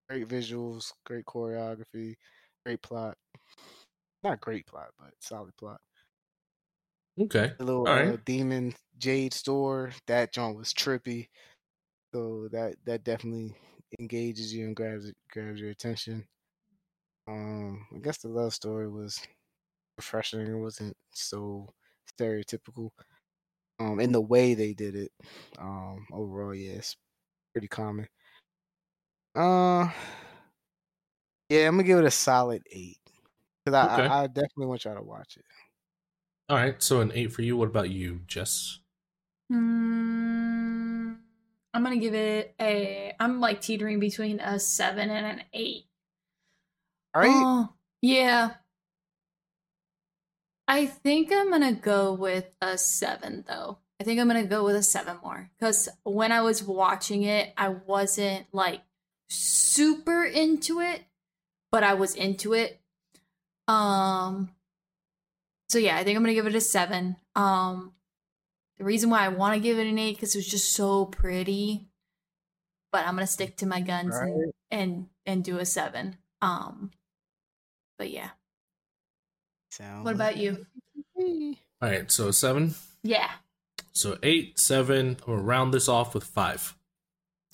great 0.08 0.28
visuals, 0.28 0.92
great 1.04 1.24
choreography, 1.26 2.16
great 2.64 2.82
plot. 2.82 3.16
Not 4.24 4.40
great 4.40 4.66
plot, 4.66 4.92
but 4.98 5.14
solid 5.22 5.56
plot. 5.56 5.80
Okay. 7.18 7.54
The 7.58 7.64
little 7.64 7.86
right. 7.86 8.14
uh, 8.14 8.16
demon 8.24 8.74
jade 8.96 9.32
store, 9.34 9.92
that 10.06 10.32
joint 10.32 10.56
was 10.56 10.72
trippy. 10.72 11.28
So 12.14 12.48
that 12.50 12.76
that 12.86 13.04
definitely 13.04 13.56
engages 14.00 14.54
you 14.54 14.66
and 14.66 14.76
grabs 14.76 15.12
grabs 15.30 15.60
your 15.60 15.70
attention. 15.70 16.28
Um, 17.26 17.86
I 17.94 17.98
guess 17.98 18.18
the 18.18 18.28
love 18.28 18.54
story 18.54 18.88
was 18.88 19.26
refreshing. 19.98 20.40
It 20.46 20.54
wasn't 20.54 20.96
so 21.12 21.68
stereotypical. 22.18 22.90
Um, 23.80 24.00
in 24.00 24.12
the 24.12 24.20
way 24.22 24.54
they 24.54 24.74
did 24.74 24.96
it. 24.96 25.12
Um, 25.58 26.06
overall, 26.12 26.54
yeah, 26.54 26.74
it's 26.74 26.96
pretty 27.54 27.68
common. 27.68 28.08
Uh, 29.34 29.88
yeah, 31.48 31.66
I'm 31.66 31.74
gonna 31.74 31.82
give 31.82 31.98
it 31.98 32.04
a 32.04 32.10
solid 32.10 32.62
eight 32.70 32.98
because 33.64 33.74
I, 33.76 34.02
Okay. 34.02 34.06
I, 34.08 34.22
I 34.22 34.26
definitely 34.28 34.66
want 34.66 34.84
y'all 34.84 34.94
to 34.96 35.02
watch 35.02 35.36
it. 35.36 35.44
All 36.48 36.56
right. 36.56 36.80
So 36.82 37.00
an 37.00 37.10
eight 37.14 37.32
for 37.32 37.42
you. 37.42 37.56
What 37.56 37.68
about 37.68 37.90
you, 37.90 38.20
Jess? 38.26 38.78
Hmm, 39.50 41.14
I'm 41.72 41.82
gonna 41.82 41.96
give 41.96 42.14
it 42.14 42.54
a. 42.60 43.12
I'm 43.18 43.40
like 43.40 43.60
teetering 43.60 44.00
between 44.00 44.40
a 44.40 44.58
seven 44.58 45.10
and 45.10 45.26
an 45.26 45.44
eight. 45.52 45.84
All 47.14 47.22
right, 47.22 47.30
Oh, 47.30 47.68
yeah. 48.02 48.54
I 50.66 50.86
think 50.86 51.30
I'm 51.32 51.50
gonna 51.50 51.74
go 51.74 52.14
with 52.14 52.46
a 52.62 52.78
seven 52.78 53.44
though. 53.46 53.78
I 54.00 54.04
think 54.04 54.18
I'm 54.18 54.26
gonna 54.26 54.46
go 54.46 54.64
with 54.64 54.76
a 54.76 54.82
seven 54.82 55.18
more 55.22 55.50
because 55.58 55.88
when 56.04 56.32
I 56.32 56.40
was 56.40 56.62
watching 56.62 57.22
it, 57.24 57.52
I 57.56 57.68
wasn't 57.68 58.46
like 58.52 58.80
super 59.28 60.24
into 60.24 60.80
it, 60.80 61.02
but 61.72 61.82
I 61.84 61.94
was 61.94 62.14
into 62.14 62.52
it. 62.52 62.80
Um. 63.68 64.50
So 65.68 65.78
yeah, 65.78 65.96
I 65.96 66.04
think 66.04 66.16
I'm 66.16 66.22
gonna 66.22 66.34
give 66.34 66.46
it 66.46 66.54
a 66.54 66.60
seven. 66.60 67.16
Um, 67.34 67.92
the 68.78 68.84
reason 68.84 69.10
why 69.10 69.24
I 69.24 69.28
want 69.28 69.54
to 69.54 69.60
give 69.60 69.78
it 69.78 69.86
an 69.86 69.98
eight 69.98 70.16
because 70.16 70.34
it 70.34 70.38
was 70.38 70.46
just 70.48 70.72
so 70.72 71.06
pretty, 71.06 71.88
but 72.92 73.06
I'm 73.06 73.14
gonna 73.14 73.26
stick 73.26 73.56
to 73.58 73.66
my 73.66 73.80
guns 73.80 74.14
and, 74.16 74.34
Right. 74.40 74.54
and 74.70 75.08
and 75.26 75.42
do 75.42 75.58
a 75.58 75.64
seven. 75.66 76.18
Um, 76.42 76.90
but 77.98 78.10
yeah. 78.10 78.30
Sounds 79.70 80.04
What 80.04 80.14
about 80.14 80.36
you? 80.36 80.66
All 81.18 81.54
right. 81.80 82.10
So 82.10 82.30
seven. 82.30 82.74
Yeah. 83.02 83.30
So 83.92 84.18
eight, 84.22 84.58
seven. 84.58 85.16
We'll 85.26 85.38
round 85.38 85.72
this 85.74 85.88
off 85.88 86.14
with 86.14 86.24
five. 86.24 86.76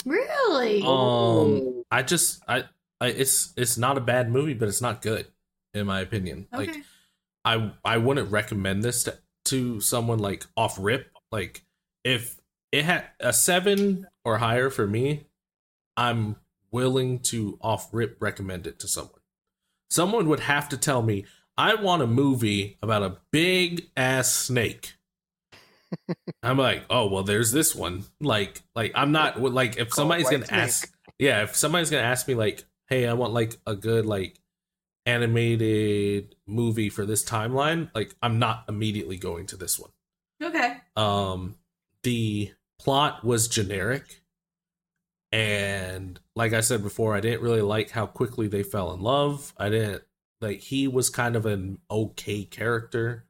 Really? 0.05 0.83
Um, 0.85 1.85
I 1.91 2.03
just 2.03 2.43
I, 2.49 2.65
I 3.01 3.09
it's 3.09 3.53
it's 3.57 3.79
not 3.79 3.99
a 3.99 4.01
bad 4.01 4.31
movie, 4.31 4.55
but 4.55 4.69
it's 4.69 4.83
not 4.83 5.03
good 5.03 5.27
in 5.75 5.87
my 5.87 6.01
opinion. 6.01 6.47
Like. 6.53 6.75
I 7.45 7.73
I 7.85 7.97
wouldn't 7.99 8.31
recommend 8.31 8.83
this 8.83 9.05
to, 9.05 9.19
to 9.47 9.81
someone 9.81 10.19
like 10.19 10.47
off 10.57 10.77
rip. 10.79 11.11
Like 11.33 11.65
if 12.05 12.41
it 12.73 12.85
had 12.85 13.07
a 13.19 13.33
seven 13.33 14.07
or 14.25 14.39
higher 14.39 14.71
for 14.71 14.87
me, 14.87 15.27
I'm 15.97 16.37
willing 16.71 17.19
to 17.21 17.59
off 17.61 17.89
rip 17.93 18.17
recommend 18.21 18.67
it 18.67 18.79
to 18.81 18.89
someone. 18.89 19.21
Someone 19.89 20.29
would 20.29 20.41
have 20.41 20.69
to 20.69 20.77
tell 20.77 21.03
me 21.03 21.25
I 21.57 21.75
want 21.75 22.03
a 22.03 22.07
movie 22.07 22.79
about 22.83 23.03
a 23.03 23.19
big 23.31 23.91
ass 23.97 24.33
snake. 24.33 24.95
I'm 26.43 26.59
like, 26.59 26.85
oh 26.91 27.09
well, 27.09 27.23
there's 27.23 27.53
this 27.53 27.75
one. 27.75 28.05
Like, 28.21 28.63
like 28.75 28.93
I'm 28.95 29.13
not 29.13 29.41
like 29.41 29.77
if 29.79 29.93
somebody's 29.93 30.31
gonna 30.31 30.47
ask, 30.51 30.93
yeah, 31.19 31.43
if 31.43 31.57
somebody's 31.57 31.91
gonna 31.91 32.03
ask 32.03 32.27
me 32.29 32.35
like, 32.35 32.65
hey, 32.89 33.07
I 33.07 33.13
want 33.15 33.33
like 33.33 33.57
a 33.67 33.75
good 33.75 34.07
like 34.07 34.39
animated 35.07 36.35
movie 36.47 36.89
for 36.89 37.05
this 37.07 37.25
timeline, 37.25 37.91
like 37.95 38.15
I'm 38.23 38.39
not 38.39 38.65
immediately 38.69 39.17
going 39.17 39.47
to 39.47 39.57
this 39.57 39.79
one. 39.79 39.91
Okay. 40.43 40.77
Um 40.97 41.57
the 42.03 42.53
plot 42.79 43.25
was 43.25 43.49
generic 43.49 44.23
and 45.33 46.19
like 46.35 46.53
I 46.53 46.61
said 46.61 46.83
before, 46.83 47.15
I 47.15 47.21
didn't 47.21 47.43
really 47.43 47.63
like 47.63 47.91
how 47.91 48.07
quickly 48.07 48.49
they 48.49 48.63
fell 48.63 48.93
in 48.93 49.01
love. 49.01 49.53
I 49.57 49.69
didn't 49.69 50.03
like 50.41 50.61
he 50.61 50.89
was 50.89 51.11
kind 51.11 51.37
of 51.37 51.47
an 51.47 51.79
okay 51.91 52.45
character. 52.45 53.27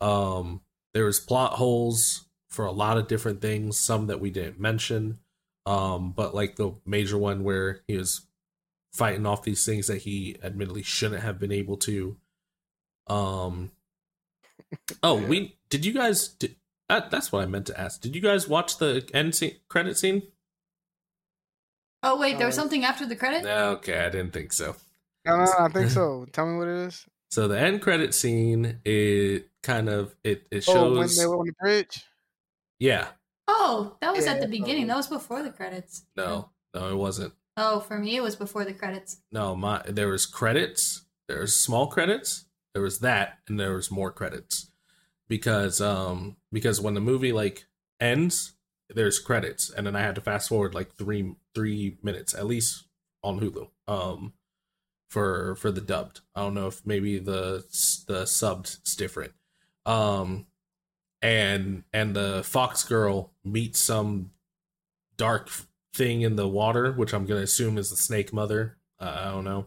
Um 0.00 0.60
there 0.94 1.04
was 1.04 1.20
plot 1.20 1.54
holes 1.54 2.24
for 2.50 2.66
a 2.66 2.72
lot 2.72 2.98
of 2.98 3.08
different 3.08 3.40
things, 3.40 3.78
some 3.78 4.06
that 4.08 4.20
we 4.20 4.30
didn't 4.30 4.60
mention. 4.60 5.18
Um 5.66 6.12
but 6.12 6.34
like 6.34 6.56
the 6.56 6.72
major 6.84 7.16
one 7.18 7.44
where 7.44 7.80
he 7.86 7.96
was 7.96 8.22
fighting 8.92 9.24
off 9.26 9.42
these 9.42 9.64
things 9.64 9.86
that 9.86 10.02
he 10.02 10.36
admittedly 10.42 10.82
shouldn't 10.82 11.22
have 11.22 11.38
been 11.38 11.52
able 11.52 11.76
to. 11.78 12.16
Um. 13.06 13.70
Oh, 15.02 15.20
Yeah. 15.20 15.26
we 15.28 15.58
did. 15.68 15.84
You 15.84 15.92
guys 15.92 16.28
did. 16.28 16.56
That, 16.88 17.10
that's 17.10 17.30
what 17.30 17.42
I 17.42 17.46
meant 17.46 17.66
to 17.66 17.78
ask. 17.78 18.00
Did 18.00 18.14
you 18.14 18.22
guys 18.22 18.48
watch 18.48 18.78
the 18.78 19.06
end 19.12 19.34
scene, 19.34 19.56
credit 19.68 19.98
scene? 19.98 20.22
Oh 22.02 22.18
wait, 22.18 22.38
there 22.38 22.46
was 22.46 22.56
Uh, 22.58 22.62
something 22.62 22.84
after 22.84 23.06
the 23.06 23.16
credit. 23.16 23.46
Okay, 23.46 23.98
I 23.98 24.08
didn't 24.10 24.32
think 24.32 24.52
so. 24.52 24.76
No, 25.24 25.36
no, 25.36 25.52
I 25.58 25.68
think 25.68 25.90
so. 25.98 26.26
Tell 26.32 26.46
me 26.46 26.56
what 26.58 26.68
it 26.68 26.86
is. 26.88 27.06
So 27.30 27.48
the 27.48 27.58
end 27.58 27.80
credit 27.82 28.14
scene, 28.14 28.80
it 28.84 29.48
kind 29.62 29.88
of 29.88 30.14
it 30.24 30.46
it 30.50 30.64
shows 30.64 30.76
Oh, 30.76 30.98
when 30.98 31.08
they 31.16 31.26
were 31.26 31.38
on 31.38 31.46
the 31.46 31.52
bridge. 31.60 32.04
yeah, 32.78 33.08
Oh, 33.48 33.96
that 34.00 34.14
was 34.14 34.26
Yeah, 34.26 34.32
at 34.32 34.40
the 34.40 34.48
beginning. 34.48 34.84
all. 34.84 34.88
That 34.88 34.96
was 34.96 35.08
before 35.08 35.42
the 35.42 35.50
credits. 35.52 36.06
no, 36.16 36.50
no, 36.74 36.90
it 36.90 36.96
wasn't. 36.96 37.34
Oh, 37.56 37.80
for 37.80 37.98
me, 37.98 38.16
it 38.16 38.22
was 38.22 38.34
before 38.36 38.64
the 38.64 38.72
credits. 38.74 39.20
No, 39.30 39.54
my 39.56 39.82
there 39.86 40.08
was 40.08 40.26
credits. 40.26 41.04
There's 41.28 41.54
small 41.56 41.86
credits, 41.86 42.46
There 42.74 42.82
was 42.82 43.00
that, 43.00 43.38
and 43.48 43.58
there 43.60 43.74
was 43.74 43.90
more 43.90 44.10
credits 44.12 44.70
because 45.28 45.80
um 45.80 46.36
because 46.52 46.80
when 46.80 46.94
the 46.94 47.00
movie 47.00 47.32
like 47.32 47.66
ends, 48.00 48.54
there's 48.88 49.18
credits, 49.18 49.70
and 49.70 49.86
then 49.86 49.96
I 49.96 50.00
had 50.00 50.14
to 50.16 50.20
fast 50.20 50.48
forward 50.48 50.74
like 50.74 50.94
three 50.94 51.34
three 51.54 51.98
minutes 52.02 52.34
at 52.34 52.46
least 52.46 52.84
on 53.22 53.40
Hulu. 53.40 53.68
Um, 53.86 54.32
for 55.10 55.56
for 55.56 55.70
the 55.70 55.80
dubbed. 55.80 56.20
I 56.34 56.40
don't 56.40 56.54
know 56.54 56.68
if 56.68 56.84
maybe 56.86 57.18
the 57.18 57.64
the 58.08 58.22
subbed 58.24 58.96
different. 58.96 59.32
Um, 59.84 60.46
and 61.20 61.84
and 61.92 62.14
the 62.14 62.42
fox 62.44 62.84
girl 62.84 63.32
meets 63.44 63.78
some 63.78 64.30
dark 65.16 65.50
thing 65.94 66.22
in 66.22 66.36
the 66.36 66.48
water, 66.48 66.92
which 66.92 67.14
I'm 67.14 67.26
gonna 67.26 67.40
assume 67.40 67.78
is 67.78 67.90
the 67.90 67.96
snake 67.96 68.32
mother. 68.32 68.76
Uh, 68.98 69.16
I 69.24 69.30
don't 69.30 69.44
know. 69.44 69.66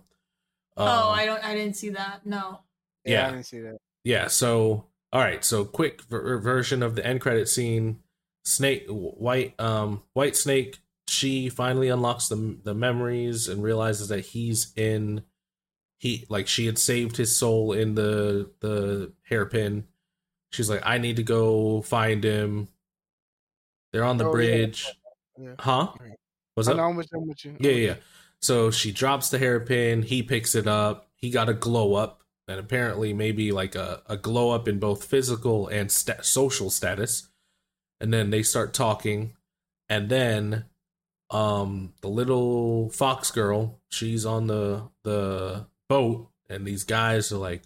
Um, 0.78 0.88
oh, 0.88 1.10
I 1.10 1.26
don't. 1.26 1.44
I 1.44 1.56
didn't 1.56 1.76
see 1.76 1.90
that. 1.90 2.26
No. 2.26 2.60
Yeah, 3.06 3.12
yeah, 3.14 3.28
I 3.28 3.32
didn't 3.32 3.46
see 3.46 3.60
that. 3.62 3.78
Yeah. 4.04 4.28
So, 4.28 4.88
all 5.14 5.22
right. 5.22 5.44
So, 5.44 5.64
quick 5.64 6.02
ver- 6.04 6.40
version 6.40 6.84
of 6.84 6.96
the 6.96 7.06
end 7.06 7.22
credit 7.22 7.48
scene. 7.48 8.00
Snake, 8.44 8.86
white, 8.88 9.60
um, 9.60 10.04
white 10.14 10.36
snake. 10.36 10.80
She 11.08 11.50
finally 11.50 11.88
unlocks 11.88 12.28
the 12.28 12.58
the 12.64 12.74
memories 12.74 13.48
and 13.48 13.64
realizes 13.64 14.10
that 14.10 14.26
he's 14.28 14.74
in. 14.76 15.24
He 15.98 16.26
like 16.30 16.48
she 16.48 16.66
had 16.66 16.78
saved 16.78 17.18
his 17.18 17.36
soul 17.38 17.72
in 17.72 17.96
the 17.96 18.52
the 18.60 19.14
hairpin. 19.24 19.88
She's 20.56 20.70
like, 20.70 20.82
I 20.86 20.98
need 20.98 21.18
to 21.18 21.24
go 21.24 21.82
find 21.82 22.24
him. 22.24 22.70
They're 23.92 24.06
on 24.06 24.18
the 24.18 24.28
oh, 24.28 24.32
bridge. 24.32 24.86
Yeah. 25.38 25.50
Yeah. 25.50 25.56
Huh? 25.60 25.92
What's 26.54 26.70
up? 26.70 26.80
I'm 26.80 26.96
with, 26.96 27.10
I'm 27.14 27.28
with 27.28 27.44
you. 27.44 27.58
Yeah, 27.60 27.72
yeah. 27.72 27.96
So 28.42 28.72
she 28.72 28.92
drops 28.92 29.30
the 29.30 29.38
hairpin. 29.38 30.02
He 30.02 30.24
picks 30.24 30.56
it 30.56 30.68
up. 30.68 31.10
He 31.18 31.30
got 31.30 31.50
a 31.50 31.54
glow 31.54 31.96
up, 31.96 32.22
and 32.48 32.60
apparently 32.60 33.14
maybe 33.14 33.52
like 33.52 33.76
a, 33.76 34.02
a 34.08 34.16
glow 34.16 34.52
up 34.52 34.68
in 34.68 34.80
both 34.80 35.04
physical 35.04 35.68
and 35.68 35.92
st- 35.92 36.24
social 36.24 36.70
status. 36.70 37.28
And 38.00 38.14
then 38.14 38.30
they 38.30 38.44
start 38.44 38.74
talking, 38.74 39.36
and 39.90 40.10
then 40.10 40.66
um 41.32 41.94
the 42.02 42.08
little 42.08 42.90
fox 42.90 43.32
girl, 43.32 43.80
she's 43.90 44.26
on 44.26 44.48
the 44.48 44.90
the 45.04 45.66
boat, 45.90 46.30
and 46.50 46.66
these 46.66 46.84
guys 46.84 47.32
are 47.32 47.38
like, 47.38 47.64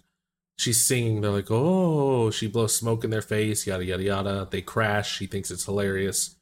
she's 0.60 0.84
singing. 0.84 1.20
They're 1.20 1.30
like, 1.30 1.50
oh, 1.50 2.30
she 2.30 2.46
blows 2.46 2.74
smoke 2.74 3.04
in 3.04 3.10
their 3.10 3.22
face, 3.22 3.66
yada 3.66 3.84
yada 3.84 4.02
yada. 4.02 4.48
They 4.50 4.62
crash. 4.62 5.16
She 5.16 5.26
thinks 5.26 5.50
it's 5.50 5.64
hilarious 5.64 6.36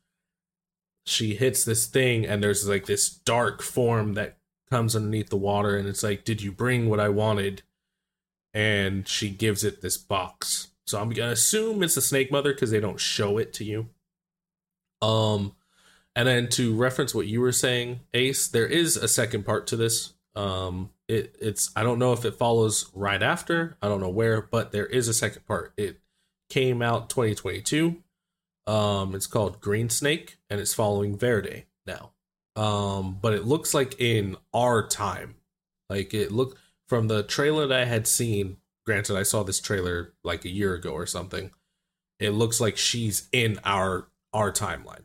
she 1.08 1.34
hits 1.34 1.64
this 1.64 1.86
thing 1.86 2.26
and 2.26 2.42
there's 2.42 2.68
like 2.68 2.86
this 2.86 3.08
dark 3.08 3.62
form 3.62 4.14
that 4.14 4.36
comes 4.70 4.94
underneath 4.94 5.30
the 5.30 5.36
water 5.36 5.76
and 5.76 5.88
it's 5.88 6.02
like 6.02 6.24
did 6.24 6.42
you 6.42 6.52
bring 6.52 6.88
what 6.88 7.00
i 7.00 7.08
wanted 7.08 7.62
and 8.52 9.08
she 9.08 9.30
gives 9.30 9.64
it 9.64 9.80
this 9.80 9.96
box 9.96 10.68
so 10.86 11.00
i'm 11.00 11.08
gonna 11.08 11.32
assume 11.32 11.82
it's 11.82 11.96
a 11.96 12.02
snake 12.02 12.30
mother 12.30 12.52
because 12.52 12.70
they 12.70 12.80
don't 12.80 13.00
show 13.00 13.38
it 13.38 13.54
to 13.54 13.64
you 13.64 13.88
um 15.00 15.52
and 16.14 16.28
then 16.28 16.48
to 16.48 16.74
reference 16.74 17.14
what 17.14 17.26
you 17.26 17.40
were 17.40 17.52
saying 17.52 18.00
ace 18.12 18.46
there 18.46 18.66
is 18.66 18.96
a 18.96 19.08
second 19.08 19.46
part 19.46 19.66
to 19.66 19.76
this 19.76 20.12
um 20.36 20.90
it 21.08 21.34
it's 21.40 21.70
i 21.74 21.82
don't 21.82 21.98
know 21.98 22.12
if 22.12 22.24
it 22.24 22.34
follows 22.34 22.90
right 22.94 23.22
after 23.22 23.76
i 23.82 23.88
don't 23.88 24.00
know 24.00 24.08
where 24.08 24.42
but 24.42 24.72
there 24.72 24.86
is 24.86 25.08
a 25.08 25.14
second 25.14 25.44
part 25.46 25.72
it 25.76 26.00
came 26.48 26.82
out 26.82 27.10
2022 27.10 28.02
um, 28.68 29.14
it's 29.14 29.26
called 29.26 29.62
Green 29.62 29.88
Snake, 29.88 30.36
and 30.50 30.60
it's 30.60 30.74
following 30.74 31.16
Verde 31.16 31.64
now. 31.86 32.10
Um, 32.54 33.18
but 33.20 33.32
it 33.32 33.46
looks 33.46 33.72
like 33.72 33.98
in 33.98 34.36
our 34.52 34.86
time. 34.86 35.36
Like 35.88 36.12
it 36.12 36.30
looked 36.30 36.58
from 36.86 37.08
the 37.08 37.22
trailer 37.22 37.66
that 37.66 37.80
I 37.80 37.84
had 37.86 38.06
seen. 38.06 38.58
Granted, 38.84 39.16
I 39.16 39.22
saw 39.22 39.42
this 39.42 39.58
trailer 39.58 40.12
like 40.22 40.44
a 40.44 40.50
year 40.50 40.74
ago 40.74 40.90
or 40.90 41.06
something. 41.06 41.50
It 42.20 42.30
looks 42.30 42.60
like 42.60 42.76
she's 42.76 43.28
in 43.32 43.58
our 43.64 44.08
our 44.34 44.52
timeline. 44.52 45.04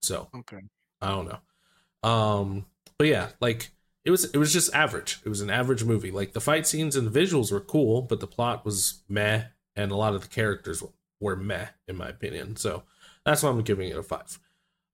So 0.00 0.28
okay, 0.34 0.62
I 1.02 1.10
don't 1.10 1.28
know. 1.28 2.08
Um, 2.08 2.64
but 2.96 3.08
yeah, 3.08 3.28
like 3.40 3.72
it 4.06 4.10
was 4.10 4.24
it 4.24 4.38
was 4.38 4.52
just 4.52 4.72
average. 4.72 5.18
It 5.24 5.28
was 5.28 5.40
an 5.40 5.50
average 5.50 5.82
movie. 5.82 6.12
Like 6.12 6.32
the 6.32 6.40
fight 6.40 6.66
scenes 6.66 6.94
and 6.94 7.10
the 7.10 7.20
visuals 7.20 7.50
were 7.50 7.60
cool, 7.60 8.02
but 8.02 8.20
the 8.20 8.26
plot 8.28 8.64
was 8.64 9.02
meh, 9.08 9.42
and 9.74 9.90
a 9.90 9.96
lot 9.96 10.14
of 10.14 10.22
the 10.22 10.28
characters 10.28 10.82
were 11.20 11.34
meh 11.34 11.66
in 11.88 11.96
my 11.96 12.08
opinion. 12.08 12.54
So 12.54 12.84
that's 13.24 13.42
why 13.42 13.50
I'm 13.50 13.62
giving 13.62 13.88
it 13.88 13.98
a 13.98 14.02
five. 14.04 14.38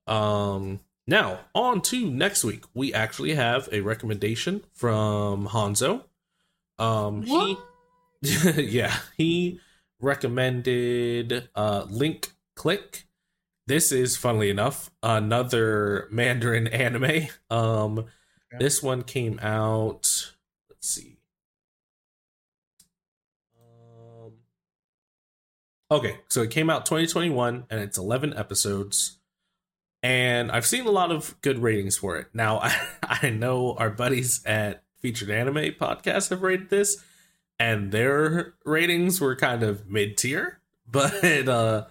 Um, 0.07 0.81
now 1.07 1.41
on 1.55 1.83
to 1.83 2.11
next 2.11 2.43
week. 2.43 2.65
We 2.73 2.95
actually 2.95 3.35
have 3.35 3.69
a 3.71 3.83
recommendation 3.83 4.65
from 4.73 5.49
Hanzo. 5.49 6.05
Um, 6.79 7.27
what? 7.27 7.59
he, 8.23 8.63
yeah, 8.63 8.97
he 9.19 9.61
recommended 10.01 11.51
uh, 11.55 11.85
Link 11.91 12.33
Click. 12.57 13.05
This 13.67 13.93
is, 13.93 14.17
funnily 14.17 14.49
enough, 14.49 14.91
another 15.03 16.09
Mandarin 16.11 16.67
anime. 16.69 17.29
Um, 17.51 18.07
this 18.59 18.83
one 18.83 19.03
came 19.03 19.39
out. 19.41 20.33
Let's 20.69 20.89
see. 20.89 21.19
Okay, 25.91 26.21
so 26.29 26.41
it 26.41 26.51
came 26.51 26.71
out 26.71 26.87
2021 26.87 27.67
and 27.69 27.81
it's 27.81 27.99
11 27.99 28.33
episodes. 28.35 29.19
And 30.03 30.51
I've 30.51 30.65
seen 30.65 30.87
a 30.87 30.91
lot 30.91 31.13
of 31.13 31.39
good 31.43 31.59
ratings 31.59 31.99
for 31.99 32.17
it. 32.17 32.29
Now, 32.33 32.61
I, 32.61 32.75
I 33.23 33.29
know 33.29 33.75
our 33.75 33.91
buddies 33.91 34.43
at 34.47 34.83
Featured 35.01 35.29
Anime 35.29 35.75
Podcast 35.79 36.31
have 36.31 36.43
rated 36.43 36.71
this, 36.71 37.05
and 37.59 37.93
their 37.93 38.55
ratings 38.65 39.21
were 39.21 39.37
kind 39.37 39.63
of 39.63 39.89
mid 39.89 40.17
tier. 40.17 40.59
But 40.93 41.49
uh, 41.49 41.87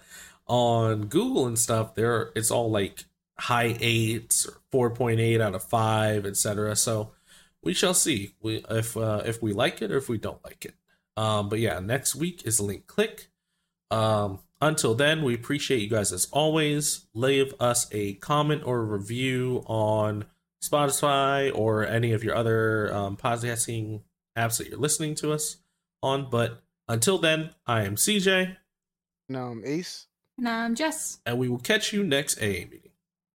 on 0.46 1.06
Google 1.06 1.46
and 1.46 1.58
stuff, 1.58 1.96
there 1.96 2.30
it's 2.36 2.52
all 2.52 2.70
like 2.70 3.04
high 3.38 3.76
eights 3.80 4.46
or 4.72 4.90
4.8 4.90 5.40
out 5.40 5.54
of 5.54 5.62
5, 5.64 6.26
etc. 6.26 6.76
So 6.76 7.12
we 7.62 7.74
shall 7.74 7.94
see 7.94 8.34
we, 8.40 8.64
if 8.70 8.96
uh, 8.96 9.22
if 9.24 9.42
we 9.42 9.52
like 9.52 9.82
it 9.82 9.90
or 9.90 9.96
if 9.96 10.08
we 10.08 10.18
don't 10.18 10.42
like 10.44 10.64
it. 10.64 10.74
Um, 11.16 11.48
but 11.48 11.58
yeah, 11.58 11.78
next 11.80 12.14
week 12.14 12.42
is 12.44 12.60
Link 12.60 12.86
Click. 12.86 13.28
Um, 13.90 14.40
until 14.60 14.94
then, 14.94 15.22
we 15.22 15.34
appreciate 15.34 15.82
you 15.82 15.88
guys 15.88 16.12
as 16.12 16.26
always. 16.32 17.06
Leave 17.14 17.52
us 17.60 17.88
a 17.92 18.14
comment 18.14 18.62
or 18.64 18.78
a 18.78 18.84
review 18.84 19.62
on 19.66 20.24
Spotify 20.62 21.50
or 21.54 21.86
any 21.86 22.12
of 22.12 22.24
your 22.24 22.34
other 22.34 22.92
um, 22.94 23.16
podcasting 23.16 24.02
apps 24.36 24.58
that 24.58 24.68
you're 24.68 24.78
listening 24.78 25.14
to 25.16 25.32
us 25.32 25.58
on. 26.02 26.28
But 26.30 26.62
until 26.88 27.18
then, 27.18 27.50
I 27.66 27.82
am 27.82 27.96
CJ. 27.96 28.56
no 29.28 29.48
I'm 29.48 29.62
Ace. 29.64 30.06
And 30.38 30.48
I'm 30.48 30.74
Jess. 30.74 31.18
And 31.26 31.38
we 31.38 31.48
will 31.48 31.58
catch 31.58 31.92
you 31.92 32.02
next 32.02 32.38
AA 32.38 32.64
meeting. 32.70 32.81